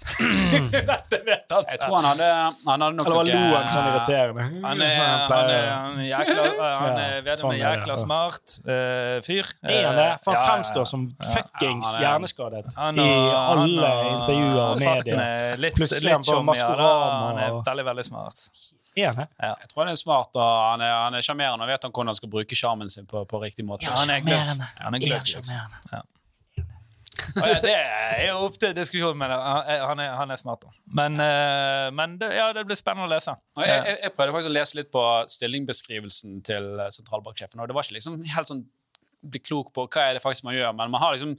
dette 0.72 1.18
vet 1.26 1.52
han. 1.52 1.64
Jeg 1.68 1.80
tror 1.82 1.96
han 1.98 2.06
hadde, 2.08 2.28
han 2.64 2.82
hadde 2.84 2.96
nok 2.96 3.06
Eller 3.10 3.18
var 3.18 3.26
Loen 3.28 3.66
sånn 3.74 3.88
irriterende? 3.90 4.46
Han 4.64 4.80
er, 4.80 4.94
Sånn 4.96 5.34
han 5.34 5.50
er, 5.52 5.66
han 5.74 5.98
er 6.00 6.06
jækla, 6.08 6.46
han 6.46 7.00
er, 7.02 7.18
Ja, 7.28 7.34
sånn 7.36 7.52
er 7.52 7.58
er 7.58 7.60
det, 7.60 7.64
jækla 7.66 7.96
smart 8.00 8.54
uh, 8.64 9.18
fyr. 9.26 9.50
Er 9.68 9.84
han 9.90 10.00
det? 10.00 10.08
For 10.24 10.38
han 10.38 10.46
fremstår 10.48 10.88
som 10.88 11.04
fuckings 11.20 11.90
Ja, 11.92 11.98
er- 11.98 12.06
hjerneskadet 12.06 12.64
i 12.72 13.08
alle 13.42 13.92
intervjuer 14.14 14.60
og 14.64 14.80
medier. 14.80 15.20
er 15.20 15.76
Plutselig 15.76 16.14
er 16.14 16.16
han 16.16 16.28
på 16.30 16.42
Maskorama 16.48 17.20
Han 17.26 17.42
er 17.44 17.58
veldig, 17.68 17.86
veldig 17.92 18.06
smart. 18.08 18.46
Er 19.00 19.12
han 19.12 19.24
det? 19.24 19.28
Jeg 19.42 19.72
tror 19.72 19.84
han 19.84 19.92
er 19.92 19.98
smart 20.00 20.38
og 20.38 20.46
han 20.46 20.84
er, 20.86 20.94
han 21.06 21.18
er 21.18 21.26
sjarmerende 21.26 21.66
og 21.66 21.72
vet 21.72 21.84
han 21.86 21.92
hvordan 21.92 22.12
han 22.12 22.20
skal 22.20 22.32
bruke 22.32 22.58
sjarmen 22.58 22.92
sin 22.92 23.08
på, 23.10 23.24
på 23.28 23.42
riktig 23.42 23.66
måte. 23.66 23.88
Ja, 23.88 23.98
han 23.98 24.12
er. 24.14 24.24
Sjarmerende. 24.24 24.70
Han 24.80 24.98
er 24.98 25.04
gløtt, 25.04 25.34
liksom. 25.36 25.68
Ja. 25.92 26.02
Og 27.30 27.46
ja, 27.46 27.58
det 27.62 27.72
er 27.76 28.22
jo 28.30 28.36
opp 28.46 28.56
til 28.58 28.72
diskusjon, 28.74 29.18
men 29.18 29.30
han 29.30 30.00
er, 30.02 30.14
han 30.18 30.32
er 30.32 30.38
smart. 30.40 30.64
da. 30.64 30.72
Men, 30.98 31.20
eh, 31.22 31.86
men 31.94 32.16
det, 32.20 32.30
ja, 32.36 32.48
det 32.56 32.64
blir 32.68 32.78
spennende 32.78 33.06
å 33.06 33.12
lese. 33.12 33.34
Og 33.58 33.64
jeg, 33.66 33.76
jeg, 33.86 33.98
jeg 34.06 34.14
prøvde 34.16 34.34
faktisk 34.36 34.50
å 34.50 34.56
lese 34.56 34.78
litt 34.80 34.90
på 34.94 35.04
stillingbeskrivelsen 35.36 36.40
til 36.46 36.70
eh, 36.80 36.90
sentralbanksjefen, 36.96 37.60
og 37.60 37.70
det 37.70 37.76
var 37.76 37.86
ikke 37.86 37.98
liksom 37.98 38.20
helt 38.34 38.50
sånn 38.50 38.64
bli 39.20 39.40
klok 39.42 39.72
på 39.76 39.86
hva 39.86 40.06
er 40.08 40.16
det 40.16 40.22
faktisk 40.24 40.46
man 40.46 40.56
gjør, 40.56 40.72
men 40.76 40.92
man 40.92 41.02
har 41.02 41.14
liksom 41.14 41.34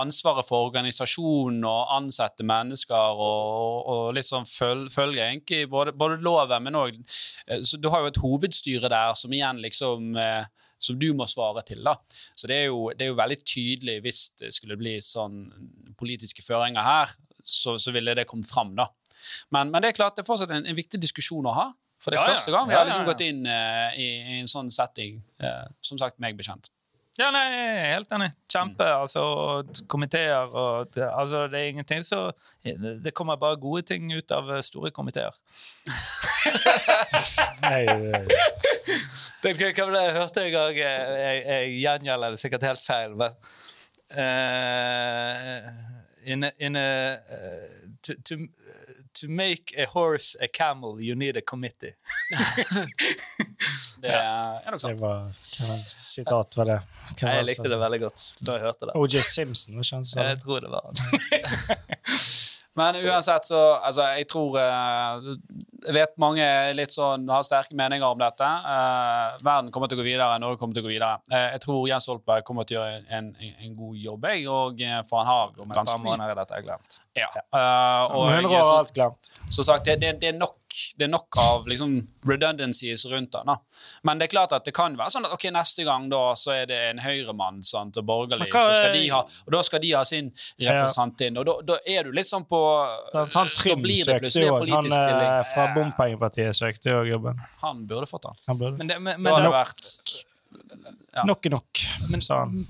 ansvaret 0.00 0.46
for 0.48 0.68
organisasjonen 0.68 1.64
og 1.66 1.94
ansette 1.96 2.46
mennesker 2.46 3.22
og, 3.26 3.88
og 3.90 4.02
litt 4.16 4.28
sånn 4.28 4.46
føl, 4.48 4.86
følge 4.92 5.24
egentlig 5.24 5.64
både, 5.72 5.94
både 5.98 6.20
loven, 6.22 6.66
men 6.66 6.78
òg 6.78 7.00
Du 7.78 7.88
har 7.90 8.04
jo 8.04 8.12
et 8.12 8.20
hovedstyre 8.22 8.90
der 8.92 9.16
som 9.18 9.32
igjen 9.34 9.60
liksom 9.62 10.14
eh, 10.20 10.44
som 10.84 10.98
du 11.00 11.06
må 11.16 11.26
svare 11.30 11.62
til. 11.66 11.82
da. 11.84 11.96
Så 12.36 12.48
det 12.50 12.58
er, 12.58 12.66
jo, 12.68 12.90
det 12.92 13.06
er 13.06 13.12
jo 13.12 13.20
veldig 13.20 13.38
tydelig 13.40 14.00
hvis 14.04 14.20
det 14.40 14.50
skulle 14.54 14.76
bli 14.80 14.98
sånn 15.02 15.46
politiske 15.98 16.44
føringer 16.44 16.84
her, 16.84 17.14
så, 17.40 17.78
så 17.80 17.94
ville 17.94 18.16
det 18.16 18.26
kommet 18.28 18.50
fram. 18.50 18.74
da. 18.76 18.90
Men, 19.54 19.72
men 19.72 19.82
det 19.82 19.92
er 19.92 19.98
klart 19.98 20.18
det 20.18 20.24
er 20.24 20.28
fortsatt 20.28 20.52
en, 20.54 20.68
en 20.68 20.76
viktig 20.78 21.00
diskusjon 21.00 21.48
å 21.48 21.56
ha. 21.56 21.70
For 22.04 22.12
det 22.12 22.20
er 22.20 22.28
Ja, 22.28 22.36
første 22.36 22.52
gang 22.52 22.68
vi 22.68 22.76
har 22.76 22.84
liksom 22.84 23.06
gått 23.08 23.22
inn 23.24 23.46
uh, 23.48 23.94
i, 23.96 24.08
i 24.36 24.40
en 24.42 24.50
sånn 24.50 24.68
setting. 24.74 25.22
uh, 25.40 25.64
som 25.84 26.00
sagt, 26.00 26.20
meg 26.20 26.36
bekjent. 26.36 26.68
Ja, 27.14 27.28
nei, 27.30 27.44
jeg 27.46 27.66
er 27.70 27.92
helt 27.92 28.12
enig. 28.16 28.30
Kjempe. 28.50 28.86
altså, 28.90 29.22
Komiteer 29.90 30.50
og 30.50 30.96
altså, 30.98 31.44
Det 31.50 31.60
er 31.60 31.68
ingenting 31.70 32.02
så 32.06 32.32
Det 32.64 33.14
kommer 33.14 33.36
bare 33.38 33.60
gode 33.62 33.82
ting 33.86 34.10
ut 34.10 34.34
av 34.34 34.50
eh, 34.50 34.62
store 34.66 34.90
komiteer. 34.90 35.30
Nei, 37.64 37.84
nei, 37.86 38.10
nei. 38.12 38.24
hva 39.40 39.52
hva 39.54 39.84
var 39.86 39.94
det 39.94 40.00
jeg 40.02 40.16
hørte 40.18 40.42
en 40.42 40.50
gang? 40.52 40.74
Jeg, 40.76 41.14
jeg, 41.22 41.36
jeg 41.46 41.70
gjengjelder 41.80 42.34
det 42.34 42.40
sikkert 42.42 42.66
helt 42.68 42.82
feil. 42.84 43.14
Men, 43.16 43.38
uh, 44.18 45.70
in 46.24 46.44
a, 46.44 46.50
in 46.58 46.76
a, 46.76 47.16
uh, 47.16 47.88
to, 48.02 48.14
to, 48.20 48.36
to 49.14 49.28
make 49.28 49.74
a 49.78 49.86
horse 49.86 50.36
a 50.40 50.48
camel, 50.48 51.00
you 51.00 51.14
need 51.14 51.36
a 51.36 51.40
committee. 51.40 51.94
Det 54.04 54.10
er 54.12 54.70
nok 54.70 54.80
sant. 54.82 54.92
det 54.92 55.00
sant. 55.00 55.02
var 55.02 55.20
hva 55.64 55.76
sitat 55.88 56.56
var 56.58 56.68
det? 56.68 56.78
Hvem 57.16 57.30
Jeg 57.30 57.46
likte 57.48 57.70
det 57.72 57.78
veldig 57.80 58.00
godt 58.02 58.24
da 58.44 58.56
jeg 58.58 58.66
hørte 58.66 58.88
det. 58.90 58.96
O.J. 59.00 59.22
Simpson, 59.24 59.78
var 59.78 59.86
ikke 59.86 59.96
han 59.96 60.26
Jeg 60.26 60.40
tror 60.42 60.58
det 60.60 60.72
var 60.74 60.82
han. 60.90 60.96
Men 62.78 62.98
uansett, 63.06 63.46
så 63.46 63.60
altså, 63.78 64.02
jeg 64.18 64.26
tror 64.28 64.58
eh, 64.58 65.30
Jeg 65.84 65.94
vet 65.96 66.14
mange 66.20 66.44
litt 66.76 66.94
sånn, 66.94 67.26
har 67.28 67.44
sterke 67.44 67.76
meninger 67.76 68.06
om 68.06 68.20
dette. 68.20 68.48
Uh, 68.64 69.36
verden 69.44 69.70
kommer 69.74 69.90
til 69.90 69.98
å 69.98 70.02
gå 70.02 70.06
videre, 70.06 70.38
Norge 70.40 70.60
kommer 70.60 70.76
til 70.76 70.84
å 70.84 70.86
gå 70.86 70.94
videre. 70.94 71.18
Uh, 71.28 71.50
jeg 71.54 71.62
tror 71.66 71.84
Jens 71.90 72.08
Stoltenberg 72.08 72.46
kommer 72.48 72.68
til 72.68 72.80
å 72.80 72.84
gjøre 72.86 73.04
en, 73.18 73.30
en, 73.36 73.54
en 73.66 73.76
god 73.78 74.00
jobb, 74.00 74.28
jeg, 74.32 74.46
og 74.48 74.84
eh, 74.84 75.00
for 75.10 75.20
han 75.20 75.30
har 75.30 75.54
Om 75.54 75.70
et 75.70 75.74
par 75.74 75.80
ganske 75.82 76.00
mye 76.00 76.10
måneder 76.10 76.34
er 76.34 76.40
dette 76.40 76.60
glemt. 76.64 77.00
ja. 77.18 77.30
Uh, 77.54 78.16
og 78.16 78.28
100 78.32 78.50
så, 78.50 78.76
alt 78.80 78.92
glemt. 78.96 79.32
så 79.50 79.66
sagt, 79.66 79.88
det, 79.88 80.00
det, 80.02 80.14
det, 80.22 80.32
er 80.32 80.38
nok, 80.38 80.56
det 80.98 81.06
er 81.06 81.12
nok 81.12 81.38
av 81.42 81.68
liksom, 81.68 81.96
redundancies 82.26 83.06
rundt 83.12 83.36
den. 83.36 83.52
Da. 83.52 83.58
Men 84.08 84.20
det 84.20 84.28
er 84.28 84.34
klart 84.34 84.56
at 84.56 84.66
det 84.66 84.74
kan 84.76 84.96
være 84.98 85.14
sånn 85.14 85.28
at 85.28 85.36
ok, 85.36 85.48
neste 85.54 85.86
gang 85.86 86.08
da, 86.12 86.22
så 86.38 86.54
er 86.56 86.68
det 86.70 86.80
en 86.90 87.02
høyremann 87.04 87.62
sant, 87.66 88.00
og 88.00 88.08
borgerlig, 88.08 88.48
hva 88.52 88.64
så 88.64 88.74
skal 88.78 88.96
de 88.96 89.04
ha, 89.12 89.22
og 89.22 89.54
da 89.54 89.62
skal 89.66 89.84
de 89.84 89.92
ha 89.94 90.04
sin 90.08 90.32
representant 90.32 91.26
inn. 91.28 91.38
Og 91.42 91.48
da, 91.50 91.58
da 91.74 91.78
er 91.94 92.08
du 92.08 92.14
litt 92.16 92.30
sånn 92.30 92.48
på 92.48 92.62
Han 93.14 93.28
da 93.34 93.76
blir 93.76 94.00
det 94.00 94.08
søkte 94.08 94.24
plutselig 94.24 94.48
jo 94.48 94.56
en. 94.56 94.68
Han 94.74 94.82
politisk 94.82 94.96
stilling. 94.96 95.52
fra 95.52 95.68
Bompengepartiet 95.76 96.56
søkte 96.56 96.94
jo 96.94 97.02
jobben. 97.08 97.40
Han 97.62 97.84
burde 97.88 98.06
fått 98.10 98.26
den. 98.28 98.40
Han 98.48 98.60
burde. 98.60 98.78
Men 98.80 98.90
det, 98.90 99.00
men, 99.00 99.18
men 99.18 99.28
det 99.28 99.34
hadde 99.36 99.50
det 99.50 99.58
vært 99.58 99.82
ja. 101.14 101.22
Nok 101.26 101.46
er 101.46 101.54
nok, 101.54 101.80
sa 102.22 102.44
han. 102.44 102.52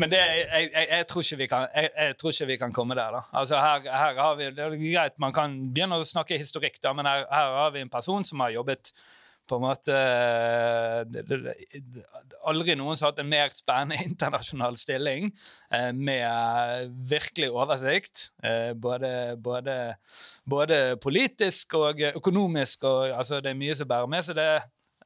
Men 0.00 0.08
det, 0.08 0.16
jeg, 0.16 0.68
jeg, 0.72 0.86
jeg, 0.88 1.06
tror 1.10 1.22
kan, 1.50 1.66
jeg 1.76 2.14
tror 2.16 2.32
ikke 2.32 2.46
vi 2.48 2.56
kan 2.62 2.72
komme 2.72 2.96
der. 2.96 3.12
da. 3.12 3.20
Altså 3.36 3.58
her, 3.60 3.82
her 3.84 4.20
har 4.22 4.36
vi, 4.38 4.46
det 4.56 4.64
er 4.64 4.76
greit, 4.80 5.18
Man 5.20 5.34
kan 5.36 5.56
begynne 5.74 5.98
å 6.00 6.06
snakke 6.08 6.38
historikk, 6.40 6.78
da, 6.80 6.94
men 6.96 7.08
her, 7.08 7.26
her 7.28 7.56
har 7.58 7.74
vi 7.74 7.82
en 7.84 7.92
person 7.92 8.24
som 8.24 8.40
har 8.40 8.54
jobbet 8.54 8.92
på 9.50 9.58
en 9.58 9.64
måte 9.64 10.00
det, 11.10 11.54
Aldri 12.48 12.76
noen 12.78 12.96
som 12.96 13.08
har 13.08 13.12
hatt 13.12 13.22
en 13.22 13.30
mer 13.30 13.52
spennende 13.54 14.00
internasjonal 14.08 14.78
stilling 14.80 15.28
eh, 15.74 15.90
med 15.96 16.94
virkelig 17.10 17.50
oversikt. 17.52 18.30
Eh, 18.42 18.72
både, 18.72 19.12
både, 19.36 19.76
både 20.48 20.80
politisk 21.02 21.76
og 21.78 22.00
økonomisk. 22.14 22.86
Og, 22.88 23.10
altså, 23.10 23.42
det 23.44 23.52
er 23.52 23.60
mye 23.60 23.76
som 23.76 23.90
bærer 23.90 24.10
med 24.10 24.26
seg 24.26 24.38
det 24.40 24.52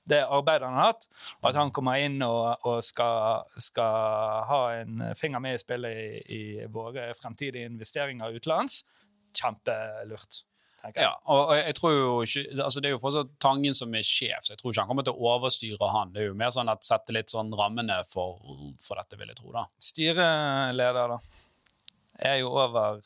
det 0.04 0.20
arbeidet 0.20 0.68
han 0.68 0.76
har 0.76 0.90
hatt, 0.92 1.06
og 1.40 1.46
at 1.48 1.56
han 1.56 1.70
kommer 1.72 2.00
inn 2.04 2.18
og, 2.26 2.66
og 2.68 2.82
skal, 2.84 3.46
skal 3.56 4.42
ha 4.50 4.58
en 4.82 5.00
finger 5.16 5.40
med 5.40 5.56
i 5.56 5.62
spillet 5.62 5.96
i, 5.96 6.18
i 6.36 6.66
våre 6.72 7.06
fremtidige 7.16 7.70
investeringer 7.70 8.36
utenlands. 8.36 8.82
Kjempelurt. 9.34 10.44
Ja, 11.00 11.14
og 11.32 11.52
jeg 11.56 11.74
tror 11.78 11.92
jo 11.94 12.10
ikke, 12.26 12.42
altså 12.64 12.80
Det 12.82 12.88
er 12.90 12.92
jo 12.94 13.00
fortsatt 13.02 13.30
Tangen 13.40 13.74
som 13.74 13.94
er 13.96 14.02
sjef, 14.04 14.44
så 14.44 14.52
jeg 14.52 14.58
tror 14.60 14.72
ikke 14.74 14.82
han 14.84 14.88
kommer 14.92 15.06
til 15.06 15.16
å 15.16 15.30
overstyre 15.34 15.88
han. 15.94 16.12
Det 16.12 16.22
er 16.22 16.26
jo 16.28 16.34
mer 16.38 16.50
sånn 16.54 16.68
at 16.68 16.84
sette 16.84 17.12
litt 17.16 17.32
sånn 17.32 17.52
rammene 17.56 18.00
for, 18.10 18.38
for 18.84 19.00
dette, 19.00 19.16
vil 19.20 19.28
jeg 19.32 19.38
tro. 19.40 19.52
da. 19.56 19.64
Styreleder, 19.80 21.14
da. 21.16 21.18
Er 22.30 22.36
jo 22.44 22.52
over 22.54 23.00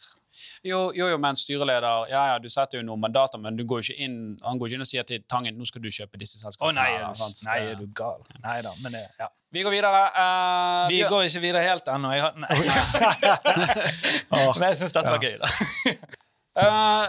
Jo, 0.63 0.93
jo, 0.95 1.07
jo, 1.09 1.17
men 1.19 1.35
styreleder 1.41 2.11
Ja, 2.11 2.27
ja, 2.35 2.35
du 2.39 2.49
setter 2.53 2.79
jo 2.79 2.85
noen 2.85 3.01
mandater, 3.01 3.41
men 3.41 3.57
du 3.57 3.65
går 3.65 3.89
inn, 3.97 4.37
han 4.45 4.59
går 4.61 4.69
ikke 4.69 4.77
inn 4.77 4.85
og 4.85 4.91
sier 4.91 5.07
til 5.09 5.23
Tangen 5.31 5.57
nå 5.59 5.65
skal 5.67 5.81
du 5.83 5.89
kjøpe 5.89 6.21
disse 6.21 6.37
Å 6.37 6.45
selskapene. 6.45 6.77
nei, 6.77 6.91
er 6.99 7.07
du, 7.09 7.41
nei, 7.49 7.59
er 7.73 7.81
du 7.81 7.87
gal? 7.97 8.21
Nei 8.45 8.59
da, 8.63 8.75
men 8.85 8.93
det 8.99 9.07
ja. 9.19 9.31
Vi 9.51 9.63
går 9.65 9.73
videre. 9.73 10.03
Uh, 10.13 10.89
Vi 10.93 10.99
vi 11.01 11.09
går 11.09 11.25
ikke 11.25 11.41
videre 11.41 11.63
helt 11.65 11.87
ennå. 11.89 12.11
Jeg, 12.13 12.21
har- 12.21 12.37
nei. 12.37 12.53
oh, 14.37 14.53
Men 14.61 14.69
jeg 14.75 14.77
syns 14.83 14.93
dette 14.93 15.09
var 15.15 15.23
gøy, 15.25 15.39
da. 15.41 15.49
Eh, 16.59 17.05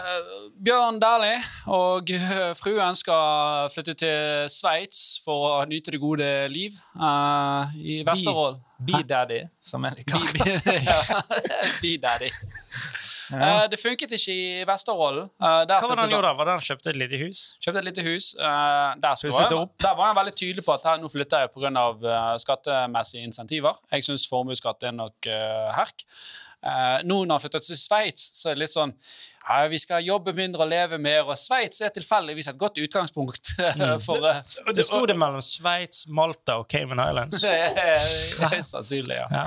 Bjørn 0.62 1.00
Dæhlie 1.02 1.38
og 1.66 2.10
eh, 2.14 2.52
fruen 2.54 2.94
skal 2.94 3.70
flytte 3.74 3.96
til 3.98 4.50
Sveits 4.52 5.18
for 5.24 5.48
å 5.48 5.54
nyte 5.66 5.90
det 5.90 6.00
gode 6.02 6.28
liv 6.52 6.76
uh, 6.94 7.66
i 7.82 8.00
Vesterålen. 8.06 8.60
Be-daddy, 8.80 9.42
som 9.60 9.84
jeg 9.88 10.00
liker. 10.00 10.22
Be-daddy. 11.82 12.30
Eh, 13.36 13.64
det 13.70 13.78
funket 13.80 14.12
ikke 14.16 14.34
i 14.34 14.64
Vesterålen. 14.68 15.30
Eh, 15.40 15.46
Hva 15.46 15.80
var 15.86 15.96
det 15.96 16.04
han 16.04 16.14
gjorde 16.14 16.28
da? 16.28 16.34
Var 16.38 16.50
det 16.50 16.56
han 16.58 16.66
kjøpte 16.68 16.92
et 16.92 17.00
lite 17.00 17.20
hus? 17.22 17.40
Kjøpte 17.62 17.82
et 17.82 17.88
lite 17.90 18.04
hus. 18.06 18.28
eh, 18.34 18.90
der, 19.02 19.14
skulle 19.20 19.46
jeg, 19.46 19.72
der 19.84 19.96
var 19.98 20.12
han 20.12 20.20
veldig 20.20 20.36
tydelig 20.36 20.66
på 20.66 20.76
at 20.76 20.86
her, 20.90 21.00
nå 21.02 21.10
flytter 21.12 21.46
jeg 21.46 21.54
pga. 21.54 21.72
Uh, 22.00 22.36
skattemessige 22.42 23.24
insentiver. 23.26 23.76
Jeg 23.92 24.04
syns 24.06 24.26
formuesskatt 24.28 24.82
er 24.88 24.94
nok 24.96 25.28
uh, 25.30 25.68
herk. 25.76 26.06
Eh, 26.60 26.98
nå 27.08 27.22
når 27.24 27.38
han 27.38 27.40
flytter 27.40 27.62
til 27.64 27.78
Sveits, 27.80 28.24
så 28.36 28.50
er 28.50 28.58
det 28.58 28.66
litt 28.66 28.72
sånn 28.74 28.90
ja, 28.92 29.62
Vi 29.72 29.78
skal 29.80 30.04
jobbe 30.04 30.34
mindre 30.36 30.66
og 30.66 30.68
leve 30.68 30.98
mer, 31.00 31.22
og 31.24 31.38
Sveits 31.40 31.80
er 31.80 31.88
tilfeldigvis 31.94 32.50
et 32.52 32.58
godt 32.60 32.76
utgangspunkt 32.84 33.54
for 34.06 34.28
eh, 34.28 34.42
Og 34.66 34.74
det 34.76 34.84
sto 34.84 35.00
det 35.08 35.16
mellom 35.16 35.40
Sveits, 35.44 36.04
Malta 36.12 36.58
og 36.60 36.68
Cayman 36.68 37.00
Islands. 37.06 37.40
Det 37.40 38.52
er 38.52 38.60
sannsynlig, 38.66 39.22
ja. 39.22 39.28
Ja. 39.32 39.46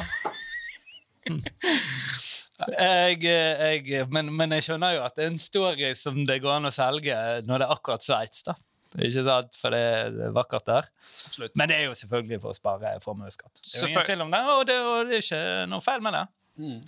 Jeg, 2.71 3.23
jeg, 3.23 4.05
men, 4.13 4.29
men 4.35 4.51
jeg 4.57 4.63
skjønner 4.69 4.95
jo 4.97 5.01
at 5.07 5.15
det 5.17 5.25
er 5.25 5.31
en 5.33 5.41
story 5.41 5.93
som 5.99 6.21
det 6.27 6.39
går 6.43 6.55
an 6.59 6.69
å 6.69 6.73
selge 6.73 7.17
når 7.47 7.63
det 7.63 7.67
er 7.67 7.73
akkurat 7.75 8.05
Sveits. 8.05 8.43
da. 8.47 8.55
Ikke 8.93 9.23
sant, 9.25 9.55
For 9.57 9.73
det 9.73 9.81
er 9.81 10.35
vakkert 10.35 10.67
der. 10.69 10.85
Absolutt. 11.01 11.55
Men 11.57 11.71
det 11.71 11.79
er 11.81 11.87
jo 11.89 11.97
selvfølgelig 11.97 12.41
for 12.43 12.53
å 12.53 12.57
spare 12.59 12.91
formuesskatt. 13.01 13.63
Det 13.63 13.73
er 13.73 13.81
jo 13.87 13.91
ingen 13.95 14.05
tvil 14.11 14.21
om 14.27 14.31
det, 14.35 14.41
og 14.53 14.63
det, 14.69 14.79
og 14.85 15.09
det 15.09 15.17
er 15.17 15.25
ikke 15.27 15.43
noe 15.73 15.81
feil 15.81 16.03
med 16.05 16.13
det. 16.19 16.23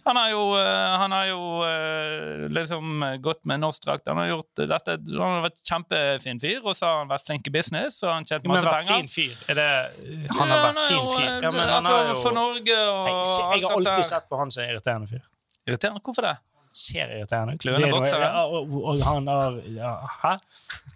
Han 0.05 0.13
har 0.19 0.27
jo, 0.29 0.41
eh, 0.59 0.91
han 1.01 1.09
har 1.15 1.23
jo 1.25 1.39
eh, 1.65 2.43
liksom 2.53 3.01
gått 3.25 3.39
med 3.49 3.63
norsk 3.63 3.87
drakt. 3.87 4.05
Han 4.11 4.19
har 4.21 4.27
gjort 4.29 4.61
dette, 4.69 4.97
han 5.09 5.23
har 5.39 5.41
vært 5.47 5.57
kjempefin 5.65 6.41
fyr, 6.43 6.59
og 6.61 6.75
så 6.77 6.85
har 6.91 6.99
han 7.01 7.09
vært 7.09 7.25
flink 7.25 7.49
i 7.49 7.53
business. 7.55 7.97
og 8.05 8.13
han 8.13 8.27
tjent 8.29 8.45
Men 8.45 8.53
masse 8.59 8.67
vært 8.69 8.85
penger. 8.85 9.07
fin 9.07 9.09
fyr? 9.15 9.33
Er 9.49 9.57
det 9.57 10.29
Han 10.37 10.53
har 10.53 10.59
Ja, 10.59 10.67
vært 10.67 10.81
fin 10.85 10.99
jo, 10.99 11.07
fyr? 11.15 11.25
Ja, 11.25 11.49
men 11.49 11.61
han 11.65 11.73
altså, 11.79 11.95
har 11.97 12.11
jo 12.11 12.19
For 12.21 12.37
Norge 12.37 12.77
og 12.91 13.09
Nei, 13.09 13.15
Jeg 13.57 13.65
har 13.65 13.75
alltid 13.79 14.05
sett 14.11 14.29
på 14.29 14.37
han 14.43 14.53
som 14.53 14.63
en 14.63 14.69
irriterende 14.75 15.09
fyr. 15.09 15.25
Irriterende. 15.65 16.01
Hvorfor 16.05 16.27
det? 16.27 16.35
Ser 16.75 17.11
irriterende 17.15 17.55
ut. 17.55 17.61
Kløende 17.63 17.87
er 17.87 18.25
ja, 18.25 18.43
Og, 18.51 18.73
og 18.83 19.01
han 19.07 19.27
har 19.31 19.55
ja, 19.71 19.93
Hæ? 20.21 20.33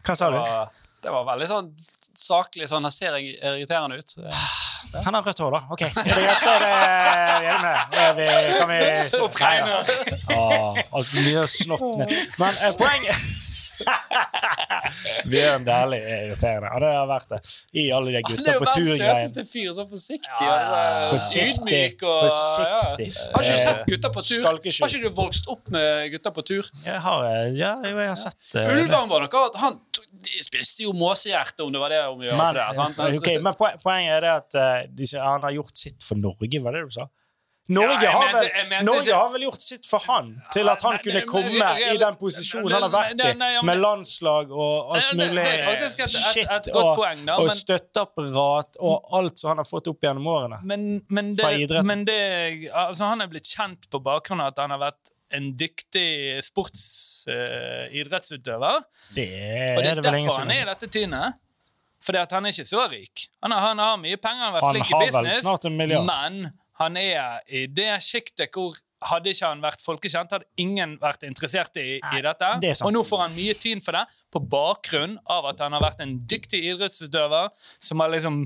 Hva 0.05 0.15
sa 0.19 0.29
du? 0.33 0.39
Det 0.99 1.13
var 1.15 1.23
veldig 1.29 1.47
sånn 1.47 1.69
saklig. 2.19 2.67
sånn, 2.67 2.83
Han 2.83 2.93
ser 2.93 3.15
irriterende 3.21 4.01
ut. 4.01 4.15
Han 5.05 5.13
har 5.13 5.21
rødt 5.21 5.41
hår, 5.43 5.53
da. 5.53 5.59
Ok, 5.75 5.83
Er 5.85 5.93
det 5.93 6.15
greit? 6.17 6.45
Er 6.49 7.43
det 7.43 7.57
med? 7.61 7.97
Er 8.03 8.15
vi, 8.17 8.27
kan 8.57 8.71
vi 8.71 8.79
alt 10.97 11.11
mye 11.19 11.43
snott 11.51 11.85
ned. 12.01 12.15
Men 12.41 12.57
eh, 12.65 12.73
poenget 12.79 13.48
Bjørn 15.31 15.65
Dæhlie 15.67 15.99
er 15.99 16.23
irriterende. 16.27 16.71
Det 16.81 16.91
har 16.93 17.07
vært 17.09 17.33
det 17.33 17.39
i 17.77 17.85
alle 17.95 18.13
de 18.13 18.21
Han 18.25 18.47
er 18.47 18.57
jo 18.57 18.61
på 18.63 18.67
verdens 18.69 18.91
søteste 18.97 19.45
fyr. 19.49 19.69
Så 19.75 19.85
forsiktig 19.89 20.45
Ja, 20.45 20.55
ja, 20.55 20.81
ja. 20.85 21.11
eh, 21.15 21.49
ydmyk. 21.49 22.03
Og, 22.03 22.19
Forsiktig. 22.25 23.09
Ja. 23.13 23.27
Har 23.35 23.45
ikke 23.45 23.55
du 23.55 23.61
sett 23.63 23.83
gutta 23.91 24.13
på 24.15 24.25
tur? 24.25 24.47
Har 24.47 24.59
ikke 24.63 25.03
du 25.03 25.09
vokst 25.21 25.51
opp 25.51 25.71
med 25.73 26.09
gutta 26.15 26.33
på 26.35 26.45
tur? 26.51 26.71
Jeg 26.85 27.03
har, 27.05 27.27
eh, 27.29 27.51
ja, 27.59 27.75
jo, 27.85 27.95
jeg 27.95 28.13
har 28.13 28.19
sett 28.19 28.51
uh. 28.55 28.73
Ulven 28.73 29.11
var 29.13 29.27
noe 29.27 29.45
Han 29.63 29.79
de 30.19 30.41
spiste 30.43 30.83
jo 30.83 30.91
måsehjerte, 30.97 31.63
om 31.63 31.71
det 31.71 31.79
var 31.79 31.93
det 31.93 31.99
om 32.09 32.19
å 32.19 32.25
gjøre 32.25 32.39
Men, 32.39 32.57
det. 32.57 32.65
Sant? 32.75 32.99
Altså, 33.05 33.37
men 33.45 33.55
poen- 33.59 33.79
poenget 33.83 34.17
er 34.17 34.25
det 34.25 34.33
at 34.33 34.59
uh, 34.59 35.23
han 35.23 35.45
har 35.47 35.55
gjort 35.55 35.79
sitt 35.79 36.03
for 36.05 36.19
Norge, 36.19 36.59
var 36.63 36.75
det 36.75 36.83
du 36.89 36.97
sa? 36.99 37.07
Norge, 37.69 38.01
ja, 38.03 38.11
har, 38.11 38.33
vel, 38.33 38.49
mente 38.69 38.85
Norge 38.85 39.01
ikke- 39.05 39.15
har 39.19 39.29
vel 39.33 39.41
gjort 39.45 39.61
sitt 39.61 39.85
for 39.85 39.99
han, 40.07 40.41
til 40.51 40.69
at 40.69 40.81
han 40.81 40.91
Nei, 40.95 41.01
kunne 41.03 41.19
nei, 41.19 41.25
komme 41.29 41.51
i 41.93 41.97
den 42.01 42.15
posisjonen 42.17 42.71
han 42.73 42.81
har 42.81 42.89
vært 42.95 43.25
i, 43.25 43.33
nei, 43.37 43.61
med 43.61 43.77
landslag 43.77 44.51
og 44.51 44.95
alt 44.95 45.13
mulig 45.13 45.35
det 45.35 45.45
er 45.45 45.69
et- 45.69 45.81
et- 45.99 46.09
shit 46.09 46.47
et 46.49 46.67
og, 46.73 46.95
poeng, 46.97 47.25
da, 47.25 47.35
og 47.37 47.45
men- 47.45 47.55
støtteapparat 47.59 48.75
og 48.79 49.05
alt 49.13 49.39
som 49.39 49.47
han 49.49 49.57
har 49.61 49.65
fått 49.69 49.87
opp 49.87 50.01
gjennom 50.01 50.25
årene. 50.27 50.59
Men, 50.63 51.01
men, 51.09 51.35
Fra 51.35 51.49
det, 51.51 51.59
idretten. 51.69 51.85
men 51.85 52.05
det 52.05 52.69
altså 52.73 53.03
Han 53.09 53.21
er 53.21 53.27
blitt 53.27 53.45
kjent 53.45 53.87
på 53.91 53.99
bakgrunn 54.01 54.41
av 54.41 54.47
at 54.47 54.57
han 54.65 54.69
har 54.71 54.79
vært 54.79 55.09
en 55.31 55.53
dyktig 55.53 56.41
sportsidrettsutøver. 56.43 58.83
Det 59.13 59.29
og 59.77 59.83
det 59.83 59.85
er 59.85 59.91
er 59.91 59.95
det 59.95 60.03
vel 60.03 60.13
ingen 60.15 60.29
derfor 60.29 60.29
som 60.29 60.39
han 60.47 60.51
er 60.55 60.61
i 60.61 60.65
dette 60.73 60.87
teamet. 60.89 61.33
Fordi 62.01 62.17
at 62.21 62.31
han 62.31 62.45
er 62.45 62.49
ikke 62.53 62.65
så 62.69 62.85
rik. 62.89 63.25
Han 63.43 63.51
har, 63.51 63.59
han 63.59 63.77
har 63.83 63.97
mye 63.99 64.15
penger, 64.17 64.39
han 64.39 64.53
har 64.53 64.55
vært 64.55 64.63
Han 64.63 64.73
flink 64.75 64.87
i 64.87 64.89
business. 65.11 65.43
Men 66.07 66.53
han 66.79 66.99
er 66.99 67.41
i 67.47 67.65
det 67.67 67.91
sjiktet 68.03 68.55
hvor 68.55 68.77
hadde 69.09 69.31
ikke 69.31 69.47
han 69.47 69.61
vært 69.63 69.83
folkekjent, 69.83 70.33
hadde 70.35 70.47
ingen 70.59 70.97
vært 70.99 71.23
interessert 71.27 71.77
i, 71.79 71.99
i 71.99 72.21
dette. 72.23 72.51
det. 72.63 72.73
Og 72.83 72.91
nå 72.95 73.03
får 73.07 73.23
han 73.25 73.35
mye 73.37 73.55
tid 73.59 73.83
for 73.83 73.95
det, 73.95 74.05
på 74.33 74.41
bakgrunn 74.51 75.15
av 75.31 75.47
at 75.53 75.63
han 75.63 75.75
har 75.75 75.83
vært 75.85 76.03
en 76.03 76.17
dyktig 76.29 76.61
idrettsutøver 76.73 77.53
som 77.79 78.03
har 78.03 78.11
liksom 78.11 78.41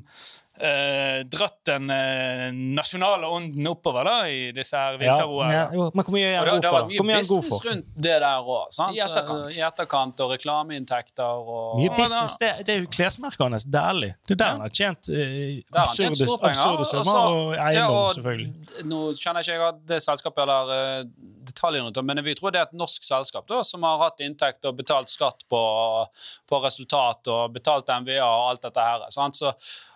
eh, 0.60 1.24
dratt 1.26 1.60
den 1.66 1.90
eh, 1.90 2.52
nasjonale 2.54 3.28
ånden 3.28 3.68
oppover 3.68 4.06
da, 4.06 4.16
i 4.30 4.52
disse 4.56 4.78
her 4.78 4.98
Ja, 4.98 5.00
vinter-OL. 5.02 5.52
ja, 5.54 5.64
jo, 5.74 5.88
men 5.94 6.06
hvor 6.06 6.16
mye 6.16 6.30
er 6.30 6.38
han 6.38 6.46
det, 6.46 6.52
for? 6.54 6.62
det 6.62 6.70
har 6.70 6.88
vært 6.90 7.08
mye 7.10 7.22
god 7.28 7.44
business 7.44 7.66
rundt 7.68 7.96
det 7.96 8.18
der 8.24 8.50
òg. 8.54 8.80
I 8.94 9.02
etterkant. 9.08 9.58
I 9.58 9.64
etterkant 9.68 10.24
og 10.26 10.34
reklameinntekter 10.36 11.50
og 11.56 11.80
Mye 11.82 11.94
business, 11.98 12.38
det, 12.42 12.52
det 12.68 12.76
er 12.76 12.84
jo 12.84 12.92
klesmerkene 12.94 13.58
hans. 13.58 13.68
Dæhlig. 13.74 14.12
Det 14.28 14.36
er 14.36 14.42
der 14.44 14.52
han 14.54 14.66
har 14.66 14.74
tjent 14.74 15.10
eh, 15.10 15.62
absurde, 15.72 16.86
summer, 16.90 17.22
og 17.24 17.56
eiendom, 17.58 17.98
ja, 17.98 18.04
selvfølgelig. 18.18 18.84
Nå 18.92 19.02
kjenner 19.20 19.46
ikke 19.46 19.58
jeg 19.58 19.80
det 19.90 20.02
selskapet 20.06 20.44
eller 20.46 20.74
eh, 20.78 21.00
detaljene 21.50 21.88
rundt 21.88 21.98
det, 21.98 22.06
men 22.08 22.24
vi 22.24 22.36
tror 22.38 22.54
det 22.54 22.62
er 22.62 22.70
et 22.70 22.78
norsk 22.78 23.04
selskap 23.08 23.48
da, 23.50 23.64
som 23.68 23.84
har 23.88 24.00
hatt 24.06 24.22
inntekt 24.24 24.66
og 24.70 24.78
betalt 24.78 25.12
skatt 25.12 25.44
på, 25.52 25.64
på 26.50 26.62
resultat 26.64 27.28
og 27.34 27.56
betalt 27.58 27.90
MVA 28.04 28.22
og 28.24 28.52
alt 28.54 28.64
dette 28.70 28.86
her. 28.86 29.04
Sant? 29.14 29.40
Så, 29.40 29.52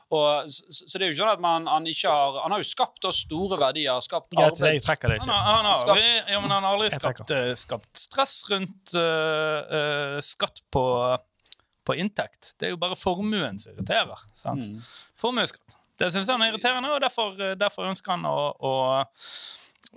og, 0.09 0.47
så, 0.47 0.63
så 0.71 0.97
det 0.97 1.03
er 1.03 1.09
jo 1.09 1.15
ikke 1.15 1.21
sånn 1.23 1.33
at 1.33 1.41
man, 1.43 1.65
han 1.67 1.87
ikke 1.91 2.07
har 2.11 2.37
Han 2.45 2.53
har 2.55 2.61
jo 2.63 2.67
skapt 2.69 3.01
da 3.03 3.09
store 3.11 3.57
verdier, 3.59 3.97
skapt 4.05 4.29
Greit, 4.31 4.55
jeg 4.55 4.77
arbeid. 4.77 4.85
trekker 4.85 5.11
det 5.11 5.17
Han 5.19 5.25
ikke. 5.27 5.35
har, 5.35 5.57
han, 5.57 5.65
har 5.67 5.79
Skapt- 5.81 6.31
ja, 6.33 6.39
men 6.43 6.53
han 6.55 6.63
har 6.63 6.77
aldri 6.77 6.89
skapt, 6.93 7.33
eh, 7.35 7.51
skapt 7.59 8.03
stress 8.05 8.35
rundt 8.53 8.93
uh, 8.95 9.59
uh, 9.67 10.19
skatt 10.23 10.61
på, 10.71 10.85
på 11.87 11.97
inntekt. 11.99 12.53
Det 12.59 12.69
er 12.69 12.71
jo 12.75 12.79
bare 12.79 12.95
formuen 12.99 13.59
som 13.59 13.73
irriterer. 13.75 14.23
Sant? 14.35 14.67
Mm. 14.71 14.79
Formuesskatt. 15.19 15.75
Det 15.97 16.11
syns 16.13 16.29
han 16.29 16.43
er 16.45 16.51
irriterende, 16.53 16.91
og 16.93 17.01
derfor, 17.01 17.33
derfor 17.57 17.87
ønsker 17.89 18.13
han 18.15 18.25
å, 18.29 18.37
å 18.61 18.73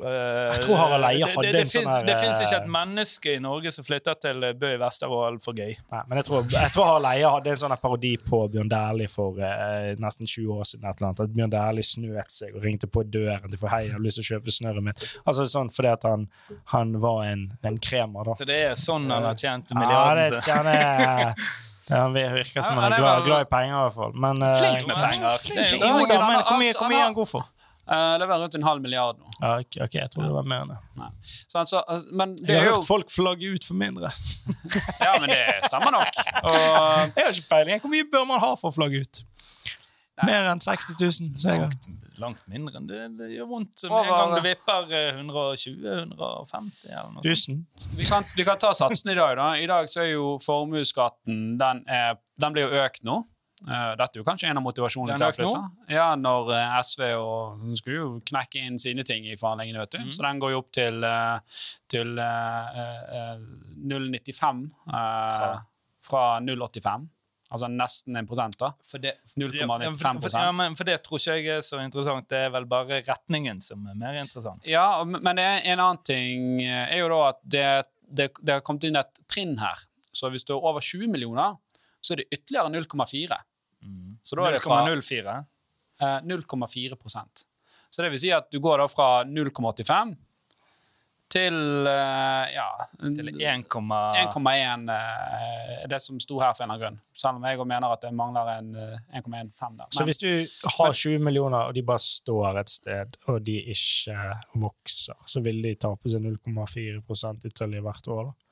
Jeg 0.00 0.60
tror 0.62 0.76
Harald 0.78 1.02
det- 1.02 1.28
hadde 1.28 1.42
det, 1.42 1.52
det, 1.52 1.60
en 1.60 1.70
sånn 1.72 1.88
her, 1.90 2.04
det 2.06 2.16
fins 2.20 2.38
ikke 2.40 2.56
eh, 2.56 2.62
et 2.62 2.68
menneske 2.70 3.32
i 3.34 3.38
Norge 3.42 3.72
som 3.74 3.84
flytter 3.84 4.14
til 4.22 4.40
Bø 4.60 4.70
i 4.74 4.78
Vesterålen 4.80 5.40
for 5.42 5.52
gøy. 5.58 5.74
Nei, 5.92 6.02
men 6.08 6.20
jeg 6.20 6.24
tror, 6.28 6.44
jeg 6.54 6.72
tror 6.72 6.84
Harald 6.88 7.08
Eie 7.10 7.28
hadde 7.34 7.50
en 7.50 7.60
sånn 7.64 7.74
parodi 7.82 8.12
på 8.22 8.40
Bjørn 8.54 8.70
Dæhlie 8.70 9.10
for 9.12 9.36
eh, 9.42 9.94
nesten 10.00 10.26
20 10.30 10.54
år 10.56 10.64
siden. 10.70 10.86
Et 10.88 11.00
eller 11.02 11.08
annet, 11.10 11.20
at 11.26 11.34
Bjørn 11.34 11.50
Dæhlie 11.56 11.82
snøt 11.90 12.30
seg 12.32 12.54
og 12.56 12.62
ringte 12.64 12.86
på 12.88 13.02
døren 13.04 13.50
til 13.50 13.58
for 13.60 13.68
hei, 13.74 13.82
jeg 13.88 13.92
har 13.98 14.04
lyst 14.06 14.20
til 14.20 14.24
å 14.24 14.30
kjøpe 14.38 14.54
snøret 14.56 14.86
mitt. 14.86 15.04
Altså 15.26 15.44
sånn 15.50 15.68
fordi 15.74 15.92
at 15.92 16.06
han, 16.08 16.28
han 16.76 16.94
var 17.02 17.24
en, 17.28 17.48
en 17.62 17.78
kremer, 17.82 18.24
da. 18.30 18.38
Så 18.38 18.46
det 18.48 18.60
er 18.70 18.78
sånn 18.78 19.10
han 19.10 19.26
har 19.26 19.34
tjent 19.34 19.74
Ja, 19.74 19.78
milliarden. 19.82 20.38
det 20.38 20.42
sin. 20.46 21.34
Ja, 21.90 22.04
Han 22.04 22.12
virker 22.14 22.62
som 22.62 22.76
han 22.78 22.92
det 22.92 22.98
er 23.00 23.02
glad, 23.02 23.24
glad 23.26 23.40
i 23.40 23.46
penger, 23.50 23.72
i 23.74 23.80
hvert 23.82 23.94
fall. 23.96 24.12
Men, 24.14 24.42
eh, 24.46 24.58
Flink 24.60 24.86
med 24.86 24.94
penger. 24.94 25.38
Flink. 25.42 25.58
Det 25.58 25.82
er 25.82 25.96
jo- 25.98 26.06
da, 26.06 26.18
men 26.28 26.36
hvor 26.46 26.58
mye, 26.60 26.74
hvor 26.78 26.88
mye 26.92 26.98
er 27.00 27.02
han 27.08 27.14
god 27.16 27.26
for? 27.32 27.48
Eh, 27.90 28.18
det 28.22 28.26
var 28.30 28.38
rundt 28.38 28.54
en 28.54 28.62
halv 28.62 28.82
milliard 28.84 29.18
nå. 29.18 29.26
Ja, 29.40 29.56
ok, 29.58 29.80
ok, 29.86 29.94
jeg 29.98 30.10
tror 30.12 30.22
det 30.28 30.34
var 30.36 30.44
mer 30.46 30.60
enn 30.62 30.68
det. 30.74 30.78
Så, 31.50 31.58
altså, 31.58 31.80
men 32.14 32.36
det 32.38 32.52
Jeg 32.54 32.60
har 32.62 32.68
jo 32.70 32.76
hørt 32.76 32.86
folk 32.86 33.10
flagge 33.10 33.50
ut 33.56 33.64
for 33.66 33.74
mindre. 33.80 34.12
Ja, 35.04 35.16
men 35.18 35.32
det 35.32 35.40
stemmer 35.66 35.90
nok. 35.96 36.20
Og 36.44 36.54
Jeg 36.54 37.24
har 37.24 37.32
ikke 37.34 37.48
peiling. 37.50 37.80
Hvor 37.82 37.90
mye 37.96 38.06
bør 38.12 38.28
man 38.30 38.38
ha 38.44 38.52
for 38.60 38.70
å 38.70 38.76
flagge 38.76 39.02
ut? 39.02 39.24
Mer 40.22 40.50
enn 40.52 40.60
60 40.60 40.94
000? 41.00 41.32
Så 41.40 41.56
jeg. 41.56 41.96
Langt 42.20 42.42
mindre 42.52 42.76
enn 42.76 42.86
det, 42.86 42.98
det 43.16 43.30
gjør 43.32 43.46
vondt 43.48 43.82
med 43.86 43.94
Over- 43.96 44.10
en 44.10 44.18
gang 44.20 44.34
du 44.36 44.42
vipper 44.44 44.90
eh, 44.92 45.14
120-150 45.16 46.90
eller 46.90 47.14
noe 47.14 47.34
sånt. 47.40 47.86
vi 47.96 48.04
kan, 48.04 48.26
vi 48.36 48.44
kan 48.44 48.58
ta 48.60 48.74
satsen 48.76 49.10
i 49.10 49.16
dag. 49.16 49.36
da. 49.40 49.46
I 49.56 49.66
dag 49.70 49.88
så 49.90 50.02
er 50.04 50.10
jo 50.12 50.34
formuesskatten 50.44 51.56
den, 51.60 51.80
den 52.40 52.52
blir 52.56 52.68
jo 52.68 52.82
økt 52.84 53.02
nå. 53.08 53.22
Eh, 53.68 53.92
Dette 53.98 54.16
er 54.16 54.22
jo 54.22 54.24
kanskje 54.24 54.48
en 54.48 54.60
av 54.60 54.64
motivasjonene 54.64 55.18
til 55.20 55.26
å 55.26 55.36
flytte. 55.36 55.92
Ja, 55.92 56.08
når 56.16 56.52
eh, 56.56 56.74
SV 56.80 57.02
og 57.18 57.64
skulle 57.76 57.98
jo 57.98 58.10
knekke 58.30 58.62
inn 58.64 58.80
sine 58.80 59.04
ting 59.06 59.28
i 59.28 59.36
forhandlingene, 59.40 59.84
vet 59.84 59.96
du. 59.98 60.00
Mm. 60.06 60.12
Så 60.16 60.24
den 60.24 60.40
går 60.40 60.54
jo 60.54 60.60
opp 60.62 60.70
til, 60.76 61.04
eh, 61.04 61.62
til 61.92 62.20
eh, 62.24 62.82
eh, 63.20 63.42
0,95 63.92 64.62
eh, 64.64 64.92
Fra? 64.94 65.50
fra 66.08 66.24
0,85. 66.46 67.08
Altså 67.50 67.66
nesten 67.74 68.16
en 68.16 68.28
prosent, 68.30 68.56
da. 68.62 68.70
0,95 68.86 69.58
ja, 69.58 69.68
for, 69.98 70.28
for, 70.30 70.50
men 70.54 70.76
for 70.78 70.86
det 70.86 71.00
tror 71.02 71.18
ikke 71.18 71.36
jeg 71.36 71.56
er 71.58 71.64
så 71.66 71.80
interessant. 71.82 72.28
Det 72.30 72.44
er 72.46 72.52
vel 72.54 72.68
bare 72.70 73.02
retningen 73.02 73.60
som 73.64 73.82
er 73.90 73.98
mer 73.98 74.20
interessant. 74.22 74.62
Ja, 74.70 75.02
men 75.04 75.42
en 75.42 75.74
annen 75.74 76.04
ting 76.06 76.62
er 76.62 76.94
jo 77.02 77.10
da 77.10 77.24
at 77.32 77.42
det, 77.42 77.66
det, 78.06 78.30
det 78.38 78.56
har 78.56 78.64
kommet 78.64 78.86
inn 78.86 79.00
et 79.02 79.20
trinn 79.28 79.58
her. 79.60 79.82
Så 80.14 80.30
hvis 80.30 80.46
du 80.46 80.54
er 80.54 80.62
over 80.62 80.80
20 80.82 81.10
millioner, 81.10 81.58
så 82.00 82.14
er 82.14 82.22
det 82.22 82.30
ytterligere 82.32 82.70
0,4. 82.70 83.42
Så 84.22 84.36
da 84.38 84.48
er 84.48 84.58
det 84.58 84.62
fra 84.64 84.82
0,04. 84.86 85.36
eh, 86.00 86.18
0,4 86.26 86.96
prosent. 87.00 87.46
Så 87.90 88.02
det 88.02 88.10
vil 88.12 88.22
si 88.22 88.30
at 88.34 88.50
du 88.52 88.60
går 88.62 88.78
da 88.82 88.86
fra 88.90 89.08
0,85 89.26 90.16
til 91.30 91.86
eh, 91.86 92.50
ja 92.56 92.66
Til 92.98 93.28
1,1 93.30 93.68
1,1 93.70 94.90
eh, 94.90 95.86
det 95.90 96.00
som 96.02 96.18
sto 96.22 96.40
her 96.42 96.54
for 96.56 96.64
en 96.64 96.72
eller 96.72 96.74
annen 96.74 96.82
grunn. 96.82 96.98
Selv 97.14 97.38
om 97.38 97.46
jeg 97.46 97.66
mener 97.70 97.94
at 97.94 98.02
det 98.02 98.10
mangler 98.18 98.50
en 98.56 98.72
eh, 98.74 99.20
1,15 99.20 99.78
der. 99.78 99.86
Så 99.94 100.06
hvis 100.08 100.18
du 100.18 100.30
har 100.76 100.92
20 100.92 101.22
millioner, 101.22 101.68
og 101.70 101.74
de 101.76 101.84
bare 101.86 102.02
står 102.02 102.60
et 102.64 102.72
sted, 102.72 103.18
og 103.30 103.42
de 103.46 103.58
ikke 103.74 104.18
vokser, 104.58 105.18
så 105.30 105.42
vil 105.44 105.62
de 105.62 105.74
tape 105.78 106.10
seg 106.10 106.26
0,4 106.26 106.98
ytterligere 107.46 107.86
hvert 107.86 108.10
år? 108.10 108.30
da? 108.32 108.49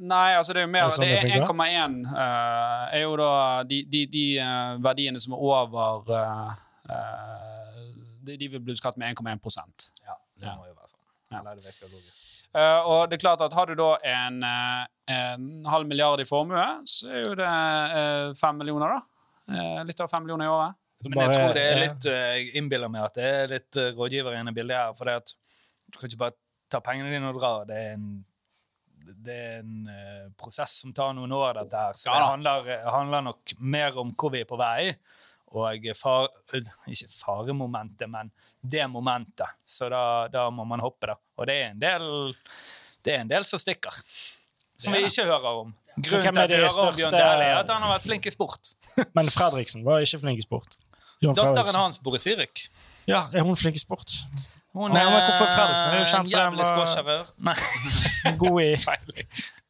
Nei, 0.00 0.32
altså 0.32 0.54
det 0.56 0.62
er 0.62 0.64
jo 0.64 0.72
mer 0.72 0.86
Er 0.86 0.88
det 0.88 0.96
sånn 0.96 1.04
Det 1.04 1.36
er 1.36 1.42
1,1 1.44 1.96
uh, 2.08 2.86
er 2.96 3.02
jo 3.02 3.12
da 3.20 3.32
de, 3.68 3.82
de, 3.92 4.06
de 4.08 4.24
uh, 4.40 4.78
verdiene 4.80 5.20
som 5.20 5.34
er 5.36 5.42
over 5.50 6.08
uh, 6.08 6.54
eh, 6.88 7.84
de, 8.24 8.36
de 8.40 8.48
vil 8.54 8.62
bli 8.64 8.76
skatt 8.78 8.96
med 9.00 9.12
1,1 9.16 9.40
prosent. 9.44 9.90
Ja, 10.06 10.16
det 10.40 10.48
Ja. 10.48 10.56
må 10.56 10.66
jo 10.68 10.74
være 10.74 10.88
sånn. 10.92 11.04
Ja. 11.30 11.40
Eller 11.40 11.60
det 11.60 11.64
virker 11.66 11.92
logisk. 11.92 12.26
Eh, 12.50 12.88
og 12.90 13.10
det 13.10 13.16
er 13.18 13.22
klart 13.22 13.42
at 13.46 13.54
har 13.54 13.66
du 13.70 13.76
da 13.78 13.90
en, 14.10 14.42
eh, 14.42 14.86
en 15.14 15.66
halv 15.70 15.86
milliard 15.86 16.20
i 16.20 16.26
formue, 16.26 16.64
så 16.90 17.08
er 17.08 17.22
jo 17.28 17.36
det 17.38 17.46
eh, 17.46 18.32
fem 18.40 18.58
millioner, 18.58 18.96
da. 18.96 19.54
Eh, 19.54 19.84
litt 19.86 20.00
over 20.00 20.10
fem 20.10 20.24
millioner 20.24 20.48
i 20.48 20.50
året. 20.50 20.74
Men 21.06 21.22
jeg 21.24 21.36
tror 21.38 21.54
det 21.56 21.62
er 21.64 21.78
litt 21.80 22.06
eh, 22.10 22.24
Jeg 22.36 22.56
innbiller 22.60 22.90
meg 22.92 23.06
at 23.06 23.14
det 23.16 23.24
er 23.24 23.46
litt 23.54 23.78
uh, 23.80 23.86
rådgiver 23.96 24.34
inne 24.36 24.52
i 24.52 24.56
bildet 24.58 24.76
her. 24.76 24.90
For 24.98 25.08
det 25.08 25.14
at 25.22 25.32
du 25.88 25.96
kan 25.96 26.10
ikke 26.10 26.20
bare 26.26 26.36
ta 26.70 26.82
pengene 26.84 27.14
dine 27.14 27.30
og 27.30 27.38
dra. 27.38 27.52
Det 27.64 27.78
er 27.78 27.94
en, 27.94 28.10
det 29.00 29.34
er 29.36 29.58
en 29.62 29.88
uh, 29.88 30.28
prosess 30.40 30.80
som 30.82 30.92
tar 30.96 31.14
noen 31.16 31.32
år, 31.34 31.62
dette 31.62 31.80
her. 31.80 31.98
Så 31.98 32.08
Ja 32.10 32.18
det 32.18 32.28
handler, 32.34 32.70
handler 32.86 33.26
nok 33.30 33.54
mer 33.58 33.98
om 34.00 34.14
hvor 34.14 34.32
vi 34.34 34.44
er 34.44 34.48
på 34.48 34.58
vei. 34.60 34.92
Og 35.50 35.86
far, 35.98 36.28
eh, 36.54 36.68
ikke 36.92 37.08
faremomentet, 37.10 38.06
men 38.10 38.30
det 38.62 38.86
momentet. 38.86 39.56
Så 39.66 39.88
da, 39.90 40.28
da 40.30 40.44
må 40.54 40.64
man 40.68 40.82
hoppe, 40.84 41.10
da. 41.10 41.16
Og 41.40 41.48
det 41.50 41.56
er 41.64 41.72
en 41.72 41.80
del, 41.82 42.04
det 43.02 43.16
er 43.16 43.24
en 43.24 43.32
del 43.32 43.46
som 43.48 43.58
stikker. 43.58 43.96
Som 44.80 44.94
vi 44.94 45.02
ikke 45.08 45.26
hører 45.26 45.64
om. 45.64 45.74
Grunnen 45.96 46.22
til 46.22 46.42
at 46.44 46.52
vi 46.52 46.60
hører 46.60 46.78
om 46.84 46.94
Bjørn 46.94 47.16
Dæhlie, 47.16 47.48
er 47.48 47.58
at 47.64 47.72
han 47.74 47.82
har 47.82 47.96
vært 47.96 48.06
flink 48.06 48.30
i 48.30 48.32
sport. 48.32 48.72
Men 49.16 49.32
Fredriksen 49.32 49.82
var 49.84 50.06
ikke 50.06 50.22
flink 50.22 50.38
i 50.38 50.46
sport. 50.46 50.78
Datteren 51.20 51.76
hans 51.76 51.98
bor 52.00 52.14
i 52.16 52.22
Zürich. 52.22 52.68
Ja, 53.10 53.26
er 53.34 53.44
hun 53.44 53.58
flink 53.58 53.76
i 53.76 53.82
sport? 53.82 54.14
Hun 54.72 54.92
Nei, 54.94 55.02
men 55.10 55.24
hvorfor 55.26 55.48
Fredriksen? 55.50 55.86
Hun 55.90 55.94
er 55.94 55.98
jo 55.98 56.06
en 56.06 56.12
kjent 56.12 56.28
for 56.30 56.38
jævlig 56.38 56.58
var- 56.86 56.94
God 58.42 58.60
i. 58.62 58.68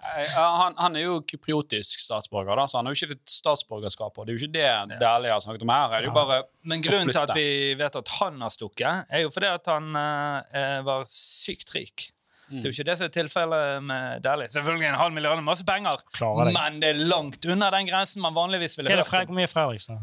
Eh, 0.01 0.35
Han, 0.35 0.75
han 0.77 0.97
er 0.97 1.01
jo 1.07 1.15
kypriotisk 1.29 2.01
statsborger, 2.03 2.57
da, 2.57 2.67
så 2.69 2.79
han 2.81 2.87
har 2.89 2.95
jo 2.95 2.99
ikke 3.07 3.17
et 3.17 3.33
statsborgerskap. 3.33 4.19
Og 4.19 4.27
det 4.27 4.33
er 4.35 4.39
jo 4.39 4.47
ikke 4.47 4.55
det 4.59 5.01
Dæhlie 5.01 5.33
har 5.33 5.41
snakket 5.45 5.63
om 5.67 5.73
her. 5.73 5.97
Er 5.99 6.05
jo 6.09 6.13
bare 6.17 6.43
Men 6.65 6.83
grunnen 6.85 7.13
til 7.13 7.21
at 7.21 7.29
vi 7.37 7.75
vet 7.81 7.97
at 7.97 8.09
han 8.21 8.41
har 8.45 8.53
stukket, 8.55 9.05
er 9.09 9.21
jo 9.25 9.31
fordi 9.31 9.47
at 9.55 9.67
han 9.73 9.91
eh, 9.97 10.81
var 10.85 11.05
sykt 11.09 11.75
rik. 11.75 12.11
Det 12.51 12.65
er 12.65 12.73
jo 12.73 12.75
ikke 12.75 12.85
det 12.91 12.97
som 12.99 13.05
er 13.07 13.13
tilfellet 13.15 13.83
med 13.87 14.21
Dæhlie. 14.25 14.49
Selvfølgelig 14.51 14.89
en 14.89 14.95
halv 14.99 15.13
milliard 15.15 15.39
er 15.39 15.45
masse 15.47 15.65
penger, 15.65 16.01
men 16.59 16.81
det 16.83 16.89
er 16.89 16.99
langt 17.07 17.47
unna 17.47 17.69
den 17.71 17.87
grensen 17.87 18.21
man 18.25 18.35
vanligvis 18.35 18.77
ville 18.77 18.91
er 18.91 18.97
det 18.97 19.07
hørt 19.07 19.23
om. 19.23 19.27
hvor 19.31 19.35
mye 19.39 19.47
er 19.47 19.53
Fredriksen? 19.55 20.01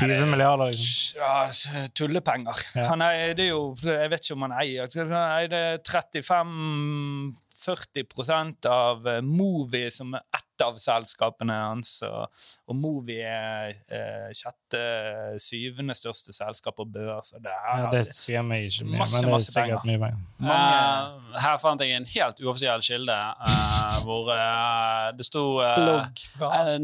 20 0.00 0.26
milliarder? 0.26 0.72
Liksom. 0.72 1.20
Ja, 1.22 1.86
tullepenger. 1.94 2.62
Ja. 2.74 2.88
Han 2.90 3.04
eier 3.06 3.34
det 3.38 3.46
jo 3.46 3.60
Jeg 3.78 4.10
vet 4.10 4.24
ikke 4.26 4.36
om 4.38 4.46
han 4.48 4.56
eier 4.58 4.90
han 4.98 5.14
eier 5.22 5.78
35 5.86 7.34
40 7.64 8.68
av 8.68 9.08
eh, 9.08 9.20
Movi, 9.20 9.90
som 9.90 10.14
er 10.14 10.20
ett 10.36 10.62
av 10.62 10.76
selskapene 10.78 11.54
hans. 11.56 11.96
Og, 12.06 12.74
Movi 12.76 13.16
er 13.24 13.74
eh, 13.88 14.30
sjette-syvende 14.36 15.96
største 15.96 16.34
selskap 16.36 16.76
på 16.78 16.86
børs. 16.86 17.34
Det, 17.40 17.50
ja, 17.50 17.88
det 17.92 18.04
sier 18.10 18.44
meg 18.46 18.68
ikke 18.68 18.88
mye, 18.88 19.00
masse, 19.02 19.20
men 19.22 19.32
det 19.32 19.40
er 19.40 19.46
sikkert 19.48 19.88
mye 19.88 20.02
mer. 20.04 20.16
Uh, 20.38 20.54
eh, 20.54 21.42
her 21.46 21.60
fant 21.62 21.84
jeg 21.84 21.96
en 21.96 22.08
helt 22.14 22.42
uoffisiell 22.44 22.84
kilde 22.84 23.18
uh, 23.18 24.00
hvor 24.06 24.30
uh, 24.30 25.10
det 25.16 25.26
sto 25.26 25.44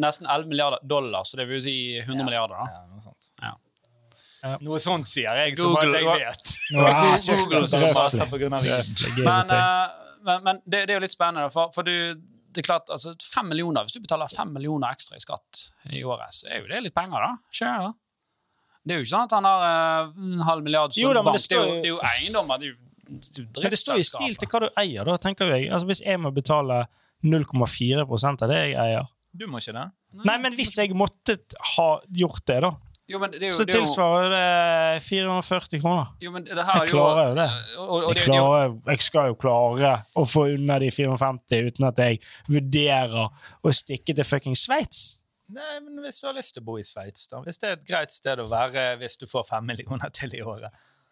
nesten 0.00 0.28
11 0.28 0.48
milliarder 0.50 0.84
dollar, 0.84 1.26
så 1.28 1.40
det 1.40 1.48
vil 1.50 1.60
jo 1.60 1.66
si 1.68 1.76
100 2.00 2.16
ja. 2.16 2.24
milliarder. 2.24 2.56
da. 2.56 2.80
Ja, 2.80 2.86
noe 2.88 3.04
sånt. 3.04 3.34
Ja. 3.40 3.56
Ja. 4.40 4.54
Noe 4.64 4.78
sånt 4.80 5.08
sier 5.10 5.36
jeg, 5.36 5.52
Google, 5.58 5.82
som 5.84 5.92
at 5.92 6.00
jeg 6.00 6.22
vet. 6.24 6.52
Google, 6.72 6.92
Google, 6.96 7.40
Google, 7.44 7.66
Google, 7.68 8.28
Google, 8.30 8.48
Google, 8.48 8.62
Google, 8.64 9.24
Google, 9.26 9.98
men, 10.26 10.44
men, 10.44 10.60
det, 10.64 10.84
det 10.86 10.94
er 10.94 10.98
jo 10.98 11.06
litt 11.06 11.14
spennende, 11.14 11.50
for, 11.54 11.72
for 11.74 11.86
du, 11.86 12.18
det 12.50 12.62
er 12.62 12.66
klart, 12.66 12.90
altså, 12.92 13.14
fem 13.24 13.48
millioner, 13.52 13.86
hvis 13.86 13.96
du 13.96 14.02
betaler 14.04 14.30
fem 14.32 14.52
millioner 14.54 14.92
ekstra 14.94 15.18
i 15.18 15.22
skatt 15.22 15.64
i 15.94 16.02
året, 16.04 16.34
så 16.34 16.50
er 16.50 16.62
jo 16.62 16.70
det 16.70 16.84
litt 16.86 16.96
penger, 16.96 17.26
da. 17.26 17.32
Ikke 17.54 17.72
det? 17.86 17.92
Det 18.80 18.94
er 18.94 19.00
jo 19.00 19.04
ikke 19.04 19.12
sånn 19.12 19.26
at 19.28 19.34
han 19.36 19.46
har 19.46 19.64
uh, 19.64 20.12
en 20.24 20.44
halv 20.48 20.64
milliard 20.64 20.96
Jo 20.96 21.10
da, 21.12 21.22
bank. 21.24 21.36
det 21.36 21.42
bank. 21.42 21.50
Det 21.50 21.58
er 21.58 21.66
jo, 21.66 21.74
det 21.76 21.88
er 21.88 21.92
jo 21.92 22.00
eiendommer. 22.10 22.60
Det 22.60 22.68
er 22.68 22.72
jo, 22.72 22.78
det 23.10 23.42
er 23.42 23.44
jo 23.44 23.64
Men 23.64 23.74
det 23.74 23.80
står 23.80 24.00
i 24.00 24.06
stil 24.08 24.36
til 24.40 24.50
hva 24.50 24.62
du 24.64 24.68
eier, 24.82 25.08
da, 25.08 25.16
tenker 25.20 25.52
jeg. 25.52 25.68
Altså, 25.68 25.90
hvis 25.90 26.02
jeg 26.06 26.20
må 26.22 26.32
betale 26.34 26.84
0,4% 27.26 28.46
av 28.46 28.50
det 28.50 28.60
jeg 28.62 28.76
eier 28.80 29.10
Du 29.36 29.44
må 29.50 29.60
ikke 29.60 29.76
det? 29.76 29.86
Nei, 30.24 30.36
men 30.42 30.56
hvis 30.56 30.72
jeg 30.78 30.96
måtte 30.96 31.36
ha 31.76 31.90
gjort 32.22 32.42
det, 32.48 32.56
da, 32.64 32.72
Jo, 33.10 33.18
men 33.18 33.32
det 33.32 33.40
er 33.42 33.48
jo, 33.48 33.56
så 33.56 33.64
det 33.66 33.74
er 33.74 33.80
jo, 33.80 33.86
tilsvarer 33.86 34.28
det 34.30 35.02
440 35.02 35.80
kroner. 35.82 36.10
jo, 36.22 36.30
men 36.30 36.44
det 36.46 36.54
her 36.54 36.76
er 36.76 36.84
Jeg 36.84 36.92
klarer 36.92 37.28
jo 37.28 37.38
det. 37.38 37.46
Og, 37.78 37.88
og, 37.88 38.02
Jeg, 38.14 38.20
er 38.20 38.28
klarer, 38.28 38.76
jeg 38.86 39.06
skal 39.06 39.30
jo 39.32 39.38
klare 39.40 39.94
å 40.14 40.26
få 40.30 40.44
unna 40.54 40.76
de 40.78 40.90
450 40.94 41.70
uten 41.70 41.88
at 41.88 42.02
jeg 42.04 42.20
vurderer 42.46 43.32
å 43.66 43.72
stikke 43.74 44.14
til 44.14 44.28
fucking 44.28 44.58
Sveits. 44.58 45.00
Nei, 45.50 45.80
men 45.82 45.98
Hvis 46.04 46.20
du 46.22 46.28
har 46.28 46.36
lyst 46.36 46.54
til 46.54 46.62
å 46.62 46.68
bo 46.68 46.76
i 46.78 46.84
Sveits, 46.86 47.26
da. 47.32 47.40
Hvis 47.42 47.58
det 47.58 47.72
er 47.72 47.80
et 47.80 47.88
greit 47.88 48.14
sted 48.14 48.38
å 48.38 48.46
være 48.50 48.92
hvis 49.00 49.18
du 49.18 49.26
får 49.30 49.48
fem 49.50 49.66
millioner 49.66 50.14
til 50.14 50.38
i 50.38 50.44
året. 50.46 50.70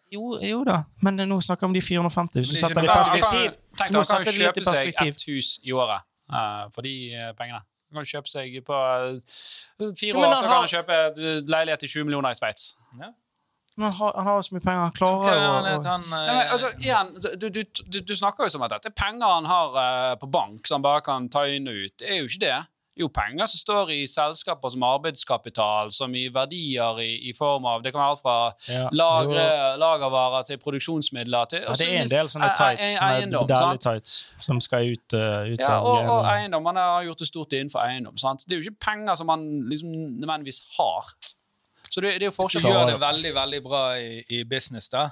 Jo, 0.09 0.37
jo 0.41 0.61
da, 0.65 0.83
men 1.05 1.19
nå 1.29 1.37
snakker 1.43 1.67
vi 1.67 1.69
om 1.69 1.75
de 1.75 1.81
450. 1.85 2.39
Hvis 2.41 2.53
du 2.53 2.55
er 2.55 2.63
setter 2.63 2.81
det 2.81 2.87
i 2.87 2.93
perspektiv. 2.95 3.57
tenk 3.75 3.99
han 3.99 3.99
kan 3.99 3.99
jo 3.99 4.37
kjøpe 4.39 4.63
seg 4.63 4.71
perspektiv. 4.71 5.11
ett 5.19 5.27
hus 5.27 5.49
i 5.67 5.75
året 5.75 6.07
uh, 6.33 6.63
for 6.73 6.87
de 6.87 6.93
eh, 7.11 7.33
pengene. 7.37 7.61
Han 7.91 7.99
kan 8.03 8.05
kjøpe 8.05 8.29
seg 8.29 8.59
på 8.67 8.75
eh, 8.75 9.93
fire 9.97 10.13
Jo, 10.13 10.19
år, 10.19 10.23
så 10.23 10.35
har- 10.35 10.43
kan 10.43 10.59
han 10.59 10.67
kjøpe 10.75 10.99
eh, 11.17 11.41
leilighet 11.49 11.79
til 11.85 11.89
20 11.89 12.05
millioner 12.09 12.29
i 12.31 12.37
Sveits. 12.37 12.75
Ja. 12.99 13.09
Men 13.79 13.91
han 13.93 14.11
har, 14.25 14.35
jo 14.35 14.41
så 14.43 14.53
mye 14.57 14.63
penger. 14.65 14.79
Han 14.79 14.89
er 14.89 14.97
klarer 14.99 15.39
jo 15.39 15.51
han 15.53 15.63
å- 15.63 15.71
heter, 15.71 15.89
han 15.89 16.03
Ja, 16.27 16.71
igjen, 16.83 17.39
du, 17.39 17.49
du, 17.49 17.63
du, 17.63 17.99
du 18.01 18.13
snakker 18.15 18.43
jo 18.43 18.49
som 18.49 18.61
at 18.67 18.71
dette 18.75 18.91
er 18.91 18.95
penger 18.97 19.25
han 19.37 19.45
har 19.45 19.77
eh, 19.83 20.15
på 20.19 20.27
bank, 20.29 20.67
som 20.67 20.75
han 20.79 20.85
bare 20.85 21.01
kan 21.05 21.29
ta 21.29 21.45
inn 21.47 21.67
og 21.71 21.73
ut. 21.85 21.95
Det 21.97 22.09
er 22.09 22.17
jo 22.21 22.27
ikke 22.27 22.43
det. 22.43 22.57
Det 22.99 23.05
er 23.05 23.07
jo 23.07 23.13
penger 23.15 23.47
som 23.47 23.59
står 23.61 23.89
i 23.95 23.97
selskaper 24.11 24.71
som 24.73 24.83
arbeidskapital, 24.83 25.87
som 25.95 26.11
i 26.19 26.25
verdier 26.35 26.97
i, 26.99 27.29
i 27.29 27.31
form 27.37 27.63
av 27.69 27.79
Det 27.85 27.93
kan 27.95 28.01
være 28.01 28.15
alt 28.17 28.23
fra 28.25 28.33
Ja, 28.67 28.89
lagre, 28.91 29.45
lagervarer 29.79 30.43
til 30.49 30.59
produksjonsmidler 30.59 31.47
til 31.53 31.63
Ja, 31.63 31.75
det 31.79 31.87
er 31.87 32.01
en 32.01 32.11
del 32.11 32.31
sånne 32.33 32.49
tights, 32.59 32.97
eiendom, 33.05 33.47
sant? 33.47 33.85
tights, 33.87 34.17
som 34.43 34.59
skal 34.59 34.91
ut, 34.91 35.15
uh, 35.15 35.47
ut 35.47 35.63
Ja, 35.63 35.77
av 35.77 35.87
og, 35.87 36.11
og 36.17 36.27
eiendom. 36.33 36.67
Man 36.67 36.81
har 36.81 37.07
gjort 37.07 37.23
det 37.23 37.29
stort 37.31 37.55
innenfor 37.55 37.85
eiendom. 37.87 38.19
Sant? 38.19 38.43
Det 38.43 38.57
er 38.57 38.59
jo 38.59 38.67
ikke 38.67 38.83
penger 38.89 39.15
som 39.23 39.31
man 39.31 39.47
liksom 39.71 39.95
nødvendigvis 40.19 40.59
har. 40.75 41.15
Så 41.87 42.03
det, 42.03 42.17
det 42.19 42.27
er 42.27 42.27
jo 42.27 42.35
Hvis 42.35 42.35
du 42.35 42.43
forskjell. 42.59 42.67
gjør 42.67 42.85
det 42.91 42.99
veldig 43.07 43.33
veldig 43.39 43.63
bra 43.71 43.81
i, 43.97 44.19
i 44.35 44.43
business, 44.43 44.91
da, 44.91 45.07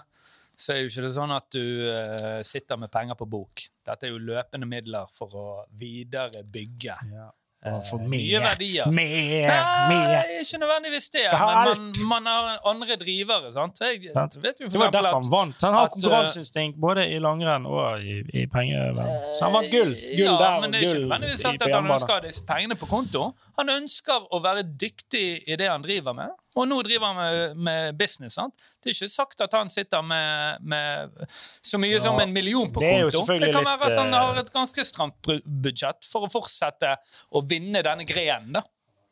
så 0.59 0.75
er 0.75 0.83
jo 0.83 0.91
ikke 0.91 1.07
det 1.07 1.15
sånn 1.15 1.31
at 1.39 1.47
du 1.55 1.63
uh, 1.87 2.43
sitter 2.43 2.83
med 2.83 2.91
penger 2.91 3.15
på 3.15 3.31
bok. 3.31 3.63
Dette 3.87 4.11
er 4.11 4.11
jo 4.11 4.19
løpende 4.19 4.67
midler 4.67 5.07
for 5.15 5.39
å 5.39 5.49
videre 5.71 6.43
bygge 6.43 6.99
Ja. 7.15 7.31
Eh, 7.65 7.79
for 7.89 7.97
mer, 7.99 8.39
mer, 8.39 8.49
verdier. 8.49 8.85
mer, 8.91 9.47
Nei, 9.47 9.87
mer. 9.89 10.23
ikke 10.41 10.59
nødvendigvis 10.61 11.09
det, 11.09 11.23
men 11.31 11.67
man, 11.67 11.93
man 12.07 12.25
har 12.25 12.59
andre 12.65 12.95
drivere. 13.01 13.51
sant? 13.53 13.79
Jeg 13.81 14.11
Sant. 14.13 14.37
vet 14.43 14.59
jo 14.61 14.67
Det 14.69 14.79
var 14.79 14.91
derfor 14.91 15.21
han 15.21 15.31
vant. 15.31 15.61
Han 15.61 15.73
har 15.73 15.85
at, 15.85 15.91
konkurranseinstinkt 15.91 16.79
både 16.81 17.07
i 17.11 17.17
langrenn 17.19 17.65
og 17.65 18.01
i, 18.03 18.21
i 18.33 18.45
pengeverden. 18.45 19.09
Så 19.39 19.45
han 19.45 19.53
vant 19.53 19.71
gull. 19.71 19.93
Gull 19.95 20.23
ja, 20.25 20.37
der 20.37 20.61
men 20.61 20.71
det 20.71 20.83
er 20.83 20.87
ikke 20.89 21.01
nødvendigvis 21.07 21.43
i- 21.45 21.55
at 21.55 21.73
han 21.73 21.91
ønsker 21.91 22.19
disse 22.27 22.43
pengene 22.45 22.75
på 22.75 22.85
konto. 22.85 23.33
Han 23.57 23.69
ønsker 23.73 24.27
å 24.31 24.39
være 24.43 24.63
dyktig 24.77 25.43
i 25.47 25.55
det 25.55 25.67
han 25.69 25.81
driver 25.81 26.13
med, 26.13 26.29
og 26.57 26.67
nå 26.69 26.77
driver 26.85 27.11
han 27.11 27.17
med, 27.19 27.59
med 27.67 27.97
business. 27.99 28.37
sant? 28.39 28.55
Det 28.81 28.91
er 28.91 28.95
ikke 28.97 29.11
sagt 29.13 29.43
at 29.45 29.53
han 29.57 29.69
sitter 29.73 30.05
med, 30.05 30.63
med 30.73 31.19
så 31.61 31.79
mye 31.81 31.95
Ja, 31.97 32.03
som 32.07 32.19
en 32.23 32.33
million 32.33 32.71
på 32.73 32.81
konto. 32.81 33.25
Det 33.29 33.51
kan 33.53 33.65
være 33.67 33.91
at 33.91 33.99
han 33.99 34.13
eh, 34.13 34.23
har 34.29 34.41
et 34.41 34.53
ganske 34.53 34.85
stramt 34.87 35.29
budsjett 35.45 36.07
for 36.07 36.27
å 36.27 36.31
fortsette 36.31 36.95
å 37.37 37.43
vinne 37.45 37.83
denne 37.85 38.07
grenen. 38.09 38.57
da. 38.57 38.65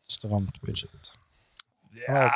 Stramt 0.09 0.59
budsjett. 0.65 1.13
Ja, 2.07 2.29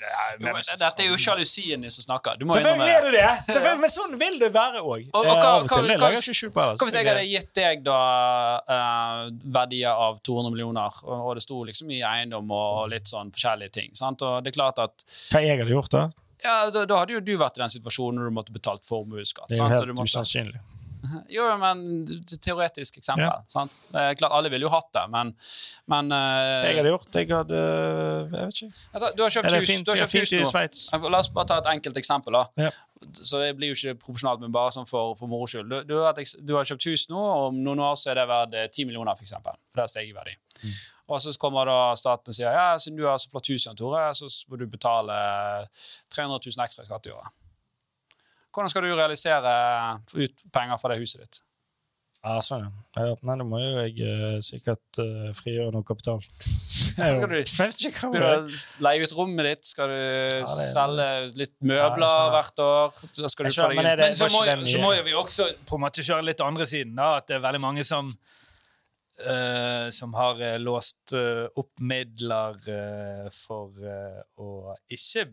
det 0.00 0.08
er, 0.08 0.36
Jo, 0.40 0.52
Dette 0.80 1.02
er 1.04 1.08
jo 1.10 1.16
sjalusien 1.20 1.80
din 1.82 1.90
som 1.90 2.04
snakker. 2.04 2.36
Selvfølgelig 2.38 2.92
er 2.94 3.02
det 3.06 3.12
det! 3.16 3.30
Selvfølgelig, 3.54 3.80
men 3.80 3.90
sånn 3.94 4.14
vil 4.20 4.38
det 4.38 4.50
være 4.54 4.80
òg. 4.84 5.08
Og- 5.12 5.20
og 5.20 5.24
hva- 5.26 5.54
og 5.56 5.68
hva- 5.68 5.82
hva- 5.98 6.12
på. 6.54 6.60
altså. 6.60 6.84
Hva 6.84 6.88
hvis 6.88 6.94
jeg 6.98 7.06
hadde 7.10 7.26
gitt 7.30 7.52
deg 7.54 7.82
da 7.84 7.98
uh, 8.68 9.30
verdier 9.44 9.90
av 9.92 10.20
200 10.22 10.50
millioner, 10.54 10.90
og, 11.04 11.26
og 11.30 11.34
det 11.38 11.42
sto 11.44 11.62
liksom 11.64 11.90
i 11.90 12.00
eiendom 12.06 12.50
og 12.50 12.88
litt 12.92 13.04
sånn 13.10 13.30
forskjellige 13.34 13.72
ting? 13.72 13.90
Sant? 13.94 14.22
Og 14.22 14.42
det 14.44 14.52
er 14.54 14.58
klart 14.60 14.78
at 14.78 15.04
Hva 15.32 15.42
jeg 15.44 15.58
hadde 15.58 15.70
gjort, 15.74 15.90
da? 15.90 16.08
ja, 16.44 16.70
da, 16.70 16.84
da 16.88 16.96
hadde 17.02 17.12
jo 17.18 17.20
du 17.20 17.34
vært 17.36 17.58
i 17.58 17.64
den 17.64 17.68
situasjonen 17.74 18.20
når 18.20 18.30
du 18.30 18.34
måtte 18.38 18.52
betalt 18.54 18.84
formuesskatt. 18.88 19.48
Det 19.48 19.58
er 19.58 19.64
jo 19.64 19.68
helt 19.76 20.04
usannsynlig. 20.08 20.60
Jo, 21.36 21.46
men 21.60 21.82
teoretisk 22.42 23.00
eksempel. 23.00 23.26
Ja. 23.26 23.38
Sant? 23.52 23.80
Det 23.90 24.02
er 24.02 24.18
klart, 24.18 24.34
Alle 24.36 24.52
ville 24.52 24.66
jo 24.66 24.72
hatt 24.72 24.90
det, 24.96 25.06
men, 25.12 25.32
men 25.90 26.12
uh, 26.14 26.66
Jeg 26.66 26.80
hadde 26.80 26.92
gjort 26.92 27.16
Jeg 27.16 27.30
hadde 27.32 27.62
Jeg 27.62 28.30
vet 28.34 28.60
ikke. 28.60 28.70
altså, 28.92 29.10
Du 29.16 29.24
har 29.24 29.34
kjøpt 29.36 29.56
hus, 29.56 29.70
fint, 29.72 29.86
du 29.86 29.94
har 29.94 30.02
kjøpt 30.04 30.18
hus 30.20 30.36
i. 30.36 30.44
Sveits? 30.50 30.84
La 30.92 31.22
oss 31.22 31.32
bare 31.34 31.50
ta 31.50 31.58
et 31.62 31.72
enkelt 31.74 32.00
eksempel. 32.00 32.36
da. 32.36 32.68
Ja. 32.68 32.70
Så 33.24 33.40
det 33.40 33.54
blir 33.56 33.72
jo 33.72 33.78
ikke 33.78 33.96
proporsjonalt, 34.02 34.42
men 34.44 34.52
bare 34.52 34.72
sånn 34.74 34.88
for, 34.88 35.14
for 35.16 35.30
moro 35.30 35.48
skyld. 35.48 35.70
Du, 35.70 35.78
du, 35.88 35.94
har 36.04 36.16
du 36.16 36.54
har 36.58 36.68
kjøpt 36.68 36.86
hus 36.90 37.06
nå, 37.08 37.16
og 37.16 37.46
om 37.48 37.60
noen 37.64 37.80
år 37.86 37.96
så 37.96 38.12
er 38.12 38.20
det 38.20 38.26
verdt 38.28 38.56
eh, 38.60 38.68
10 38.68 38.90
millioner, 38.90 39.16
for 39.16 39.24
eksempel. 39.24 39.56
Det 39.72 39.80
har 39.80 39.88
steget 39.88 40.12
i 40.12 40.16
verdi. 40.16 40.36
Mm. 40.60 40.74
Og 41.10 41.22
så 41.24 41.32
kommer 41.40 41.66
da 41.66 41.78
staten 41.98 42.30
og 42.30 42.36
sier 42.36 42.54
ja, 42.54 42.66
siden 42.78 43.00
du 43.00 43.06
har 43.08 43.16
så 43.18 43.32
flott 43.32 43.48
hus, 43.50 43.64
Jan 43.66 43.78
Tore, 43.78 44.04
så 44.14 44.28
må 44.50 44.60
du 44.60 44.66
betale 44.70 45.16
300 46.12 46.38
000 46.44 46.66
ekstra 46.66 46.84
i 46.84 46.90
skatt 46.90 47.08
i 47.08 47.14
året. 47.16 47.32
Hvordan 48.50 48.72
skal 48.72 48.82
du 48.86 48.90
realisere 48.94 49.52
ut 50.16 50.44
penger 50.52 50.80
fra 50.82 50.90
det 50.94 51.00
huset 51.02 51.22
ditt? 51.22 51.40
Ja, 52.20 52.34
sånn, 52.44 52.66
ja. 52.66 53.04
ja. 53.06 53.14
Nei, 53.24 53.34
da 53.40 53.44
må 53.48 53.56
jo 53.62 53.68
jeg 53.80 53.94
eh, 54.04 54.34
sikkert 54.44 54.98
uh, 55.00 55.30
frigjøre 55.38 55.72
noe 55.72 55.86
kapital. 55.88 56.18
Skal 56.90 57.30
du- 57.30 57.38
Skal 57.48 58.12
du 58.12 58.82
leie 58.84 59.06
ut 59.06 59.14
rommet 59.16 59.46
ditt? 59.46 59.64
Skal 59.70 59.88
du 59.88 59.94
er 59.94 60.42
selge 60.50 61.06
litt 61.38 61.54
møbler 61.64 62.04
ja, 62.04 62.26
hvert 62.34 62.60
år? 62.60 62.98
Så 63.16 63.30
skal 63.32 63.48
du 63.48 63.54
skjønner, 63.54 63.78
men 63.78 63.88
det- 63.88 64.10
Men 64.10 64.18
så 64.18 64.28
må, 64.34 64.42
det 64.44 64.68
så 64.68 64.82
må 64.82 64.90
jo 64.98 65.06
vi 65.06 65.14
også 65.16 65.46
på 65.70 65.78
en 65.78 65.84
måte 65.86 66.04
kjøre 66.04 66.26
litt 66.28 66.42
andre 66.44 66.66
siden. 66.68 66.92
da, 66.98 67.14
At 67.22 67.30
det 67.30 67.38
er 67.38 67.46
veldig 67.46 67.62
mange 67.62 67.86
som 67.88 68.10
uh, 69.24 69.88
som 69.90 70.12
har 70.18 70.42
uh, 70.42 70.58
låst 70.60 71.14
eh, 71.16 71.46
opp 71.56 71.72
midler 71.80 72.58
eh, 72.68 73.26
for 73.34 73.72
eh, 73.80 74.20
å 74.40 74.74
ikke 74.92 75.24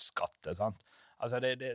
skatte. 0.00 0.52
sant? 0.58 0.84
Altså, 1.16 1.40
det, 1.40 1.54
det 1.62 1.74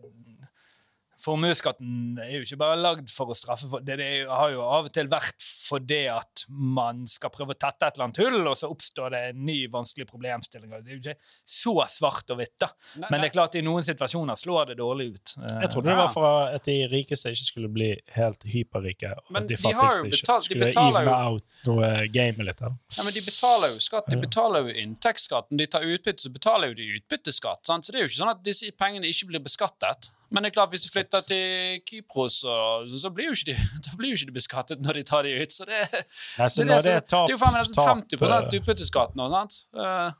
Formuesskatten 1.22 2.18
er 2.22 2.36
jo 2.36 2.46
ikke 2.46 2.60
bare 2.62 2.80
lagd 2.80 3.12
for 3.14 3.30
å 3.32 3.38
straffe 3.38 3.70
folk. 3.70 3.86
Det, 3.86 4.00
det 4.02 4.10
har 4.30 4.54
jo 4.54 4.64
av 4.66 4.90
og 4.90 4.96
til 4.96 5.10
vært 5.12 5.38
fordi 5.72 6.02
at 6.12 6.44
man 6.52 7.06
skal 7.10 7.32
prøve 7.34 7.56
å 7.56 7.60
tette 7.60 7.88
et 7.88 7.96
eller 7.98 8.10
annet 8.10 8.20
hull, 8.22 8.40
og 8.52 8.58
så 8.60 8.70
oppstår 8.72 9.14
det 9.16 9.22
en 9.32 9.42
ny 9.48 9.58
vanskelig 9.72 10.08
problemstilling. 10.10 10.70
Det 10.72 10.92
er 10.92 10.98
jo 10.98 11.02
ikke 11.02 11.16
så 11.48 11.74
svart 11.92 12.34
og 12.36 12.42
hvitt, 12.42 12.58
da. 12.62 12.70
Nei, 13.02 13.08
Men 13.12 13.24
det 13.24 13.30
er 13.32 13.36
klart 13.38 13.56
i 13.60 13.64
noen 13.66 13.86
situasjoner 13.88 14.40
slår 14.40 14.72
det 14.74 14.78
dårlig 14.82 15.08
ut. 15.16 15.36
Jeg 15.48 15.72
trodde 15.74 15.90
det 15.94 15.98
var 16.02 16.12
for 16.14 16.28
at 16.58 16.68
de 16.68 16.78
rikeste 16.92 17.32
ikke 17.34 17.48
skulle 17.48 17.72
bli 17.72 17.90
helt 18.18 18.44
hyperrike, 18.52 19.14
og 19.18 19.32
Men 19.38 19.48
de 19.48 19.56
de 19.56 19.62
fattigste 19.64 20.08
ikke 20.08 20.18
betalt- 20.18 20.48
de 20.48 20.50
skulle 20.52 21.06
jo- 21.06 21.18
out 21.32 21.44
noe 21.68 21.90
eh, 21.92 22.08
game 22.12 22.46
litt. 22.48 22.62
Eller? 22.62 22.78
Ja, 22.98 23.04
men 23.08 23.14
De 23.14 23.22
betaler 23.26 23.68
jo 23.76 23.80
skatt. 23.80 24.10
De 24.12 24.18
betaler 24.18 24.68
jo 24.68 24.74
inntektsskatt. 24.86 25.52
Når 25.52 25.58
de 25.58 25.68
tar 25.68 25.82
utbytte, 25.88 26.22
så 26.26 26.32
betaler 26.34 26.68
jo 26.72 26.74
de 26.82 26.88
utbytteskatt. 27.00 27.66
Sant? 27.66 27.86
Så 27.86 27.92
det 27.94 28.02
er 28.02 28.06
jo 28.08 28.10
ikke 28.12 28.22
sånn 28.24 28.34
at 28.36 28.44
disse 28.44 28.72
pengene 28.78 29.08
ikke 29.08 29.28
blir 29.32 29.40
beskattet. 29.46 30.12
Men 30.32 30.44
det 30.46 30.52
er 30.54 30.62
klart, 30.62 30.72
hvis 30.72 30.86
du 30.88 30.94
flytter 30.94 31.26
til 31.28 31.82
Kypros, 31.90 32.38
så, 32.46 32.54
så 32.88 33.10
blir 33.12 33.26
jo 33.28 33.36
ikke 33.36 33.52
de, 33.52 33.56
da 33.88 33.96
blir 34.00 34.14
jo 34.14 34.20
ikke 34.22 34.30
de 34.32 34.38
beskattet 34.40 34.82
når 34.86 35.00
de 35.02 35.04
tar 35.10 35.24
de 35.28 35.34
ut. 35.42 35.52
Så 35.62 35.70
det, 35.70 35.84
Nei, 35.94 36.50
så 36.50 36.66
det, 36.66 36.66
er 36.66 36.82
det, 36.82 36.84
det 36.90 36.98
er 36.98 37.08
som- 37.14 37.30
det 37.30 37.32
er 37.32 37.38
jo 37.38 37.42
faen 37.46 37.54
meg 37.54 37.64
nesten 37.64 37.86
50 37.86 38.22
tap- 38.26 38.60
utbytteskatt 38.60 39.16
nå, 39.22 39.30
sant? 39.38 39.62
Eh, 39.78 40.12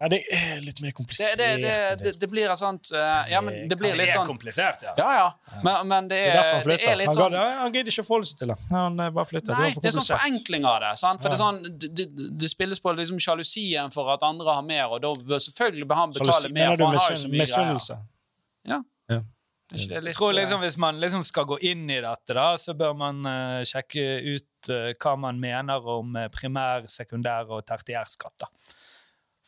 Ja, 0.00 0.08
det 0.08 0.18
er 0.32 0.60
litt 0.64 0.78
mer 0.80 0.92
komplisert. 0.96 1.34
det, 1.36 1.46
det, 1.60 1.72
det, 2.00 2.12
det 2.22 2.28
blir 2.32 2.48
et 2.48 2.56
sånt 2.56 2.88
uh, 2.96 3.26
Ja, 3.28 3.42
men 3.44 3.66
det 3.68 3.76
blir 3.76 3.90
Det 3.92 3.98
litt 3.98 4.08
er 4.14 4.16
sånn 4.22 4.30
komplisert, 4.30 4.80
ja. 4.86 4.94
Ja, 4.96 5.08
ja. 5.18 5.58
Men, 5.66 5.82
men 5.90 6.06
det 6.08 6.20
Det 6.22 6.30
er 6.30 6.38
er, 6.40 6.54
han 6.54 6.70
det 6.70 6.78
er 6.88 6.96
litt 6.96 7.10
Han, 7.10 7.16
sånn 7.18 7.36
han 7.36 7.74
gidder 7.74 7.92
ikke 7.92 8.04
å 8.06 8.08
forholde 8.08 8.28
seg 8.30 8.38
til 8.40 8.48
det. 8.48 8.56
Han 8.70 8.96
eh, 9.04 9.10
bare 9.18 9.28
flytter. 9.28 9.58
Nei, 9.58 9.66
det 9.74 9.82
det 9.84 9.90
er 9.90 9.96
sånn 9.98 10.08
forenkling 10.14 10.64
av 10.70 10.78
det. 10.86 10.92
Sant? 11.02 11.20
For 11.20 11.28
det, 11.28 11.36
er 11.36 11.42
sånn, 11.42 11.60
det, 11.84 11.90
det, 12.00 12.06
det 12.40 12.48
spilles 12.54 12.80
på 12.80 12.94
liksom 12.96 13.20
sjalusien 13.20 13.92
for 13.92 14.08
at 14.14 14.24
andre 14.24 14.54
har 14.56 14.64
mer, 14.70 14.86
og 14.88 15.02
da 15.04 15.12
bør 15.34 15.44
selvfølgelig 15.50 15.90
bør 15.92 16.00
han 16.00 16.16
betale 16.16 16.32
Sjalusi- 16.38 16.54
mer, 16.56 16.72
for 16.80 16.86
han 16.86 16.96
har 17.04 17.12
jo 17.12 17.20
så 17.26 17.32
mye 17.36 17.50
greier. 17.52 18.00
Ja. 18.72 18.80
Ja. 19.12 19.20
Er 19.20 19.20
ikke 19.20 19.20
det 19.20 19.24
Jeg 19.70 20.14
tror 20.16 20.32
liksom 20.34 20.64
Hvis 20.64 20.78
man 20.82 20.98
liksom 20.98 21.22
skal 21.26 21.46
gå 21.46 21.60
inn 21.70 21.84
i 21.90 22.00
dette, 22.02 22.34
da, 22.34 22.48
så 22.58 22.74
bør 22.78 22.96
man 22.98 23.22
uh, 23.26 23.60
sjekke 23.66 24.04
ut 24.26 24.70
uh, 24.72 24.90
hva 24.98 25.14
man 25.20 25.38
mener 25.40 25.86
om 25.94 26.16
eh, 26.18 26.30
primær-, 26.34 26.88
sekundær- 26.90 27.52
og 27.54 27.62
tertiærskatt. 27.68 28.48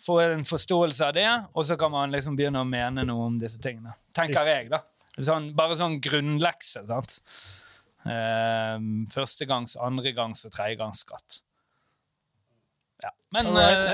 Få 0.02 0.18
en 0.22 0.46
forståelse 0.46 1.08
av 1.08 1.16
det, 1.16 1.28
og 1.54 1.66
så 1.66 1.76
kan 1.78 1.92
man 1.94 2.14
liksom 2.14 2.38
begynne 2.38 2.62
å 2.62 2.68
mene 2.68 3.04
noe 3.06 3.28
om 3.28 3.36
disse 3.38 3.60
tingene. 3.62 3.94
Tenker 4.14 4.48
jeg, 4.48 4.70
da. 4.72 4.82
Sånn, 5.18 5.52
bare 5.58 5.76
sånn 5.78 5.98
grunnlekse. 6.02 6.86
sant? 6.88 7.18
Eh, 8.02 8.78
førstegangs-, 9.12 9.76
andregangs- 9.78 10.46
og 10.48 10.54
tredjegangsskatt. 10.56 11.42
Ja. 13.02 13.10
Men 13.34 13.46
eh, 13.56 13.86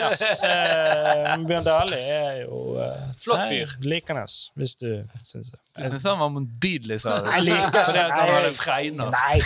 Eh, 0.48 1.38
Bjørn 1.48 1.64
Dæhlie 1.64 1.98
er 2.12 2.40
jo 2.42 2.58
uh, 2.76 2.82
Flott 3.22 3.44
fyr. 3.48 3.72
Likende, 3.88 4.24
hvis 4.58 4.74
du 4.80 4.88
syns 5.24 5.52
det. 5.54 5.60
Du 5.78 5.82
syns 5.86 6.04
han 6.10 6.18
var 6.20 6.28
motbydelig, 6.34 7.00
sa 7.04 7.18
du. 7.18 7.30
Jeg 7.34 7.46
liker 7.48 7.84
Fordi 7.84 7.98
at 8.02 8.12
han 8.12 8.28
Nei. 8.28 8.34
hadde 8.36 8.54
fregner. 8.58 9.10
Nei! 9.14 9.36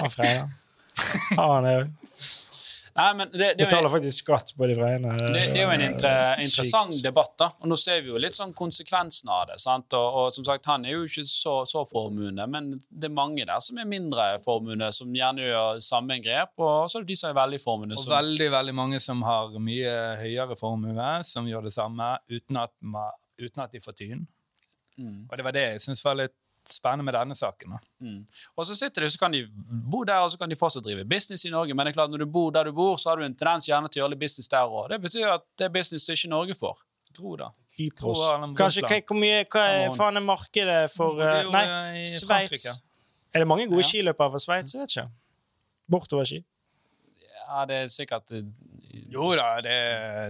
Han 0.00 0.10
Freia. 0.14 0.48
Han 1.38 1.64
er 1.68 1.84
Nei, 2.98 3.08
men 3.14 3.28
det, 3.30 3.38
det, 3.38 3.62
er 3.62 3.68
betaler 3.68 3.92
faktisk 3.92 4.24
skatt 4.24 4.50
på 4.58 4.66
de 4.66 4.74
Freiene. 4.74 5.12
det, 5.20 5.42
det 5.54 5.60
er 5.60 5.68
jo 5.68 5.74
en 5.74 5.84
inter, 5.84 6.40
interessant 6.42 6.96
debatt, 7.04 7.34
da. 7.38 7.50
Og 7.62 7.70
nå 7.70 7.78
ser 7.78 8.00
vi 8.02 8.10
jo 8.10 8.18
litt 8.18 8.34
sånn 8.34 8.54
konsekvensen 8.58 9.30
av 9.30 9.44
det. 9.52 9.58
sant? 9.62 9.94
Og, 9.94 10.18
og 10.22 10.32
som 10.34 10.46
sagt, 10.48 10.66
han 10.66 10.86
er 10.86 10.96
jo 10.96 11.04
ikke 11.06 11.22
så, 11.30 11.60
så 11.68 11.84
formuende, 11.86 12.48
men 12.50 12.72
det 12.90 13.06
er 13.10 13.14
mange 13.14 13.46
der 13.46 13.62
som 13.62 13.78
er 13.78 13.86
mindre 13.86 14.26
formuende, 14.42 14.90
som 14.96 15.14
gjerne 15.14 15.46
gjør 15.46 15.84
samme 15.84 16.18
grep, 16.24 16.56
og 16.58 16.90
så 16.90 16.98
er 16.98 17.06
det 17.06 17.12
de 17.12 17.20
som 17.22 17.30
er 17.30 17.38
veldig 17.38 17.62
formuende. 17.62 18.00
Og 18.00 18.02
Som, 18.02 18.16
veldig 18.16 18.50
veldig 18.56 18.76
mange 18.80 19.00
som 19.04 19.22
har 19.28 19.54
mye 19.62 19.94
høyere 20.24 20.58
formue, 20.58 21.08
som 21.28 21.46
gjør 21.46 21.70
det 21.70 21.74
samme 21.76 22.10
uten 22.32 22.62
at, 22.64 22.74
uten 23.38 23.62
at 23.62 23.78
de 23.78 23.84
får 23.84 23.98
tyn. 24.02 24.26
Mm. 24.98 25.28
Og 25.30 25.38
det 25.38 25.46
var 25.46 25.54
det 25.54 25.66
jeg 25.68 25.86
syns 25.86 26.02
var 26.02 26.18
litt 26.18 26.34
spennende 26.72 27.04
med 27.04 27.14
denne 27.14 27.34
saken. 27.34 27.76
Mm. 28.00 28.20
Og 28.56 28.66
så 28.66 28.74
sitter 28.78 29.04
de, 29.04 29.10
så 29.10 29.18
kan 29.18 29.32
de 29.32 29.44
bo 29.92 30.04
der, 30.04 30.24
og 30.24 30.32
så 30.32 30.38
kan 30.40 30.50
de 30.50 30.56
fortsatt 30.56 30.84
drive 30.84 31.04
business 31.08 31.44
i 31.44 31.50
Norge. 31.52 31.74
Men 31.74 31.86
det 31.86 31.92
er 31.92 31.98
klart, 32.00 32.10
når 32.10 32.24
du 32.24 32.26
bor 32.26 32.50
der 32.54 32.64
du 32.64 32.72
bor, 32.72 32.96
så 32.96 33.10
har 33.10 33.16
du 33.20 33.24
en 33.26 33.36
tendens 33.36 33.68
gjerne 33.68 33.88
til 33.88 34.00
å 34.00 34.04
gjøre 34.04 34.14
litt 34.16 34.22
business 34.24 34.48
der 34.52 34.66
òg. 34.68 34.88
Det 34.92 35.00
betyr 35.06 35.30
at 35.36 35.46
det 35.58 35.68
er 35.68 35.72
business 35.74 36.06
du 36.06 36.12
ikke 36.12 36.32
Norge 36.34 36.58
får. 36.58 36.84
Gro, 37.18 37.36
da. 37.40 37.50
Kypros. 37.78 38.20
Kanskje, 38.58 38.82
hva, 38.82 38.98
hvor 39.06 39.18
mye, 39.18 39.42
hva 39.46 39.64
er 39.70 39.92
faen 39.94 40.18
er 40.18 40.24
markedet 40.26 40.78
for 40.90 41.18
Det 41.20 41.32
jo, 41.44 41.50
Nei, 41.54 41.64
eh, 42.02 42.04
Sveits. 42.10 42.66
Er 43.34 43.44
det 43.44 43.48
mange 43.48 43.68
gode 43.70 43.84
Ja. 43.84 43.88
skiløpere 43.88 44.32
fra 44.34 44.38
Sveits? 44.42 44.74
Jeg 44.74 44.80
vet 44.82 44.96
ikke. 44.96 45.10
Bortoverski. 45.90 46.44
Ja, 47.48 47.64
det 47.64 47.76
er 47.84 47.88
sikkert 47.88 48.32
eh, 48.32 48.42
Jo 48.88 49.30
da, 49.36 49.48
det, 49.64 49.74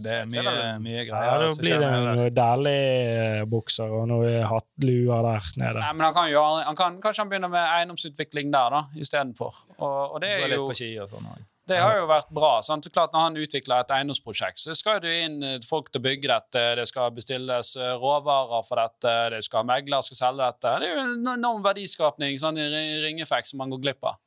det 0.02 0.14
er 0.14 0.24
er 0.24 0.80
mye, 0.82 1.04
greier. 1.06 1.26
Ja, 1.28 1.34
da 1.42 1.50
blir 1.58 1.82
det 1.82 1.90
noen 1.92 2.32
Dæhlie-bukser 2.34 3.92
og 4.00 4.08
noen 4.10 4.40
hattluer 4.50 5.22
der 5.26 5.50
nede. 5.62 5.82
Nei, 5.82 5.92
men 5.94 6.06
han 6.08 6.16
kan 6.16 6.30
jo, 6.32 6.42
han 6.66 6.78
kan, 6.78 6.98
Kanskje 7.02 7.24
han 7.24 7.30
begynner 7.30 7.52
med 7.52 7.62
eiendomsutvikling 7.62 8.50
der 8.54 8.74
da, 8.74 8.82
istedenfor. 8.98 9.62
Og, 9.78 10.16
og 10.16 10.18
det, 10.24 10.32
er 10.34 10.56
jo, 10.56 10.66
på 10.72 10.78
ski 10.78 10.90
og 10.98 11.10
sånn. 11.12 11.30
det 11.70 11.78
har 11.78 12.00
jo 12.00 12.10
vært 12.10 12.30
bra. 12.34 12.52
sant? 12.66 12.90
Klart 12.90 13.14
Når 13.14 13.26
han 13.28 13.40
utvikler 13.44 13.84
et 13.84 13.94
eiendomsprosjekt, 13.94 14.62
så 14.64 14.74
skal 14.78 15.02
det 15.06 15.14
inn 15.22 15.38
eh, 15.46 15.58
folk 15.66 15.92
til 15.92 16.02
å 16.02 16.06
bygge 16.08 16.32
dette. 16.32 16.64
Det 16.80 16.86
skal 16.90 17.14
bestilles 17.14 17.74
eh, 17.78 17.94
råvarer 17.98 18.66
for 18.66 18.82
dette, 18.82 19.18
det 19.36 19.44
skal 19.46 19.62
ha 19.62 19.70
megler 19.70 20.06
skal 20.06 20.24
selge 20.24 20.50
dette. 20.50 20.78
Det 20.82 20.90
er 20.90 20.96
jo 20.98 21.04
en 21.06 21.34
enorm 21.38 21.62
verdiskapning 21.66 22.42
sånn 22.42 22.58
i 22.58 22.70
ringeffekt 23.06 23.52
som 23.52 23.62
man 23.62 23.70
går 23.74 23.86
glipp 23.86 24.10
av. 24.10 24.18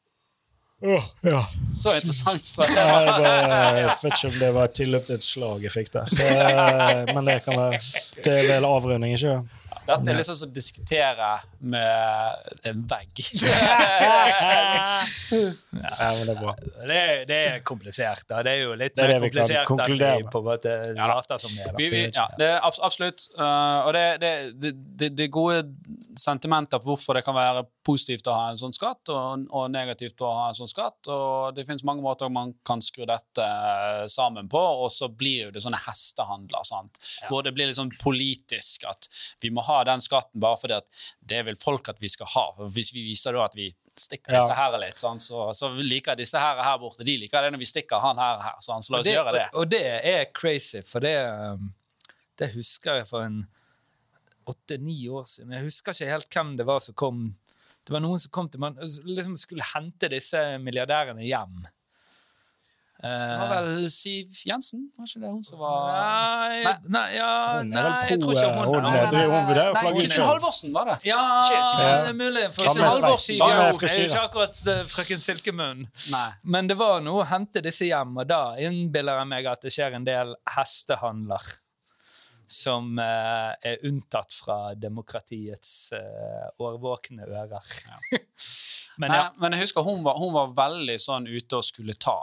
Åh, 0.82 1.04
ja. 1.30 1.42
Så 1.70 1.94
interessant. 1.96 2.52
Ja, 2.76 2.86
Jeg 3.22 3.82
jeg 3.82 3.86
vet 3.88 4.06
ikke 4.12 4.28
om 4.32 4.38
det 4.42 4.52
var 4.56 4.64
et 4.70 4.76
tilløp 4.82 5.04
til 5.06 5.16
et 5.20 5.26
slag 5.26 5.64
jeg 5.68 5.74
fikk 5.76 5.92
der. 5.94 6.06
Det, 6.18 7.16
men 7.16 7.26
det 7.30 7.40
kan 7.46 7.58
være 7.60 7.82
Det 8.26 8.38
er 8.42 8.48
vel 8.56 8.66
avrunding, 8.70 9.14
ikke 9.18 9.26
sant? 9.28 9.58
Dette 9.82 10.12
er 10.14 10.16
liksom 10.20 10.36
som 10.38 10.50
å 10.52 10.54
diskutere 10.54 11.30
med 11.74 12.60
en 12.70 12.84
vegg. 12.88 13.22
Ja, 15.32 16.08
men 16.18 16.26
det 16.28 16.34
er 16.34 16.40
bra. 16.42 16.54
Det, 16.88 16.96
er- 16.98 17.24
det 17.28 17.38
er 17.48 17.60
komplisert. 17.66 18.24
da. 18.30 18.42
Det 18.46 18.52
er 18.52 18.62
jo 18.66 18.74
litt 18.78 18.96
Det 18.96 19.04
er 19.04 19.08
mer 19.08 19.20
det 19.20 19.22
vi 19.24 19.30
kan 19.32 19.42
komplisert 19.42 19.68
konkludere 19.70 20.12
enn 20.12 20.18
vi 20.18 20.24
med. 20.26 20.32
på 20.34 20.42
en 20.42 20.48
måte 20.48 20.74
later 20.98 21.42
som 21.42 21.52
det 21.56 21.64
er. 21.66 21.72
da. 21.72 21.78
Vi, 21.80 21.90
vi, 21.94 22.02
ja, 22.14 22.26
det 22.40 22.48
er 22.52 22.60
abs 22.68 22.80
absolutt. 22.84 23.28
Uh, 23.38 23.80
og 23.88 23.94
det, 23.98 24.06
det, 24.22 24.32
det, 24.62 24.72
det, 25.02 25.10
det 25.18 25.24
er 25.28 25.34
gode 25.34 25.62
sentimenter 26.20 26.82
for 26.82 26.94
hvorfor 26.94 27.18
det 27.20 27.24
kan 27.28 27.36
være 27.38 27.64
positivt 27.86 28.28
å 28.30 28.36
ha 28.36 28.48
en 28.52 28.60
sånn 28.60 28.76
skatt, 28.76 29.10
og, 29.14 29.46
og 29.50 29.70
negativt 29.74 30.22
å 30.22 30.30
ha 30.36 30.48
en 30.50 30.58
sånn 30.58 30.70
skatt. 30.70 31.10
Og 31.12 31.56
det 31.58 31.66
finnes 31.68 31.86
mange 31.88 32.04
måter 32.06 32.32
man 32.34 32.54
kan 32.68 32.84
skru 32.84 33.06
dette 33.10 33.46
eh, 33.46 34.06
sammen 34.12 34.50
på, 34.52 34.62
og 34.62 34.92
så 34.94 35.10
blir 35.10 35.54
det 35.54 35.64
sånne 35.66 35.82
hestehandler. 35.88 36.66
sant? 36.68 37.02
Hvor 37.30 37.46
det 37.46 37.54
blir 37.58 37.70
litt 37.70 37.80
sånn 37.80 37.94
politisk 38.02 38.86
at 38.90 39.10
vi 39.42 39.54
må 39.54 39.66
ha 39.68 39.82
den 39.88 40.04
skatten 40.04 40.42
bare 40.44 40.60
fordi 40.62 40.78
at 40.80 41.06
det 41.34 41.44
vil 41.48 41.60
folk 41.60 41.90
at 41.92 42.02
vi 42.02 42.12
skal 42.12 42.30
ha. 42.36 42.48
Hvis 42.72 42.94
vi 42.96 43.06
viser 43.10 43.38
da 43.38 43.46
at 43.48 43.58
vi 43.58 43.72
stikker 43.98 44.36
disse 44.38 44.56
her 44.56 44.78
litt, 44.82 45.02
sant? 45.02 45.24
Så, 45.24 45.48
så 45.58 45.72
liker 45.76 46.20
disse 46.20 46.40
her 46.42 46.62
her 46.64 46.78
borte. 46.82 47.06
De 47.08 47.18
liker 47.22 47.44
det 47.44 47.54
når 47.54 47.64
vi 47.64 47.70
stikker 47.70 48.04
han 48.04 48.22
her 48.22 48.42
her. 48.46 48.60
sant? 48.64 48.86
Så 48.86 48.94
la 48.94 49.02
oss 49.02 49.10
det, 49.10 49.16
gjøre 49.18 49.36
det. 49.38 49.48
Og, 49.52 49.64
og 49.64 49.74
det 49.74 49.84
er 50.14 50.30
crazy, 50.36 50.84
for 50.88 51.04
det, 51.04 51.18
um, 51.28 51.74
det 52.40 52.54
husker 52.56 53.02
jeg 53.02 53.10
for 53.10 53.28
en 53.28 53.42
åtte-ni 54.50 54.98
år 55.10 55.28
siden. 55.30 55.54
Jeg 55.56 55.68
husker 55.68 55.96
ikke 55.96 56.12
helt 56.12 56.36
hvem 56.36 56.56
det 56.60 56.68
var 56.68 56.82
som 56.84 56.98
kom. 56.98 57.24
Det 57.86 57.94
var 57.96 58.04
noen 58.04 58.20
som 58.22 58.32
kom 58.32 58.48
til 58.54 58.62
man 58.62 58.76
liksom 58.82 59.38
skulle 59.42 59.66
hente 59.74 60.10
disse 60.12 60.42
milliardærene 60.62 61.24
hjem. 61.26 61.62
Det 63.02 63.10
Eh, 63.10 63.40
var 63.42 63.48
vel 63.50 63.88
Siv 63.90 64.30
Jensen? 64.46 64.84
Var 64.94 65.08
ikke 65.08 65.22
det 65.24 65.30
hun 65.32 65.40
som 65.42 65.58
var 65.58 65.88
Nei, 65.90 66.74
Nei. 66.94 67.16
ja, 67.16 67.30
Hun 67.58 67.72
er 67.74 67.82
nei, 67.82 67.82
vel 67.82 68.12
jeg 68.12 68.20
pro, 68.20 68.28
tror 68.28 68.36
ikke 68.36 68.46
eh, 68.46 68.54
hun 68.54 68.68
hun 68.68 69.86
hun 69.88 69.98
Kristin. 69.98 70.24
Halvorsen 70.28 70.76
var 70.76 70.86
det. 70.86 70.98
Ja, 71.10 71.22
det 71.82 72.10
er 72.12 72.14
mulig. 72.14 72.44
For 72.54 72.62
Kristin 72.62 72.84
Halvorsen 72.86 73.42
er 73.42 73.72
jo- 73.72 74.06
ikke 74.06 74.22
akkurat 74.28 74.62
uh, 74.68 74.84
frøken 74.86 75.20
Silkemunn. 75.26 75.82
Men 76.44 76.68
det 76.70 76.78
var 76.78 77.02
noe 77.02 77.24
å 77.24 77.28
hente 77.32 77.64
disse 77.66 77.90
hjem, 77.90 78.14
og 78.22 78.28
da 78.30 78.44
innbiller 78.62 79.18
jeg 79.24 79.28
meg 79.34 79.50
at 79.56 79.62
det 79.66 79.74
skjer 79.74 79.98
en 79.98 80.06
del 80.06 80.36
hestehandler 80.60 81.42
som 82.52 82.99
eh, 82.99 83.52
er 83.72 83.86
unntatt 83.88 84.36
fra 84.36 84.74
demokratiets 84.76 85.93
eh, 85.95 86.47
årvåkne 86.62 87.28
ører. 87.30 87.72
Men 88.99 89.14
Nei, 89.14 89.22
men 89.39 89.56
jeg 89.56 89.64
husker 89.64 89.86
hun 89.88 90.02
var, 90.04 90.18
hun 90.20 90.34
var 90.36 90.49
veldig 90.52 90.97
sånn 90.99 91.24
ute 91.32 91.58
og 91.58 91.64
skulle 91.64 91.95
ta 91.95 92.18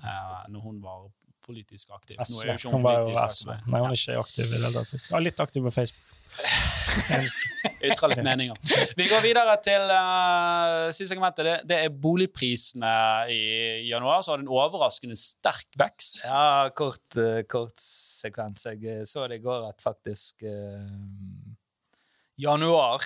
eh, 0.00 0.46
når 0.50 0.62
hun 0.64 0.78
var 0.82 1.04
politisk 1.44 1.92
aktiv. 1.92 2.16
Nå 2.16 2.24
er 2.24 2.54
SV. 2.54 2.54
ikke 2.56 2.72
Hun 2.72 2.84
var 2.86 3.02
jo 3.02 3.12
SV. 3.12 3.52
aktiv. 3.52 3.68
Nei, 3.68 3.82
hun 3.82 3.90
er 3.90 4.00
ikke 4.00 4.16
aktiv 4.22 4.44
i 4.46 4.48
det 4.48 4.62
hele 4.62 4.72
tatt. 4.80 5.08
Ja, 5.12 5.20
litt 5.20 5.42
aktiv 5.44 5.66
på 5.68 5.72
Facebook. 5.76 6.10
Ytre 7.84 8.10
litt 8.10 8.22
meninger. 8.26 8.58
Vi 8.98 9.06
går 9.10 9.22
videre 9.22 9.54
til 9.62 9.84
uh, 9.92 10.88
siste 10.88 11.12
segmentet. 11.12 11.44
Det, 11.46 11.54
det 11.70 11.78
er 11.84 11.94
boligprisene 12.08 12.94
i 13.30 13.42
januar. 13.90 14.24
Så 14.24 14.32
har 14.32 14.40
det 14.40 14.48
en 14.48 14.54
overraskende 14.56 15.18
sterk 15.20 15.68
vekst. 15.78 16.24
ja 16.24 16.72
kort, 16.74 17.04
uh, 17.20 17.44
kort 17.50 17.84
sekvens. 18.24 18.66
Jeg 18.70 18.84
eh, 18.90 19.04
så 19.08 19.28
det 19.30 19.40
i 19.40 19.44
går 19.44 19.68
at 19.70 19.84
faktisk 19.84 20.46
eh, 20.48 21.52
januar 22.40 23.04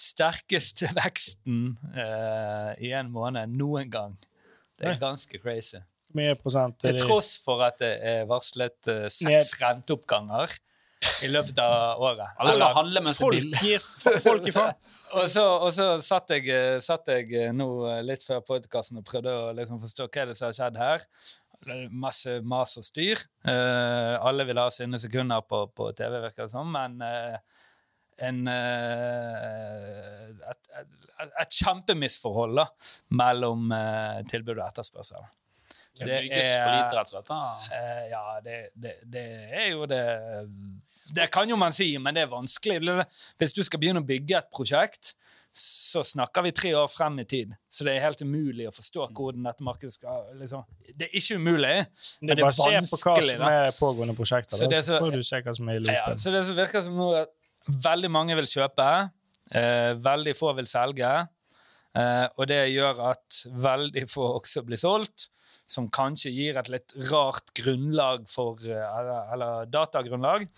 Sterkeste 0.00 0.88
veksten 0.96 1.74
eh, 1.92 2.72
i 2.88 2.92
en 2.96 3.10
måned 3.12 3.52
noen 3.52 3.90
gang. 3.92 4.16
Det 4.80 4.94
er 4.94 5.00
ganske 5.00 5.40
crazy. 5.42 5.82
Mye 6.16 6.34
prosent 6.40 6.80
Til 6.82 6.96
tross 6.98 7.36
for 7.44 7.62
at 7.62 7.78
det 7.82 7.92
er 8.02 8.24
varslet 8.30 8.88
eh, 8.90 9.06
seks 9.12 9.52
renteoppganger 9.60 10.56
i 11.24 11.30
løpet 11.30 11.58
av 11.62 12.00
året. 12.02 12.32
Alle 12.40 12.54
skal 12.56 12.74
handle 12.76 13.02
mens 13.04 13.20
det 13.20 13.74
er 13.76 14.20
Folk 14.20 14.48
i 14.48 14.54
faen. 14.54 14.74
og 15.20 15.28
så, 15.32 15.44
og 15.60 15.70
så 15.74 15.92
satt, 16.04 16.34
jeg, 16.34 16.48
eh, 16.52 16.80
satt 16.84 17.08
jeg 17.12 17.30
eh, 17.36 17.52
nå 17.56 17.68
litt 18.06 18.24
før 18.26 18.42
podkasten 18.46 19.00
og 19.00 19.06
prøvde 19.08 19.32
å 19.32 19.52
liksom 19.56 19.80
forstå 19.84 20.08
hva 20.08 20.24
er 20.24 20.32
det 20.32 20.36
som 20.40 20.50
har 20.50 20.58
skjedd 20.58 20.80
her. 20.80 21.06
Masse 21.92 22.38
mas 22.46 22.76
og 22.80 22.84
styr. 22.86 23.20
Eh, 23.44 24.14
alle 24.24 24.46
vil 24.48 24.58
ha 24.62 24.68
sine 24.72 24.98
sekunder 25.02 25.42
på, 25.44 25.66
på 25.76 25.90
TV, 25.98 26.16
virker 26.24 26.46
det 26.46 26.52
som, 26.54 26.70
men 26.72 26.96
eh, 27.04 27.36
en, 28.28 28.40
eh, 28.48 30.30
et, 30.52 30.70
et, 30.80 31.34
et 31.44 31.58
kjempemisforhold 31.60 32.56
da, 32.62 32.66
mellom 33.20 33.68
eh, 33.76 34.22
tilbud 34.30 34.56
og 34.58 34.64
etterspørsel. 34.70 35.28
Det 36.00 36.06
Det 36.06 36.18
bygges 36.22 36.48
for 36.62 36.70
lite, 36.72 36.96
rett 36.96 37.08
og 37.08 37.10
slett. 37.12 37.28
da. 37.28 37.38
Eh, 37.76 38.04
ja, 38.12 38.24
det, 38.44 38.58
det, 38.78 38.92
det 39.10 39.24
er 39.50 39.66
jo 39.72 39.88
det 39.90 40.02
Det 41.16 41.26
kan 41.34 41.50
jo 41.50 41.58
man 41.60 41.74
si, 41.76 41.90
men 41.98 42.14
det 42.16 42.22
er 42.24 42.30
vanskelig. 42.30 43.04
Hvis 43.36 43.52
du 43.56 43.60
skal 43.66 43.82
begynne 43.82 44.00
å 44.00 44.06
bygge 44.06 44.38
et 44.38 44.48
prosjekt, 44.54 45.12
så 45.60 46.02
snakker 46.06 46.44
vi 46.46 46.52
tre 46.56 46.70
år 46.78 46.88
frem 46.90 47.18
i 47.22 47.24
tid. 47.28 47.52
Så 47.70 47.84
det 47.86 47.94
er 47.96 48.04
helt 48.06 48.22
umulig 48.24 48.66
å 48.68 48.72
forstå 48.74 49.08
hvordan 49.16 49.46
dette 49.48 49.66
markedet 49.66 49.94
skal 49.96 50.28
liksom. 50.40 50.64
Det 50.94 51.08
er 51.08 51.16
ikke 51.20 51.38
umulig, 51.40 51.74
Det 51.84 52.22
men 52.22 52.32
er 52.32 52.40
det 52.40 52.46
bare 52.46 52.56
se 52.58 52.94
på 52.94 53.00
hva 53.02 53.16
som 53.26 53.44
er 53.48 53.74
pågående 53.78 54.16
prosjekter, 54.18 54.56
Så 54.56 54.68
det 54.70 54.84
så 54.84 54.94
så- 54.96 55.00
får 55.02 55.12
du 55.18 55.22
se 55.22 55.42
hva 55.42 55.54
som 55.56 55.68
er 55.68 55.80
i 55.80 55.94
Ja, 55.94 56.06
så 56.14 56.32
det 56.32 56.44
virker 56.56 56.82
som 56.82 57.00
at 57.00 57.28
veldig 57.68 58.10
mange 58.10 58.34
vil 58.36 58.44
kjøpe, 58.48 59.10
eh, 59.52 59.92
veldig 59.94 60.36
få 60.38 60.54
vil 60.56 60.66
selge, 60.66 61.28
eh, 61.94 62.28
og 62.38 62.46
det 62.46 62.62
gjør 62.70 63.10
at 63.10 63.44
veldig 63.68 64.06
få 64.10 64.40
også 64.40 64.64
blir 64.64 64.78
solgt, 64.78 65.28
som 65.66 65.88
kanskje 65.88 66.32
gir 66.34 66.56
et 66.58 66.68
litt 66.68 66.92
rart 67.12 67.52
grunnlag 67.54 68.28
for 68.28 68.56
eh, 68.64 68.98
Eller, 68.98 69.32
eller 69.32 69.66
datagrunnlag, 69.66 70.48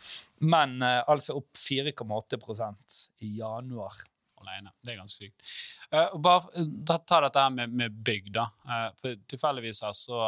men 0.40 0.82
eh, 0.82 1.02
altså 1.06 1.36
opp 1.36 1.52
4,8% 1.54 3.08
i 3.20 3.38
januar. 3.38 3.92
Alene. 4.42 4.72
Det 4.82 4.94
er 4.94 4.98
ganske 5.00 5.26
sykt. 5.26 5.46
Uh, 5.92 6.18
bare 6.22 6.50
eh, 6.58 6.66
da, 6.66 6.98
ta 6.98 7.20
dette 7.24 7.44
her 7.44 7.54
med, 7.54 7.76
med 7.78 8.02
bygg, 8.04 8.32
da. 8.34 8.48
Uh, 8.66 8.90
for 9.00 9.22
tilfeldigvis 9.30 9.84
her 9.86 9.94
så 9.96 10.26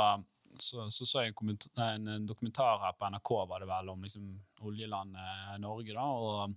så, 0.55 0.85
så, 0.87 1.03
så 1.03 1.23
jeg 1.25 1.33
en, 1.35 1.57
en, 1.83 2.05
en 2.15 2.27
dokumentar 2.29 2.79
her 2.79 2.93
på 2.95 3.09
NRK 3.11 3.31
var 3.51 3.65
det 3.65 3.67
vel 3.67 3.89
om 3.91 4.05
liksom, 4.07 4.29
oljelandet 4.63 5.57
Norge. 5.59 5.97
da, 5.97 6.05
og, 6.07 6.53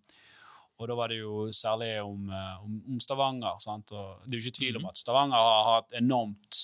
og 0.78 0.92
da 0.92 0.98
var 1.00 1.10
det 1.10 1.18
jo 1.18 1.48
særlig 1.50 1.96
om, 2.04 2.30
om, 2.30 2.76
om 2.94 3.00
Stavanger. 3.02 3.58
sant, 3.58 3.90
og 3.98 4.22
Det 4.22 4.38
er 4.38 4.44
jo 4.44 4.46
ikke 4.46 4.60
tvil 4.60 4.78
om 4.78 4.86
at 4.92 5.02
Stavanger 5.02 5.50
har 5.50 5.72
hatt 5.72 5.98
enormt 5.98 6.62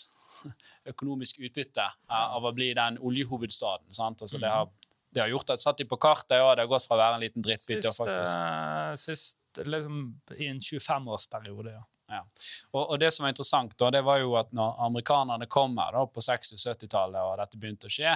økonomisk 0.94 1.42
utbytte 1.42 1.88
av 2.14 2.46
å 2.46 2.54
bli 2.54 2.70
den 2.78 3.02
oljehovedstaden. 3.02 3.90
sant, 3.98 4.22
altså 4.22 4.38
det 4.38 4.54
har 4.54 4.70
det 5.14 5.22
har 5.22 5.30
gjort 5.30 5.54
at 5.54 5.62
satt 5.62 5.78
de 5.78 5.86
på 5.86 6.00
kartet, 6.02 6.40
og 6.42 6.56
det 6.58 6.66
har 6.66 6.72
gått 6.72 6.88
fra 6.88 6.98
å 6.98 7.02
være 7.04 7.18
en 7.20 7.24
liten 7.24 7.46
drittbytte, 7.46 7.86
til 7.86 7.94
faktisk 7.94 9.04
sist 9.04 9.38
liksom, 9.62 10.22
i 10.38 10.48
en 10.48 10.60
25-årsperiode, 10.60 11.74
ja. 11.74 11.84
Ja. 12.14 12.20
Og, 12.72 12.90
og 12.92 13.00
det 13.00 13.10
som 13.14 13.24
var 13.24 13.32
interessant, 13.34 13.74
da, 13.80 13.90
det 13.94 14.04
var 14.06 14.20
jo 14.22 14.36
at 14.38 14.52
når 14.54 14.76
amerikanerne 14.86 15.48
kom 15.50 15.78
her 15.80 15.96
da, 15.96 16.04
på 16.06 16.22
60- 16.22 16.60
70-tallet, 16.60 17.22
og 17.24 17.40
dette 17.40 17.60
begynte 17.60 17.90
å 17.90 17.94
skje, 17.94 18.14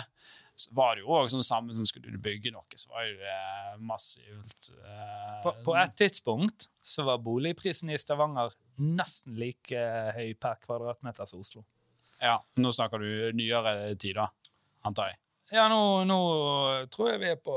så 0.58 0.74
var 0.74 0.96
det 0.98 1.04
jo 1.06 1.14
òg 1.14 1.30
sånn 1.32 1.46
samme 1.46 1.76
som 1.78 1.86
skulle 1.86 2.12
du 2.14 2.18
bygge 2.22 2.52
noe, 2.54 2.66
så 2.78 2.92
var 2.94 3.06
jo 3.06 3.16
det 3.22 3.38
massivt 3.86 4.72
eh, 4.74 5.36
På, 5.44 5.54
på 5.66 5.76
et 5.78 5.94
tidspunkt 6.00 6.68
så 6.82 7.06
var 7.06 7.22
boligprisen 7.22 7.92
i 7.94 8.00
Stavanger 8.02 8.56
nesten 8.82 9.38
like 9.38 9.84
høy 10.18 10.34
per 10.42 10.58
kvadratmeter 10.64 11.30
som 11.30 11.44
Oslo. 11.46 11.62
Ja, 12.18 12.40
Nå 12.58 12.72
snakker 12.74 13.02
du 13.02 13.38
nyere 13.38 13.94
tid, 14.02 14.18
da, 14.18 14.32
antar 14.90 15.14
jeg. 15.14 15.22
Ja, 15.54 15.68
nå, 15.72 16.04
nå 16.10 16.18
tror 16.92 17.14
jeg 17.14 17.22
vi 17.22 17.30
er 17.32 17.38
på 17.40 17.54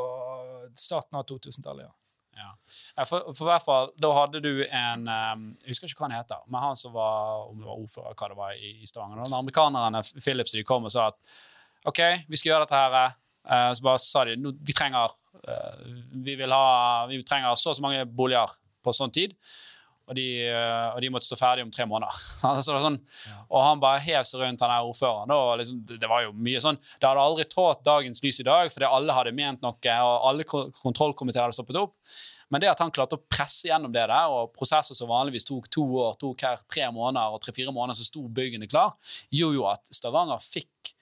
starten 0.79 1.17
av 1.19 1.25
2000-tallet, 1.31 1.89
ja. 1.89 1.95
Ja. 2.41 3.05
For, 3.05 3.31
for 3.37 3.49
hvert 3.49 3.65
fall, 3.65 3.91
Da 4.01 4.11
hadde 4.17 4.43
du 4.43 4.51
en 4.65 5.07
eh, 5.11 5.47
Jeg 5.65 5.75
husker 5.75 5.91
ikke 5.91 6.05
hva 6.05 6.09
han 6.09 6.19
heter, 6.19 6.43
men 6.49 6.65
han 6.65 6.79
som 6.81 6.95
var 6.97 7.47
om 7.49 7.59
det 7.61 7.69
var 7.69 7.81
ordfører 7.83 8.17
hva 8.17 8.31
det 8.33 8.39
var 8.39 8.59
i, 8.59 8.75
i 8.81 8.89
Stavanger. 8.89 9.23
Når 9.23 9.43
amerikanerne 9.43 10.05
Philips 10.19 10.57
de 10.57 10.65
kom 10.67 10.89
og 10.89 10.95
sa 10.95 11.11
at 11.13 11.35
OK, 11.91 12.01
vi 12.29 12.37
skal 12.37 12.53
gjøre 12.53 12.67
dette 12.67 12.81
her, 12.81 13.19
eh, 13.49 13.71
så 13.77 13.87
bare 13.87 14.03
sa 14.05 14.25
de 14.29 14.37
vi 14.37 14.77
trenger 14.77 15.15
eh, 15.49 15.85
vi, 16.27 16.37
vil 16.37 16.53
ha, 16.53 17.07
vi 17.11 17.23
trenger 17.25 17.57
så 17.57 17.73
og 17.73 17.79
så 17.79 17.85
mange 17.85 18.05
boliger 18.05 18.57
på 18.85 18.95
sånn 18.97 19.13
tid. 19.13 19.37
Og 20.11 20.17
de, 20.19 20.27
eh, 20.43 20.87
og 20.91 20.99
de 21.05 21.11
måtte 21.15 21.29
stå 21.29 21.37
ferdig 21.39 21.63
om 21.63 21.71
tre 21.71 21.87
måneder. 21.87 22.17
Altså, 22.51 22.81
sånn, 22.83 22.99
Og 23.47 23.61
han 23.63 23.81
bare 23.83 24.01
hev 24.03 24.25
seg 24.27 24.43
rundt 24.43 24.63
han 24.65 24.73
ordføreren. 24.83 25.31
Og 25.31 25.61
liksom, 25.61 25.79
det, 25.87 26.01
det 26.03 26.11
var 26.11 26.25
jo 26.25 26.33
mye 26.35 26.63
sånn 26.63 26.79
Det 26.81 27.07
hadde 27.07 27.23
aldri 27.23 27.47
trådt 27.47 27.85
dagens 27.87 28.23
lys 28.25 28.41
i 28.43 28.47
dag, 28.49 28.73
fordi 28.75 28.89
alle 28.89 29.15
hadde 29.15 29.35
ment 29.37 29.63
noe, 29.63 29.95
og 30.03 30.27
alle 30.33 30.47
kontrollkomiteer 30.51 31.47
hadde 31.47 31.57
stoppet 31.57 31.79
opp. 31.79 31.95
Men 32.51 32.65
det 32.65 32.73
at 32.73 32.83
han 32.83 32.91
klarte 32.91 33.15
å 33.15 33.23
presse 33.31 33.69
gjennom 33.71 33.95
det 33.95 34.03
der, 34.11 34.35
og 34.35 34.51
prosesser 34.57 34.99
som 34.99 35.13
vanligvis 35.13 35.47
tok 35.47 35.71
to 35.71 35.85
år, 36.03 36.19
tok 36.19 36.43
her 36.49 36.65
tre 36.67 36.89
måneder 36.91 37.37
og 37.37 37.45
tre-fire 37.45 37.71
måneder, 37.75 38.01
så 38.01 38.09
sto 38.09 38.25
byggene 38.27 38.67
klar, 38.71 38.97
gjorde 39.31 39.61
jo 39.61 39.69
at 39.71 39.95
Stavanger 39.95 40.43
fikk 40.43 40.95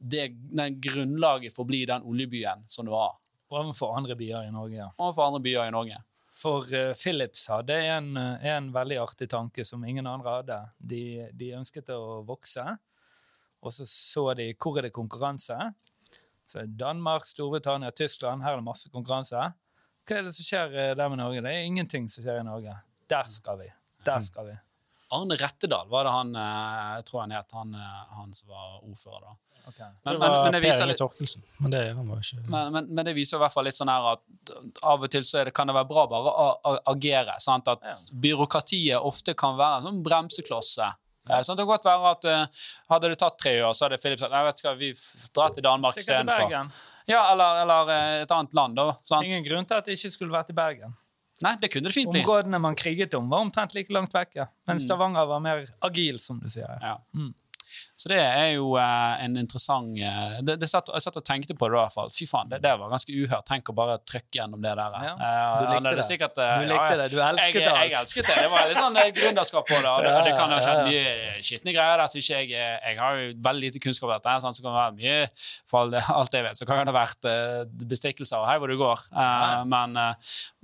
det, 0.00 0.28
den 0.52 0.76
grunnlaget 0.84 1.56
for 1.56 1.64
å 1.64 1.70
bli 1.70 1.86
den 1.88 2.04
oljebyen 2.08 2.68
som 2.68 2.88
det 2.88 2.94
var 2.94 3.16
Overfor 3.50 3.96
andre 3.98 4.14
byer 4.14 4.46
i 4.46 4.52
Norge, 4.54 4.76
ja. 4.78 4.92
overfor 4.94 5.26
andre 5.26 5.40
byer 5.42 5.66
i 5.66 5.72
Norge. 5.74 5.96
For 6.40 6.64
eh, 6.72 6.94
Philips 6.96 7.46
hadde 7.52 7.76
en, 7.90 8.14
eh, 8.16 8.46
en 8.54 8.70
veldig 8.72 9.00
artig 9.02 9.28
tanke 9.32 9.64
som 9.66 9.84
ingen 9.84 10.08
andre 10.08 10.38
hadde. 10.38 10.60
De, 10.78 11.02
de 11.36 11.52
ønsket 11.58 11.92
å 11.92 12.22
vokse, 12.28 12.64
og 13.60 13.74
så 13.76 13.84
så 13.88 14.24
de 14.38 14.52
hvor 14.56 14.80
er 14.80 14.88
det 14.88 14.94
konkurranse. 14.96 15.58
Så 16.50 16.64
Danmark, 16.66 17.28
Storbritannia, 17.28 17.92
Tyskland, 17.94 18.42
her 18.42 18.56
er 18.56 18.62
det 18.62 18.66
masse 18.66 18.90
konkurranse. 18.90 19.50
Hva 20.08 20.16
er 20.16 20.26
det 20.26 20.32
som 20.34 20.46
skjer 20.46 20.72
eh, 20.74 20.94
der 20.98 21.12
med 21.12 21.20
Norge? 21.20 21.44
Det 21.44 21.52
er 21.52 21.68
ingenting 21.68 22.08
som 22.10 22.24
skjer 22.24 22.40
i 22.40 22.48
Norge. 22.48 22.78
Der 23.10 23.28
skal 23.30 23.60
vi. 23.60 23.68
Der 24.06 24.24
skal 24.24 24.48
vi. 24.48 24.56
Arne 25.10 25.34
Rettedal 25.34 25.88
var 25.90 26.06
det 26.06 26.10
han 26.14 26.28
eh, 26.38 26.90
jeg 27.00 27.06
tror 27.08 27.20
han 27.24 27.32
het, 27.34 27.54
han, 27.56 27.74
eh, 27.74 28.02
han 28.16 28.34
som 28.34 28.52
var 28.52 28.76
ordfører 28.86 29.24
da. 29.24 29.32
Men, 30.04 30.14
det 30.14 30.18
var 30.22 30.36
men, 30.44 30.54
det 30.54 30.60
Per 30.60 30.66
viser 30.68 30.88
litt, 30.88 31.00
Torkelsen. 31.00 31.42
Men 31.58 31.74
det 31.74 31.80
han 31.98 32.06
var 32.08 32.22
ikke 32.22 32.44
men, 32.46 32.70
men, 32.76 32.86
men 32.94 33.08
det 33.08 33.14
viser 33.18 33.36
i 33.36 33.42
hvert 33.42 33.52
fall 33.56 33.66
litt 33.68 33.80
sånn 33.80 33.90
her 33.92 34.06
at 34.14 34.54
av 34.86 35.02
og 35.04 35.10
til 35.12 35.26
så 35.26 35.42
er 35.42 35.50
det, 35.50 35.54
kan 35.56 35.68
det 35.68 35.74
være 35.76 35.90
bra 35.90 36.06
bare 36.10 36.32
å 36.32 36.76
agere. 36.94 37.34
Sant? 37.42 37.68
At 37.68 37.82
Ja. 37.84 37.96
byråkratiet 38.22 39.10
ofte 39.10 39.34
kan 39.34 39.58
være 39.58 39.82
en 39.82 39.90
sånn 39.90 40.00
bremseklosse. 40.06 40.92
Ja. 41.28 41.42
Sånn, 41.44 41.58
Det 41.58 41.66
kan 41.66 41.74
godt 41.74 41.90
være 41.90 42.14
at 42.14 42.30
hadde 42.94 43.10
det 43.12 43.18
tatt 43.20 43.36
tre 43.38 43.58
år, 43.60 43.74
så 43.76 43.86
hadde 43.86 44.00
Philip 44.00 44.22
sagt 44.22 44.32
nei, 44.32 44.44
vet 44.46 44.62
du 44.62 44.66
hva, 44.68 44.76
vi 44.78 44.94
drar 45.36 45.52
til 45.54 45.66
Danmark 45.66 46.00
istedenfor. 46.00 46.56
Ja, 47.10 47.26
eller, 47.32 47.60
eller 47.64 47.92
et 48.22 48.32
annet 48.34 48.54
land, 48.54 48.78
da. 48.78 48.88
Sant? 49.04 49.26
Ingen 49.26 49.44
grunn 49.44 49.66
til 49.68 49.76
at 49.76 49.86
det 49.86 49.98
ikke 49.98 50.14
skulle 50.14 50.34
vært 50.34 50.54
i 50.54 50.56
Bergen. 50.56 50.96
Nei, 51.42 51.54
det 51.60 51.70
kunne 51.72 51.88
det 51.88 51.94
fint 51.94 52.10
bli. 52.12 52.20
Områdene 52.20 52.58
man 52.60 52.74
kriget 52.76 53.14
om, 53.14 53.28
var 53.32 53.40
omtrent 53.46 53.74
like 53.74 53.92
langt 53.92 54.12
vekk. 54.14 54.34
Ja. 54.36 54.46
Men 54.66 54.76
Mm. 54.76 54.84
Stavanger 54.84 55.26
var 55.26 55.40
mer 55.40 55.66
agil, 55.80 56.18
som 56.18 56.38
du 56.40 56.48
sier. 56.50 56.78
Ja. 56.82 56.98
Mm. 57.14 57.34
Så 58.00 58.08
det 58.08 58.16
er 58.22 58.54
jo 58.54 58.70
eh, 58.80 59.24
en 59.26 59.34
interessant 59.36 59.98
eh, 60.00 60.38
det, 60.46 60.54
det 60.62 60.68
satt, 60.72 60.88
Jeg 60.94 61.04
satt 61.04 61.18
og 61.20 61.24
tenkte 61.26 61.52
på 61.58 61.68
det 61.68 61.76
da, 61.76 61.82
i 61.82 61.84
hvert 61.84 61.96
fall. 61.98 62.12
Fy 62.16 62.24
faen, 62.30 62.48
det, 62.48 62.62
det 62.64 62.72
var 62.80 62.88
ganske 62.94 63.12
uhørt. 63.12 63.44
Tenk 63.50 63.68
å 63.68 63.74
bare 63.76 63.98
trykke 64.08 64.38
gjennom 64.40 64.62
det 64.64 64.72
der. 64.78 64.96
Ja, 65.04 65.12
Eh, 65.20 65.58
du 65.60 65.66
likte 65.74 65.92
det. 65.98 66.04
Sikkert, 66.08 66.38
Du 66.40 66.64
likte 66.70 66.96
det. 66.96 67.08
Du 67.12 67.18
elsket 67.20 67.58
jeg, 67.58 67.66
det, 67.66 67.74
Jeg 67.74 67.92
altså. 67.92 68.00
elsket 68.00 68.30
det. 68.30 68.36
Det 68.40 68.50
var 68.54 68.68
litt 68.70 68.80
sånn 68.80 68.96
gründerskap 69.18 69.66
på 69.68 69.76
det. 69.82 69.90
Og 69.90 70.00
det, 70.06 70.12
og 70.16 70.24
det 70.28 70.32
kan 70.38 70.54
ha 70.54 70.60
skjedd 70.64 70.80
mye 70.88 71.42
skitne 71.44 71.74
greier 71.76 72.00
der. 72.00 72.08
Så 72.14 72.22
ikke 72.22 72.40
jeg, 72.40 72.54
jeg 72.56 72.98
har 73.02 73.18
jo 73.20 73.26
veldig 73.50 73.66
lite 73.68 73.82
kunnskap 73.84 74.08
om 74.08 74.14
dette. 74.16 74.36
sånn, 74.46 74.56
Så 74.56 74.64
kan 74.64 74.72
det 74.72 74.80
være 74.80 74.96
mye 74.96 75.18
For 75.70 75.98
alt 76.16 76.38
jeg 76.38 76.46
vet, 76.48 76.58
så 76.60 76.68
kan 76.70 76.80
det 76.80 76.94
ha 76.94 76.96
vært 76.96 77.28
bestikkelser 77.90 78.46
hei 78.48 78.56
hvor 78.62 78.72
du 78.72 78.76
går. 78.80 79.04
Eh, 79.12 79.60
men, 79.70 79.98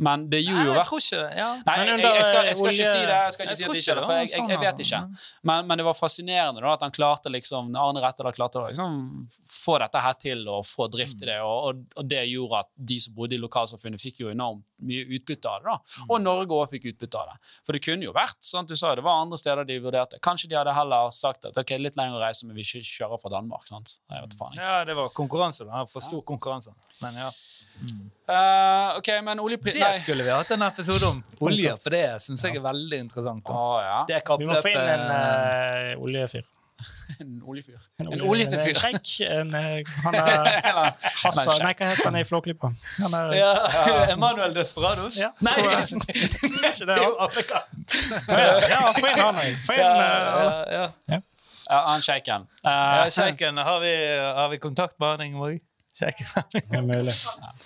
men 0.09 0.26
det 0.32 0.41
gjorde 0.47 0.64
jo 0.70 0.74
jeg 0.76 0.87
tror 0.89 1.05
ikke 1.05 1.20
det. 1.20 1.30
Ja. 1.43 1.51
Nei, 1.68 1.76
Men 1.82 1.93
jeg, 1.93 2.03
jeg, 2.07 2.26
skal, 2.30 2.49
jeg 2.51 2.57
skal 2.61 2.72
ikke 2.72 2.89
si 2.91 3.05
det. 3.05 3.18
Jeg 3.20 3.37
skal 3.37 3.45
ikke 3.45 3.53
Jeg 3.53 3.59
si 3.61 3.64
at 3.66 3.76
det 3.76 3.82
ikke 3.82 3.93
er 3.93 4.01
det, 4.01 4.07
for 4.09 4.16
jeg, 4.16 4.26
jeg, 4.26 4.34
sånn, 4.39 4.51
jeg 4.55 4.62
vet 4.64 4.82
ikke. 4.87 5.01
altså. 5.05 5.39
Men, 5.51 5.66
men 5.70 5.80
det 5.82 5.87
var 5.91 5.97
fascinerende 6.01 6.64
da, 6.64 6.72
at 6.76 6.84
han 6.87 6.95
klarte 6.97 7.25
liksom, 7.32 7.72
Arne 7.78 8.02
Rettedal 8.02 8.34
klarte 8.36 8.60
å 8.60 8.66
liksom, 8.68 9.26
få 9.50 9.78
dette 9.82 10.02
her 10.02 10.16
til 10.20 10.44
og 10.52 10.64
få 10.66 10.88
drift 10.92 11.22
i 11.22 11.30
det. 11.30 11.38
Og, 11.44 11.70
og, 11.70 11.82
og 11.96 12.08
det 12.10 12.22
gjorde 12.30 12.62
at 12.64 12.70
de 12.92 12.98
som 13.02 13.16
bodde 13.16 13.36
i 13.36 13.42
lokalsamfunnet, 13.42 14.02
fikk 14.02 14.22
jo 14.24 14.32
enormt 14.32 14.64
mye 14.86 15.06
utbytte 15.16 15.50
av 15.50 15.62
det. 15.62 15.74
da. 15.74 16.04
Og 16.08 16.22
Norge 16.22 16.56
òg 16.56 16.72
fikk 16.74 16.90
utbytte 16.92 17.20
av 17.20 17.32
det. 17.32 17.52
For 17.66 17.76
det 17.76 17.82
kunne 17.86 18.08
jo 18.08 18.14
vært 18.16 18.38
sant, 18.44 18.70
du 18.70 18.78
sa 18.78 18.92
jo, 18.92 19.00
det 19.00 19.06
var 19.06 19.22
andre 19.24 19.40
steder 19.40 19.68
de 19.68 19.78
vurderte. 19.84 20.20
Kanskje 20.24 20.50
de 20.52 20.58
hadde 20.58 20.74
heller 20.76 21.12
sagt 21.16 21.48
at 21.48 21.60
ok, 21.62 21.76
litt 21.80 21.98
lengre 22.00 22.20
reise, 22.22 22.48
men 22.48 22.58
vi 22.58 22.66
kjører 22.66 23.20
fra 23.20 23.32
Danmark. 23.36 23.66
sant? 23.70 23.98
Jeg 24.12 24.26
vet 24.26 24.36
faen 24.38 24.56
ikke. 24.56 24.66
Ja, 24.66 24.82
det 24.88 24.98
var 24.98 25.12
konkurranse. 25.16 25.68
da. 25.68 25.84
For 25.90 26.04
stor 26.04 26.24
konkurranse. 26.28 26.74
Men 27.02 27.22
ja. 27.24 27.30
Uh, 28.26 28.98
ok, 28.98 29.08
men 29.22 29.40
oljepris... 29.40 29.74
Det 29.74 30.00
skulle 30.00 30.24
vi 30.26 30.30
hatt 30.30 30.50
en 30.50 30.62
episode 30.66 31.06
om. 31.06 31.22
Olje, 31.46 31.76
for 31.82 31.94
det 31.94 32.04
syns 32.24 32.42
jeg 32.46 32.58
er 32.58 32.64
veldig 32.64 33.02
interessant. 33.06 33.52
Å 33.52 33.66
ja. 33.84 33.98
Det 34.08 34.22
Vi 34.40 34.48
må 34.48 34.56
finne 34.64 34.86
en 34.96 35.04
eh, 35.14 35.92
oljefyr. 36.02 36.48
En 37.20 37.42
oljefyr. 37.48 37.78
En, 37.98 38.06
En 38.06 38.20
olje- 38.20 38.28
oljete 38.28 38.58
fyr. 38.60 38.76
En 39.24 39.54
eh, 39.54 39.92
han 40.04 40.14
er 40.14 40.50
Hassa 41.22 41.54
Nei, 41.62 41.72
hva 41.78 41.86
heter 41.88 42.04
han 42.10 42.18
i 42.20 42.24
Flåklypa? 42.28 42.70
Han 42.98 43.14
ja, 43.36 43.52
Emanuel 44.14 44.52
Desperados? 44.56 45.16
Ja, 45.16 45.30
Nei, 45.40 45.54
det 45.56 45.70
er 45.72 46.68
ikke 46.68 46.88
det 46.90 46.98
jo 47.00 47.14
han? 47.16 47.62
Ja, 48.68 48.82
få 48.98 49.06
inn 49.08 49.22
han 49.22 49.40
òg. 49.40 49.72
Ja, 49.78 49.88
eh, 49.94 50.76
ja, 50.76 50.84
ja. 51.14 51.20
Ja, 51.66 51.78
han 51.88 52.04
sjeiken. 52.04 52.44
Uh, 52.62 52.70
ja 52.70 53.08
Sjeiken, 53.10 53.56
har, 53.58 53.80
vi- 53.82 54.34
har 54.36 54.48
vi 54.52 54.58
kontakt 54.62 54.98
med 55.02 55.08
han 55.16 55.24
Ingeborg? 55.30 55.56
Sjeiken. 55.98 56.28
Det 56.52 56.62
er 56.78 56.84
mulig. 56.86 57.14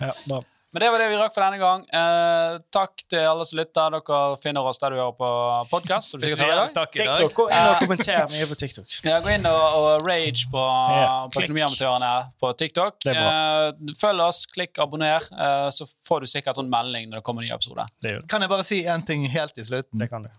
Ja, 0.00 0.12
bra. 0.30 0.38
Men 0.73 0.85
det 0.85 0.89
var 0.95 1.03
det 1.03 1.07
vi 1.11 1.16
rakk 1.18 1.33
for 1.35 1.43
denne 1.43 1.59
gang. 1.59 1.81
Eh, 1.99 2.59
takk 2.71 3.01
til 3.11 3.25
alle 3.27 3.43
som 3.49 3.59
lytter. 3.59 3.97
Dere 3.97 4.18
finner 4.39 4.68
oss 4.71 4.79
der 4.79 4.95
du 4.95 5.01
hører 5.01 5.16
på 5.18 5.31
podkast. 5.73 6.14
TikTok, 6.23 7.33
Gå 7.35 7.47
inn 7.51 7.71
og 7.73 7.81
kommenter 7.81 8.29
mye 8.31 8.47
på 8.47 8.59
TikTok. 8.61 8.87
Ja, 9.09 9.16
gå 9.25 9.33
inn 9.35 9.49
og, 9.51 9.59
og 9.81 10.07
rage 10.07 10.47
på, 10.53 10.62
Ja, 10.62 11.09
på. 11.27 11.43
Økonomiamatørene 11.43 12.12
på 12.39 12.53
TikTok. 12.62 13.01
Det 13.03 13.16
er 13.16 13.27
Eh, 13.31 13.95
følg 13.99 14.23
oss, 14.25 14.45
klikk 14.47 14.79
abonner, 14.83 15.27
eh, 15.35 15.66
så 15.75 15.87
får 16.07 16.23
du 16.23 16.31
sikkert 16.31 16.59
sånn 16.61 16.71
melding 16.71 17.11
når 17.11 17.18
det 17.21 17.25
kommer 17.27 17.43
en 17.43 17.51
ny 17.51 17.55
episode. 17.55 17.89
Kan 18.31 18.47
jeg 18.47 18.51
bare 18.53 18.64
si 18.66 18.81
en 18.87 19.03
ting 19.07 19.27
helt 19.31 19.55
til 19.59 19.66
slutten? 19.66 19.99
Det 19.99 20.09
kan 20.11 20.23
du. 20.23 20.31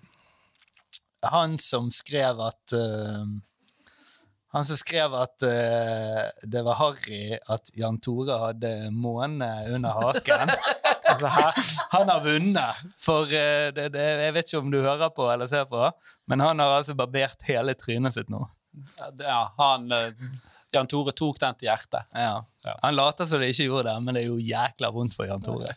Han 1.31 1.57
som 1.61 1.91
skrev 1.93 2.39
at 2.47 2.73
eh, 2.73 3.25
Han 4.51 4.65
som 4.67 4.77
skrev 4.79 5.13
at 5.15 5.45
uh, 5.47 6.23
det 6.43 6.63
var 6.67 6.79
harry 6.79 7.37
at 7.51 7.71
Jan 7.79 7.99
Tore 8.03 8.35
hadde 8.47 8.71
måne 8.95 9.49
under 9.73 10.01
haken. 10.03 10.55
Altså, 11.11 11.27
Han 11.91 12.07
har 12.07 12.21
vunnet, 12.23 12.83
for 13.01 13.25
uh, 13.27 13.67
det, 13.75 13.89
det, 13.91 14.03
jeg 14.21 14.35
vet 14.35 14.47
ikke 14.47 14.61
om 14.63 14.69
du 14.71 14.77
hører 14.79 15.09
på 15.11 15.25
eller 15.33 15.49
ser 15.51 15.65
på, 15.67 15.81
men 16.31 16.39
han 16.39 16.61
har 16.63 16.77
altså 16.77 16.95
barbert 16.95 17.43
hele 17.49 17.73
trynet 17.75 18.15
sitt 18.15 18.29
nå. 18.31 18.39
Ja, 19.19 19.41
han 19.57 19.91
eh, 19.91 20.13
Jan 20.71 20.87
Tore 20.87 21.11
tok 21.11 21.39
den 21.41 21.57
til 21.59 21.67
hjertet. 21.67 22.07
Ja. 22.15 22.45
Han 22.85 22.95
later 22.95 23.27
som 23.27 23.41
det 23.43 23.51
ikke 23.51 23.67
gjorde 23.67 23.89
det, 23.89 23.97
men 24.05 24.15
det 24.15 24.23
er 24.23 24.29
jo 24.29 24.37
jækla 24.39 24.91
vondt 24.95 25.17
for 25.17 25.27
Jan 25.27 25.43
Tore. 25.43 25.73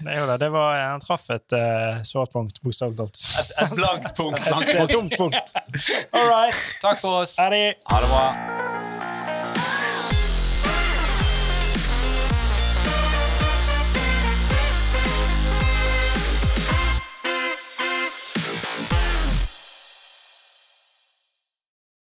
Det 0.00 0.12
er 0.12 0.20
jo 0.20 0.26
det. 0.30 0.38
det 0.44 0.50
var, 0.54 0.76
han 0.92 1.02
traff 1.02 1.28
et 1.34 1.56
uh, 1.56 2.02
svart 2.06 2.32
punkt, 2.34 2.60
bokstavelig 2.62 3.00
talt. 3.00 3.22
Et 3.64 3.76
blankt 3.78 4.16
punkt. 4.16 4.46
Et 4.76 4.90
tomt 4.90 5.16
punkt. 5.16 5.56
All 6.12 6.30
right. 6.30 6.64
Takk 6.82 7.00
for 7.00 7.22
oss. 7.22 7.38
Ha 7.40 7.50
det 7.50 7.76
bra. 7.84 8.26